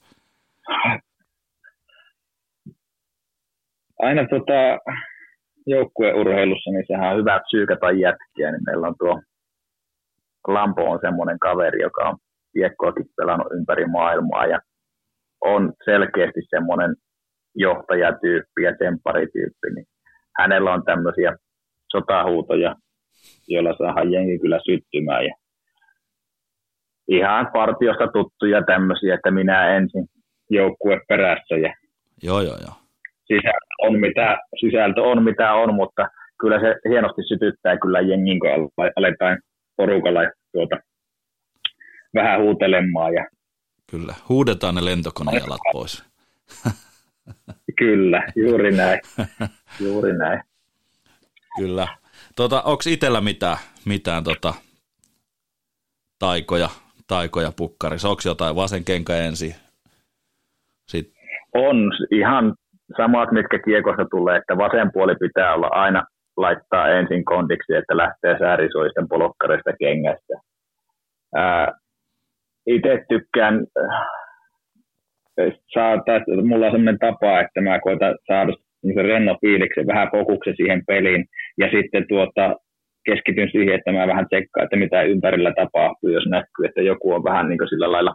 Aina 3.99 4.21
tota, 4.29 4.59
joukkueurheilussa, 5.67 6.71
niin 6.71 6.85
sehän 6.87 7.11
on 7.11 7.19
hyvä 7.19 7.39
psyykata 7.39 7.91
jätkiä, 7.91 8.51
niin 8.51 8.63
meillä 8.65 8.87
on 8.87 8.95
tuo 8.99 9.21
Lampo 10.47 10.91
on 10.91 10.99
semmoinen 11.01 11.39
kaveri, 11.39 11.81
joka 11.81 12.09
on 12.09 12.17
kiekkoakin 12.53 13.05
pelannut 13.17 13.53
ympäri 13.53 13.85
maailmaa 13.85 14.45
ja 14.45 14.59
on 15.41 15.73
selkeästi 15.85 16.41
semmoinen 16.49 16.95
johtajatyyppi 17.55 18.63
ja 18.63 18.75
tempparityyppi, 18.79 19.69
niin 19.75 19.85
hänellä 20.39 20.73
on 20.73 20.83
tämmöisiä 20.83 21.37
sotahuutoja, 21.91 22.75
joilla 23.47 23.77
saadaan 23.77 24.11
jengi 24.11 24.39
kyllä 24.39 24.59
syttymään 24.65 25.25
ja 25.25 25.35
ihan 27.07 27.49
partiosta 27.53 28.07
tuttuja 28.07 28.63
tämmöisiä, 28.63 29.15
että 29.15 29.31
minä 29.31 29.75
ensin 29.75 30.05
joukkue 30.49 31.01
perässä 31.07 31.55
ja 31.55 31.73
joo, 32.23 32.41
joo, 32.41 32.57
joo. 32.65 32.75
Sisältö 33.27 33.73
on 33.81 33.99
mitä, 33.99 34.37
sisältö 34.59 35.01
on 35.01 35.23
mitä 35.23 35.53
on, 35.53 35.75
mutta 35.75 36.07
kyllä 36.39 36.59
se 36.59 36.75
hienosti 36.89 37.21
sytyttää 37.27 37.77
kyllä 37.77 37.99
jengin, 37.99 38.39
kun 38.39 38.49
aletaan 38.95 39.37
porukalla 39.75 40.19
tuota, 40.51 40.75
vähän 42.13 42.41
huutelemaan. 42.41 43.13
Ja... 43.13 43.27
Kyllä, 43.91 44.13
huudetaan 44.29 44.75
ne 44.75 44.85
lentokonejalat 44.85 45.61
pois. 45.71 46.03
Kyllä, 47.79 48.23
juuri 48.35 48.71
näin. 48.71 48.99
Juuri 49.85 50.17
näin. 50.17 50.41
Kyllä. 51.57 51.87
Tota, 52.35 52.61
Onko 52.61 52.83
itsellä 52.87 53.21
mitään, 53.21 53.57
mitään 53.85 54.23
tota, 54.23 54.53
taikoja, 56.19 56.69
taikoja 57.07 57.51
pukkarissa? 57.57 58.09
Onko 58.09 58.21
jotain 58.25 58.55
vasen 58.55 58.83
kenkä 58.83 59.15
ensin? 59.17 59.55
Sitten. 60.87 61.23
On 61.53 61.91
ihan 62.11 62.55
samat, 62.97 63.31
mitkä 63.31 63.59
kiekossa 63.59 64.05
tulee, 64.11 64.37
että 64.37 64.57
vasen 64.57 64.91
puoli 64.93 65.15
pitää 65.15 65.53
olla 65.53 65.67
aina 65.67 66.03
laittaa 66.37 66.89
ensin 66.89 67.25
kondiksi, 67.25 67.73
että 67.75 67.97
lähtee 67.97 68.37
säärisuista 68.39 69.05
polokkareista 69.09 69.71
kengästä. 69.79 70.33
Itse 72.67 73.05
tykkään, 73.09 73.65
saada, 75.73 76.23
mulla 76.43 76.65
on 76.65 76.71
sellainen 76.71 76.99
tapa, 76.99 77.39
että 77.39 77.61
mä 77.61 77.79
koitan 77.79 78.15
saada 78.27 78.53
renno 78.95 79.37
fiiliksen, 79.41 79.87
vähän 79.87 80.11
fokuksen 80.11 80.55
siihen 80.55 80.83
peliin, 80.87 81.25
ja 81.57 81.67
sitten 81.71 82.05
tuota, 82.07 82.55
keskityn 83.05 83.49
siihen, 83.51 83.75
että 83.75 83.91
mä 83.91 84.07
vähän 84.07 84.27
tsekkaan, 84.27 84.63
että 84.63 84.75
mitä 84.75 85.01
ympärillä 85.01 85.53
tapahtuu, 85.55 86.09
jos 86.09 86.25
näkyy, 86.25 86.65
että 86.65 86.81
joku 86.81 87.13
on 87.13 87.23
vähän 87.23 87.49
niin 87.49 87.69
sillä 87.69 87.91
lailla, 87.91 88.13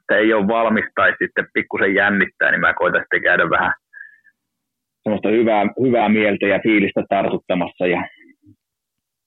että 0.00 0.16
ei 0.16 0.32
ole 0.32 0.48
valmis 0.48 0.84
tai 0.94 1.12
sitten 1.18 1.46
pikkusen 1.54 1.94
jännittää, 1.94 2.50
niin 2.50 2.60
mä 2.60 2.74
koitan 2.74 3.00
sitten 3.00 3.22
käydä 3.22 3.50
vähän 3.50 3.72
semmoista 5.06 5.28
hyvää, 5.28 5.64
hyvää 5.86 6.08
mieltä 6.08 6.46
ja 6.46 6.60
fiilistä 6.62 7.04
tartuttamassa 7.08 7.86
ja 7.86 8.08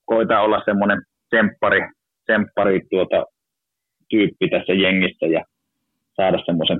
koita 0.06 0.42
olla 0.42 0.62
semmoinen 0.66 1.02
temppari, 1.30 1.82
temppari 2.28 2.82
tuota, 2.90 3.26
tyyppi 4.10 4.50
tässä 4.50 4.74
jengissä 4.74 5.26
ja 5.26 5.46
saada 6.16 6.38
semmoisen 6.46 6.80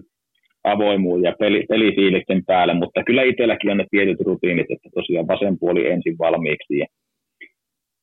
avoimuuden 0.64 1.24
ja 1.24 1.36
peli, 1.40 1.66
pelifiiliksen 1.70 2.46
päälle, 2.46 2.74
mutta 2.74 3.04
kyllä 3.04 3.24
itselläkin 3.24 3.72
on 3.72 3.78
ne 3.78 3.86
tietyt 3.92 4.22
rutiinit, 4.26 4.72
että 4.72 4.90
tosiaan 4.96 5.28
vasen 5.28 5.60
puoli 5.60 5.88
ensin 5.88 6.18
valmiiksi 6.18 6.78
ja 6.78 6.86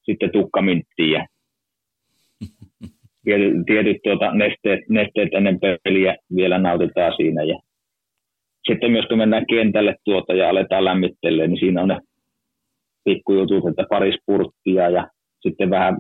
sitten 0.03 0.31
tukkaminttiin 0.33 1.13
ja 1.13 1.27
tietyt, 3.25 3.53
tietyt 3.67 3.97
tuota, 4.05 4.35
nesteet, 4.35 4.81
nesteet 4.89 5.29
ennen 5.33 5.59
peliä 5.85 6.17
vielä 6.37 6.59
nautitaan 6.59 7.13
siinä 7.17 7.43
ja 7.43 7.59
sitten 8.67 8.91
myös 8.91 9.07
kun 9.09 9.19
mennään 9.19 9.47
kentälle 9.47 9.95
tuota 10.05 10.35
ja 10.35 10.49
aletaan 10.49 10.85
lämmittelemään, 10.85 11.51
niin 11.51 11.61
siinä 11.61 11.83
on 11.83 11.89
ne 11.89 11.99
pikkujutut, 13.05 13.69
että 13.69 13.85
pari 13.89 14.13
spurttia 14.19 14.91
ja 14.91 15.09
sitten 15.43 15.71
vähän 15.71 15.99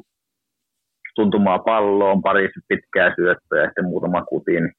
tuntumaa 1.14 1.58
palloon, 1.58 2.22
pari 2.22 2.48
pitkää 2.68 3.14
syöttöä 3.16 3.60
ja 3.60 3.66
sitten 3.66 3.84
muutama 3.84 4.24
kutiin, 4.24 4.62
niin 4.62 4.72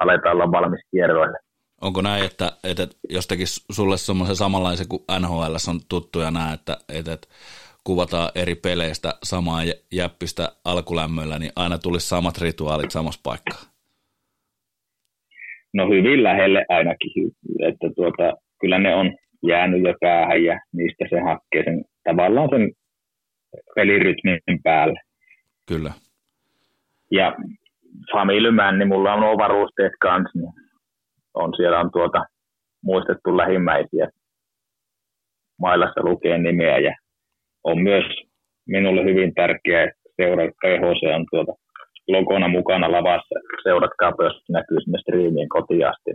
aletaan 0.00 0.34
olla 0.34 0.52
valmis 0.52 0.80
kierroille. 0.90 1.38
Onko 1.80 2.02
näin, 2.02 2.24
että, 2.24 2.52
että 2.64 2.86
jostakin 3.10 3.46
sulle 3.72 3.96
semmoisen 3.98 4.36
samanlaisen 4.36 4.88
kuin 4.88 5.02
NHL 5.20 5.56
on 5.70 5.80
tuttuja 5.88 6.30
nämä, 6.30 6.52
että, 6.52 6.76
että, 6.88 7.12
että 7.12 7.28
kuvataan 7.84 8.30
eri 8.34 8.54
peleistä 8.54 9.14
samaa 9.22 9.60
jäppistä 9.92 10.52
alkulämmöllä, 10.64 11.38
niin 11.38 11.52
aina 11.56 11.78
tulisi 11.78 12.08
samat 12.08 12.38
rituaalit 12.38 12.90
samassa 12.90 13.20
paikkaa? 13.22 13.75
No 15.76 15.88
hyvin 15.88 16.22
lähelle 16.22 16.64
ainakin, 16.68 17.30
että 17.68 17.86
tuota, 17.96 18.32
kyllä 18.60 18.78
ne 18.78 18.94
on 18.94 19.16
jäänyt 19.46 19.82
jo 19.82 19.94
päähän 20.00 20.44
ja 20.44 20.60
niistä 20.72 21.04
se 21.10 21.20
hakkee 21.20 21.64
sen 21.64 21.84
tavallaan 22.04 22.48
sen 22.50 22.72
pelirytmin 23.74 24.62
päälle. 24.62 25.00
Kyllä. 25.68 25.92
Ja 27.10 27.36
Family 28.12 28.50
Man, 28.50 28.78
niin 28.78 28.88
mulla 28.88 29.14
on 29.14 29.20
nuo 29.20 29.38
varusteet 29.38 29.92
kanssa, 30.00 30.38
niin 30.38 30.52
on 31.34 31.52
siellä 31.56 31.80
on 31.80 31.90
tuota 31.92 32.24
muistettu 32.82 33.36
lähimmäisiä. 33.36 34.08
Mailassa 35.60 36.00
lukee 36.04 36.38
nimeä 36.38 36.78
ja 36.78 36.94
on 37.64 37.82
myös 37.82 38.04
minulle 38.66 39.04
hyvin 39.04 39.34
tärkeä 39.34 39.92
seura 40.16 40.46
PHC 40.46 41.14
on 41.14 41.26
tuota 41.30 41.52
logona 42.08 42.48
mukana 42.48 42.92
lavassa. 42.92 43.40
Seuratkaa, 43.62 44.12
jos 44.18 44.42
näkyy 44.48 44.80
sinne 44.80 44.98
striimiin 44.98 45.48
kotiin 45.48 45.88
asti. 45.88 46.10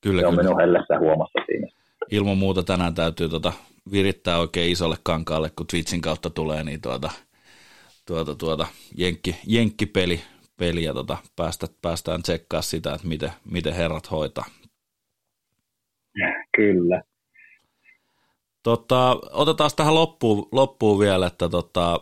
Kyllä, 0.00 0.20
Se 0.20 0.26
on 0.26 0.32
kyllä. 0.32 0.42
minun 0.42 0.60
hellessä 0.60 0.98
huomassa 0.98 1.38
siinä. 1.46 1.68
Ilman 2.10 2.38
muuta 2.38 2.62
tänään 2.62 2.94
täytyy 2.94 3.28
tuota 3.28 3.52
virittää 3.92 4.38
oikein 4.38 4.72
isolle 4.72 4.96
kankaalle, 5.02 5.50
kun 5.56 5.66
Twitchin 5.66 6.00
kautta 6.00 6.30
tulee, 6.30 6.64
niin 6.64 6.80
tuota, 6.80 7.10
tuota, 8.06 8.34
tuota, 8.34 8.66
jenkki, 8.98 9.36
jenkkipeli 9.46 10.20
peli 10.58 10.84
ja 10.84 10.92
tuota, 10.92 11.16
päästä, 11.36 11.66
päästään 11.82 12.22
tsekkaa 12.22 12.62
sitä, 12.62 12.94
että 12.94 13.08
miten, 13.08 13.30
miten 13.50 13.74
herrat 13.74 14.10
hoitaa. 14.10 14.44
Kyllä. 16.56 17.02
Tota, 18.62 19.18
otetaan 19.30 19.70
tähän 19.76 19.94
loppuun, 19.94 20.48
loppuun 20.52 20.98
vielä, 20.98 21.26
että 21.26 21.48
tota, 21.48 22.00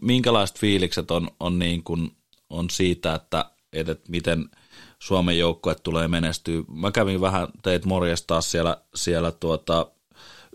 minkälaiset 0.00 0.58
fiilikset 0.58 1.10
on, 1.10 1.28
on, 1.40 1.58
niin 1.58 1.82
kuin, 1.82 2.10
on 2.50 2.70
siitä, 2.70 3.14
että, 3.14 3.44
että 3.72 3.96
miten 4.08 4.48
Suomen 4.98 5.38
joukkue 5.38 5.74
tulee 5.74 6.08
menestyä. 6.08 6.62
Mä 6.72 6.92
kävin 6.92 7.20
vähän 7.20 7.48
teit 7.62 7.84
morjestaa 7.84 8.40
siellä, 8.40 8.76
siellä 8.94 9.32
tuota, 9.32 9.86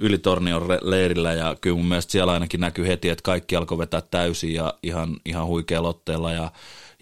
Ylitornion 0.02 0.68
leirillä 0.82 1.34
ja 1.34 1.56
kyllä 1.62 1.78
mun 1.78 1.86
mielestä 1.86 2.12
siellä 2.12 2.34
ainakin 2.34 2.60
näkyy 2.60 2.88
heti, 2.88 3.10
että 3.10 3.24
kaikki 3.24 3.56
alkoi 3.56 3.78
vetää 3.78 4.02
täysin 4.02 4.54
ja 4.54 4.74
ihan, 4.84 5.18
ihan 5.26 5.46
huikealla 5.46 5.90
otteella 5.90 6.32
ja 6.32 6.52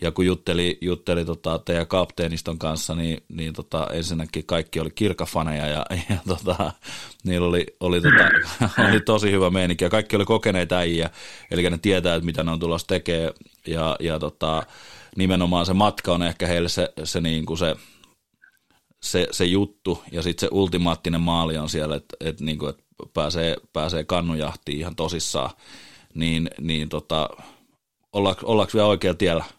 ja 0.02 0.12
kun 0.12 0.26
jutteli, 0.26 0.78
jutteli 0.82 1.26
tota 1.26 1.60
teidän 1.60 1.88
kapteeniston 1.88 2.60
kanssa, 2.60 2.96
niin, 2.96 3.24
niin 3.30 3.54
tota, 3.54 3.88
ensinnäkin 3.94 4.46
kaikki 4.46 4.80
oli 4.80 4.90
kirkafaneja 4.96 5.68
ja, 5.68 5.86
ja 6.10 6.18
tota, 6.28 6.72
niillä 7.24 7.48
oli, 7.48 7.66
oli, 7.80 8.02
tota, 8.02 8.30
oli 8.90 9.00
tosi 9.00 9.32
hyvä 9.32 9.50
meininki. 9.50 9.84
Ja 9.84 9.90
kaikki 9.90 10.16
oli 10.16 10.26
kokeneita 10.26 10.78
äijä, 10.78 11.10
eli 11.52 11.70
ne 11.70 11.78
tietää, 11.78 12.16
että 12.16 12.26
mitä 12.26 12.44
ne 12.44 12.52
on 12.52 12.60
tulossa 12.60 12.88
tekee. 12.88 13.34
Ja, 13.68 13.96
ja 14.00 14.20
tota, 14.20 14.64
nimenomaan 15.16 15.66
se 15.66 15.74
matka 15.74 16.14
on 16.14 16.24
ehkä 16.24 16.48
heille 16.48 16.70
se, 16.70 16.94
se, 17.04 17.22
niin 17.22 17.46
kuin 17.46 17.58
se, 17.58 17.76
se, 19.02 19.28
se 19.32 19.46
juttu. 19.46 20.04
Ja 20.12 20.22
sitten 20.22 20.48
se 20.48 20.50
ultimaattinen 20.52 21.22
maali 21.22 21.58
on 21.58 21.70
siellä, 21.70 21.96
että, 21.96 22.18
että, 22.20 22.44
niin 22.44 22.70
että 22.70 22.84
pääsee, 23.14 23.56
pääsee 23.74 24.04
kannujahtiin 24.04 24.80
ihan 24.80 24.96
tosissaan, 24.96 25.50
niin, 26.14 26.50
niin 26.62 26.90
tota, 26.90 27.30
ollaanko, 28.14 28.42
ollaanko 28.46 28.72
vielä 28.74 28.88
oikealla 28.88 29.18
tiellä? 29.18 29.57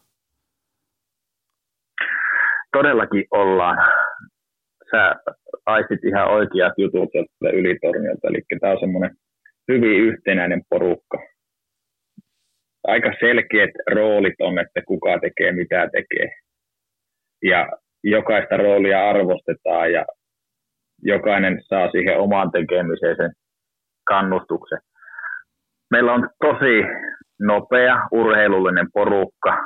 Todellakin 2.72 3.24
ollaan. 3.30 3.76
Sä 4.90 5.14
aistit 5.66 6.04
ihan 6.04 6.30
oikeat 6.30 6.72
jutut 6.78 7.08
sieltä 7.12 7.56
ylitorniolta, 7.56 8.28
eli 8.28 8.42
tämä 8.60 8.72
on 8.72 8.80
semmoinen 8.80 9.16
hyvin 9.68 10.00
yhtenäinen 10.00 10.62
porukka. 10.70 11.18
Aika 12.84 13.12
selkeät 13.20 13.70
roolit 13.94 14.34
on, 14.40 14.58
että 14.58 14.80
kuka 14.86 15.18
tekee 15.18 15.52
mitä 15.52 15.88
tekee. 15.92 16.32
Ja 17.42 17.68
jokaista 18.04 18.56
roolia 18.56 19.08
arvostetaan 19.08 19.92
ja 19.92 20.04
jokainen 21.02 21.62
saa 21.62 21.90
siihen 21.90 22.18
omaan 22.18 22.50
tekemiseen 22.50 23.16
sen 23.16 23.32
kannustuksen. 24.08 24.78
Meillä 25.90 26.12
on 26.12 26.30
tosi 26.40 26.84
nopea 27.40 28.08
urheilullinen 28.12 28.86
porukka, 28.92 29.58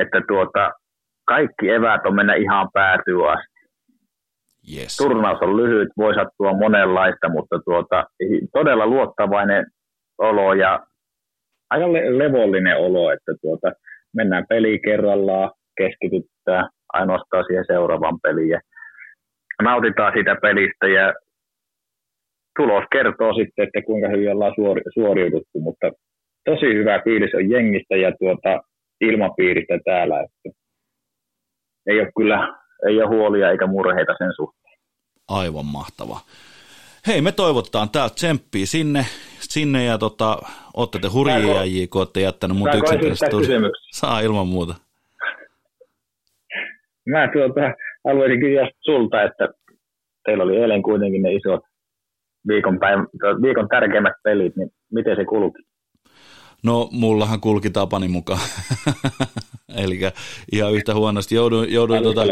että 0.00 0.20
tuota, 0.28 0.72
kaikki 1.26 1.70
eväät 1.70 2.06
on 2.06 2.14
mennä 2.14 2.34
ihan 2.34 2.68
päätyä 2.72 3.30
asti. 3.30 3.56
Yes. 4.76 4.96
Turnaus 4.96 5.38
on 5.42 5.56
lyhyt, 5.56 5.88
voi 5.96 6.14
sattua 6.14 6.52
monenlaista, 6.52 7.28
mutta 7.28 7.58
tuota, 7.64 8.04
todella 8.52 8.86
luottavainen 8.86 9.66
olo 10.18 10.54
ja 10.54 10.86
aika 11.70 11.92
levollinen 11.92 12.76
olo, 12.76 13.12
että 13.12 13.32
tuota, 13.42 13.72
mennään 14.16 14.44
peli 14.48 14.78
kerrallaan, 14.78 15.50
keskityttää 15.76 16.68
ainoastaan 16.92 17.44
siihen 17.46 17.64
seuraavaan 17.66 18.20
peliin 18.22 18.48
ja 18.48 18.60
nautitaan 19.62 20.12
siitä 20.12 20.36
pelistä 20.42 20.86
ja 20.86 21.14
tulos 22.56 22.84
kertoo 22.92 23.32
sitten, 23.32 23.64
että 23.64 23.82
kuinka 23.86 24.08
hyvin 24.08 24.32
ollaan 24.32 24.52
suori, 24.54 24.82
suoriuduttu, 24.94 25.60
mutta 25.60 25.90
tosi 26.44 26.66
hyvä 26.66 27.00
fiilis 27.04 27.34
on 27.34 27.50
jengistä 27.50 27.96
ja 27.96 28.12
tuota, 28.18 28.62
ilmapiiristä 29.00 29.78
täällä, 29.84 30.20
että 30.20 30.58
ei 31.86 32.00
ole 32.00 32.12
kyllä 32.16 32.48
ei 32.88 33.02
ole 33.02 33.08
huolia 33.08 33.50
eikä 33.50 33.66
murheita 33.66 34.14
sen 34.18 34.32
suhteen. 34.36 34.78
Aivan 35.28 35.66
mahtava. 35.66 36.20
Hei, 37.06 37.20
me 37.20 37.32
toivotetaan 37.32 37.90
täältä 37.90 38.14
tsemppiä 38.14 38.66
sinne, 38.66 39.04
sinne 39.40 39.84
ja 39.84 39.98
tota, 39.98 40.38
ootte 40.74 40.98
te 40.98 41.08
hurjia 41.08 41.64
JK, 41.64 41.96
olette 41.96 42.20
jättänyt 42.20 42.56
mut 42.56 42.74
yksinkertaisesti. 42.74 43.36
Saa 43.92 44.20
ilman 44.20 44.46
muuta. 44.46 44.74
Mä 47.10 47.28
tuota, 47.32 47.60
haluaisin 48.08 48.40
kysyä 48.40 48.70
sulta, 48.80 49.22
että 49.22 49.48
teillä 50.24 50.44
oli 50.44 50.56
eilen 50.56 50.82
kuitenkin 50.82 51.22
ne 51.22 51.32
isot 51.32 51.60
viikon, 52.48 52.78
päivä, 52.78 53.02
viikon 53.42 53.68
tärkeimmät 53.68 54.14
pelit, 54.24 54.56
niin 54.56 54.70
miten 54.92 55.16
se 55.16 55.24
kulki? 55.24 55.62
No, 56.66 56.88
mullahan 56.92 57.40
kulki 57.40 57.70
Tapani 57.70 58.08
mukaan. 58.08 58.40
Eli 59.82 60.00
ihan 60.52 60.72
yhtä 60.72 60.94
huonosti. 60.94 61.34
Jouduin, 61.34 61.72
jouduin 61.72 62.02
tuota 62.02 62.22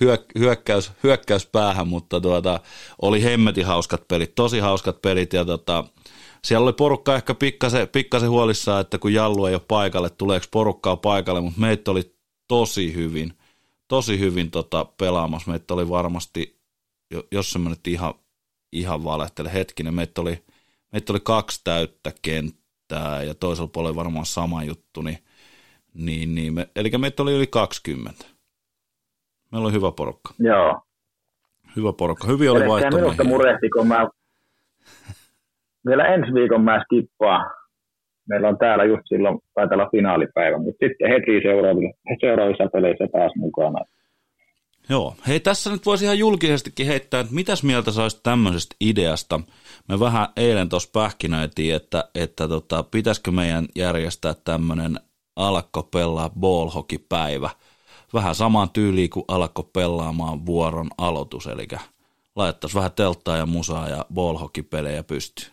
hyök, 0.00 0.22
hyökkäys, 0.38 0.92
hyökkäys 1.02 1.46
päähän, 1.46 1.88
mutta 1.88 2.20
tuota, 2.20 2.60
oli 3.02 3.22
hemmetin 3.22 3.66
hauskat 3.66 4.08
pelit, 4.08 4.34
tosi 4.34 4.58
hauskat 4.58 5.02
pelit. 5.02 5.32
Ja 5.32 5.44
tuota, 5.44 5.84
siellä 6.44 6.64
oli 6.64 6.72
porukka 6.72 7.14
ehkä 7.14 7.34
pikkasen, 7.34 7.88
pikkasen 7.88 8.30
huolissaan, 8.30 8.80
että 8.80 8.98
kun 8.98 9.14
Jallu 9.14 9.46
ei 9.46 9.54
ole 9.54 9.62
paikalle, 9.68 10.10
tuleeko 10.10 10.46
porukkaa 10.50 10.96
paikalle, 10.96 11.40
mutta 11.40 11.60
meitä 11.60 11.90
oli 11.90 12.14
tosi 12.48 12.94
hyvin, 12.94 13.32
tosi 13.88 14.18
hyvin 14.18 14.50
tota 14.50 14.84
pelaamassa. 14.84 15.50
Meitä 15.50 15.74
oli 15.74 15.88
varmasti, 15.88 16.60
jos 17.32 17.50
se 17.50 17.58
mennyt 17.58 17.86
ihan, 17.86 18.14
ihan 18.72 19.04
valehtele 19.04 19.52
hetkinen, 19.52 19.94
meitä 19.94 20.20
oli, 20.20 20.44
meitä 20.92 21.12
oli 21.12 21.20
kaksi 21.20 21.60
täyttä 21.64 22.12
kenttää 22.92 23.22
ja 23.22 23.34
toisella 23.34 23.70
puolella 23.72 23.96
varmaan 23.96 24.26
sama 24.26 24.64
juttu, 24.64 25.02
niin, 25.02 25.18
niin, 25.94 26.34
niin 26.34 26.54
me, 26.54 26.66
eli 26.76 26.90
meitä 26.98 27.22
oli 27.22 27.34
yli 27.34 27.46
20. 27.46 28.24
Meillä 29.52 29.66
oli 29.66 29.74
hyvä 29.74 29.92
porukka. 29.92 30.34
Joo. 30.38 30.80
Hyvä 31.76 31.92
porukka. 31.92 32.28
Hyvin 32.28 32.50
oli 32.50 32.68
vaihtomiehiä. 32.68 33.00
minusta 33.02 33.24
murehti, 33.24 33.70
kun 33.70 33.86
mä 33.86 34.08
vielä 35.88 36.06
ensi 36.06 36.34
viikon 36.34 36.64
mä 36.64 36.84
skippaan. 36.84 37.50
Meillä 38.28 38.48
on 38.48 38.58
täällä 38.58 38.84
just 38.84 39.02
silloin, 39.08 39.38
taitaa 39.54 39.76
olla 39.76 39.88
finaalipäivä, 39.90 40.58
mutta 40.58 40.86
sitten 40.86 41.10
heti 41.10 41.40
seuraavissa, 41.42 41.98
seuraavissa 42.20 42.68
peleissä 42.72 43.04
taas 43.12 43.32
mukana. 43.36 43.84
Joo. 44.88 45.14
Hei, 45.26 45.40
tässä 45.40 45.70
nyt 45.70 45.86
voisi 45.86 46.04
ihan 46.04 46.18
julkisestikin 46.18 46.86
heittää, 46.86 47.20
että 47.20 47.34
mitäs 47.34 47.62
mieltä 47.62 47.90
sä 47.90 48.02
olisit 48.02 48.22
tämmöisestä 48.22 48.76
ideasta? 48.80 49.40
Me 49.88 50.00
vähän 50.00 50.26
eilen 50.36 50.68
tuossa 50.68 50.90
pähkinöitiin, 50.92 51.74
että, 51.74 52.04
että 52.14 52.48
tota, 52.48 52.82
pitäisikö 52.82 53.30
meidän 53.30 53.66
järjestää 53.76 54.34
tämmöinen 54.44 55.00
alkko 55.36 55.82
pelaa 55.82 56.30
ballhockey-päivä. 56.40 57.50
Vähän 58.14 58.34
samaan 58.34 58.70
tyyliin 58.70 59.10
kuin 59.10 59.24
alkko 59.28 59.62
pelaamaan 59.62 60.46
vuoron 60.46 60.88
aloitus, 60.98 61.46
eli 61.46 61.66
laittaisi 62.36 62.76
vähän 62.76 62.92
telttaa 62.92 63.36
ja 63.36 63.46
musaa 63.46 63.88
ja 63.88 64.04
ballhockey-pelejä 64.14 65.02
pystyy. 65.02 65.46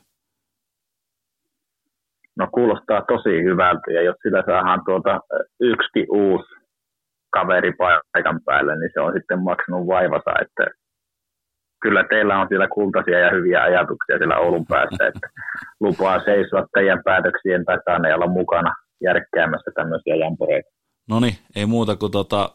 No 2.36 2.47
kuulostaa 2.51 3.01
tosi 3.01 3.43
hyvältä 3.43 3.91
ja 3.91 4.01
jos 4.01 4.15
sillä 4.23 4.43
saadaan 4.45 4.82
tuota 4.86 5.19
yksi 5.59 6.05
uusi 6.09 6.59
kaveri 7.30 7.73
paikan 8.13 8.39
päälle, 8.45 8.80
niin 8.80 8.89
se 8.93 8.99
on 8.99 9.13
sitten 9.13 9.39
maksanut 9.39 9.88
vaivansa, 9.88 10.32
että 10.41 10.65
kyllä 11.82 12.03
teillä 12.09 12.39
on 12.41 12.47
siellä 12.49 12.67
kultaisia 12.67 13.19
ja 13.19 13.32
hyviä 13.32 13.61
ajatuksia 13.61 14.17
siellä 14.17 14.38
Oulun 14.38 14.65
päässä, 14.65 15.07
että 15.07 15.30
lupaa 15.80 16.23
seisoa 16.23 16.67
teidän 16.73 17.01
päätöksien 17.03 17.65
takana 17.65 18.09
ja 18.09 18.15
olla 18.15 18.27
mukana 18.27 18.75
järkkäämässä 19.01 19.71
tämmöisiä 19.75 20.15
jamporeita. 20.15 20.69
No 21.09 21.19
niin, 21.19 21.36
ei 21.55 21.65
muuta 21.65 21.95
kuin 21.95 22.11
tota, 22.11 22.49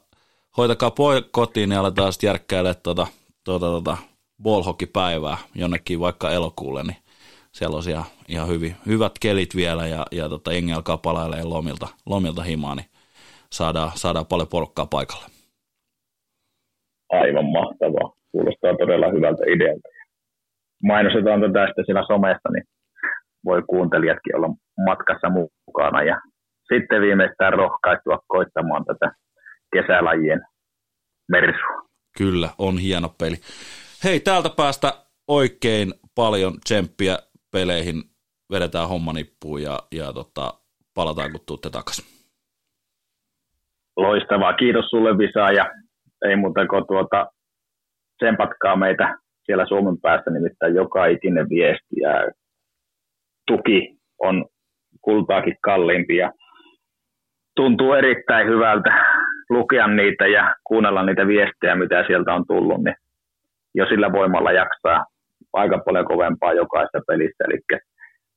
hoitakaa 0.56 0.90
poi 0.90 1.22
kotiin 1.30 1.70
ja 1.70 1.80
aletaan 1.80 2.12
sitten 2.12 2.28
järkkäilemään 2.28 2.82
tota, 2.82 3.06
tota, 3.44 3.66
tota, 3.66 3.96
ballhockey-päivää 4.42 5.36
jonnekin 5.54 6.00
vaikka 6.00 6.30
elokuulle, 6.30 6.82
niin 6.82 6.96
siellä 7.52 7.76
on 7.76 7.82
ihan, 7.88 8.04
ihan 8.28 8.48
hyvin, 8.48 8.76
hyvät 8.86 9.12
kelit 9.20 9.56
vielä 9.56 9.86
ja, 9.86 10.06
ja 10.12 10.28
tota, 10.28 10.52
jengi 10.52 10.72
alkaa 10.72 10.96
palailemaan 10.96 11.50
lomilta, 11.50 11.88
lomilta 12.06 12.42
himaa, 12.42 12.74
niin 12.74 12.86
saadaan, 13.58 13.90
saadaan 13.94 14.26
paljon 14.26 14.48
porukkaa 14.48 14.86
paikalle. 14.86 15.26
Aivan 17.12 17.48
mahtavaa. 17.58 18.12
Kuulostaa 18.32 18.76
todella 18.78 19.08
hyvältä 19.16 19.42
idealta. 19.54 19.88
Mainostetaan 20.82 21.40
tätä 21.40 21.66
sitten 21.66 21.84
siellä 21.86 22.04
somesta, 22.12 22.48
niin 22.52 22.64
voi 23.44 23.62
kuuntelijatkin 23.62 24.36
olla 24.36 24.48
matkassa 24.88 25.28
mukana 25.28 26.02
ja 26.02 26.16
sitten 26.72 27.02
viimeistään 27.02 27.52
rohkaistua 27.52 28.18
koittamaan 28.28 28.84
tätä 28.84 29.12
kesälajien 29.74 30.40
mersua. 31.30 31.76
Kyllä, 32.18 32.48
on 32.58 32.78
hieno 32.78 33.08
peli. 33.18 33.36
Hei, 34.04 34.20
täältä 34.20 34.50
päästä 34.56 34.92
oikein 35.28 35.94
paljon 36.14 36.52
tsemppiä 36.64 37.18
peleihin. 37.52 38.02
Vedetään 38.52 38.88
homma 38.88 39.12
nippuun 39.12 39.62
ja, 39.62 39.78
ja 39.92 40.12
tota, 40.12 40.54
palataan, 40.94 41.32
kun 41.32 41.40
tuutte 41.46 41.70
takaisin. 41.70 42.13
Loistavaa. 43.96 44.52
Kiitos 44.52 44.84
sulle 44.86 45.18
Visa 45.18 45.52
ja 45.52 45.70
ei 46.24 46.36
muuta 46.36 46.66
kuin 46.66 46.86
tuota, 46.86 47.26
tsempatkaa 48.16 48.76
meitä 48.76 49.14
siellä 49.42 49.66
Suomen 49.66 50.00
päässä, 50.02 50.30
nimittäin 50.30 50.74
joka 50.74 51.06
ikinen 51.06 51.48
viesti 51.48 51.96
ja 52.00 52.32
tuki 53.46 53.96
on 54.18 54.44
kultaakin 55.00 55.56
kalliimpi 55.60 56.16
ja 56.16 56.32
tuntuu 57.56 57.92
erittäin 57.92 58.48
hyvältä 58.48 59.04
lukea 59.50 59.86
niitä 59.86 60.26
ja 60.26 60.54
kuunnella 60.64 61.02
niitä 61.02 61.26
viestejä, 61.26 61.74
mitä 61.74 62.04
sieltä 62.06 62.34
on 62.34 62.44
tullut, 62.46 62.84
niin 62.84 62.96
jo 63.74 63.86
sillä 63.86 64.12
voimalla 64.12 64.52
jaksaa 64.52 65.04
aika 65.52 65.78
paljon 65.78 66.04
kovempaa 66.04 66.52
jokaisessa 66.52 67.00
pelissä. 67.06 67.44
Eli 67.48 67.80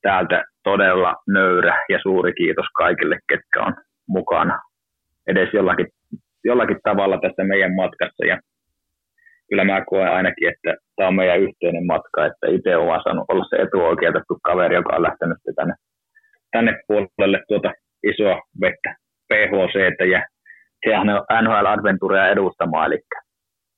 täältä 0.02 0.44
todella 0.64 1.16
nöyrä 1.28 1.84
ja 1.90 2.00
suuri 2.02 2.34
kiitos 2.34 2.66
kaikille, 2.78 3.20
ketkä 3.30 3.64
on 3.64 3.76
mukana 4.08 4.60
edes 5.28 5.50
jollakin, 5.54 5.88
jollakin 6.44 6.80
tavalla 6.84 7.18
tässä 7.22 7.44
meidän 7.44 7.76
matkassa. 7.76 8.26
Ja 8.26 8.38
kyllä 9.50 9.64
mä 9.64 9.86
koen 9.90 10.12
ainakin, 10.12 10.50
että 10.50 10.76
tämä 10.96 11.08
on 11.08 11.16
meidän 11.16 11.42
yhteinen 11.42 11.86
matka, 11.86 12.26
että 12.26 12.48
itse 12.48 12.76
olen 12.76 13.04
saanut 13.04 13.26
olla 13.32 13.46
se 13.50 13.56
etuoikeutettu 13.56 14.40
kaveri, 14.44 14.76
joka 14.76 14.96
on 14.96 15.04
lähtenyt 15.04 15.38
tänne, 15.56 15.74
tänne 16.52 16.74
puolelle 16.88 17.40
tuota 17.48 17.72
isoa 18.04 18.42
vettä 18.62 18.96
PHC 19.28 19.76
ja 20.12 20.22
sehän 20.86 21.10
on 21.10 21.26
NHL 21.44 21.66
Adventurea 21.66 22.30
edustamaan, 22.30 22.88
eli 22.88 23.00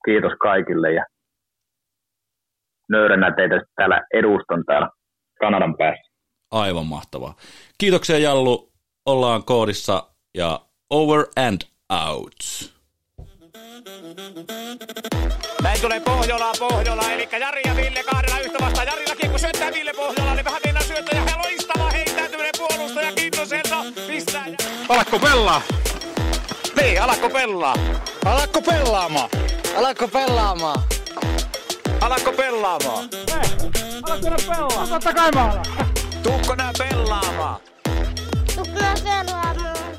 kiitos 0.06 0.34
kaikille 0.42 0.92
ja 0.94 1.06
nöyränä 2.90 3.32
teitä 3.32 3.62
täällä 3.76 4.02
edustan 4.14 4.64
täällä 4.66 4.90
Kanadan 5.40 5.78
päässä. 5.78 6.12
Aivan 6.52 6.86
mahtavaa. 6.86 7.34
Kiitoksia 7.78 8.18
Jallu, 8.18 8.72
ollaan 9.06 9.44
koodissa 9.44 10.04
ja 10.38 10.60
over 10.90 11.26
and 11.36 11.62
out. 11.90 12.70
Näin 15.64 15.82
tulee 15.82 16.00
Pohjola, 16.00 16.52
Pohjola, 16.60 17.12
eli 17.12 17.30
Jari 17.40 17.62
ja 17.66 17.76
Ville 17.76 18.04
kahdella 18.04 18.40
yhtä 18.40 18.58
vastaan. 18.62 18.88
Jarilla 18.88 19.16
kiekko 19.16 19.38
syöttää 19.38 19.72
Ville 19.74 19.94
Pohjola, 19.94 20.36
niin 20.36 20.46
vähän 20.46 20.62
mennään 20.66 20.86
syöttö 20.86 21.16
ja 21.16 21.38
loistava 21.44 21.90
heittäytyminen 21.90 22.54
puolustaja 22.58 23.12
Kintoselta 23.12 23.84
pistää. 24.08 24.46
Alakko 24.90 25.20
pelaa? 25.20 25.62
Niin, 26.82 27.02
alakko 27.02 27.30
pelaa? 27.30 27.76
Alakko 28.26 28.62
pelaamaan? 28.62 29.30
Alatko 29.78 30.08
pelaamaan? 30.08 30.84
Alakko 32.02 32.32
pelaamaan? 32.32 33.10
Alakko 34.02 34.30
pelaa? 34.48 34.88
Totta 34.88 35.14
kai 35.14 35.32
mä 35.32 35.44
alan. 35.52 35.66
Tuukko 36.24 36.56
nää 36.56 36.72
pelaamaan? 36.78 37.60
Tupla 38.56 38.94
pelaamaan. 39.04 39.99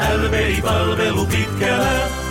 LVI-palvelu 0.00 1.26
pitkällä. 1.26 2.29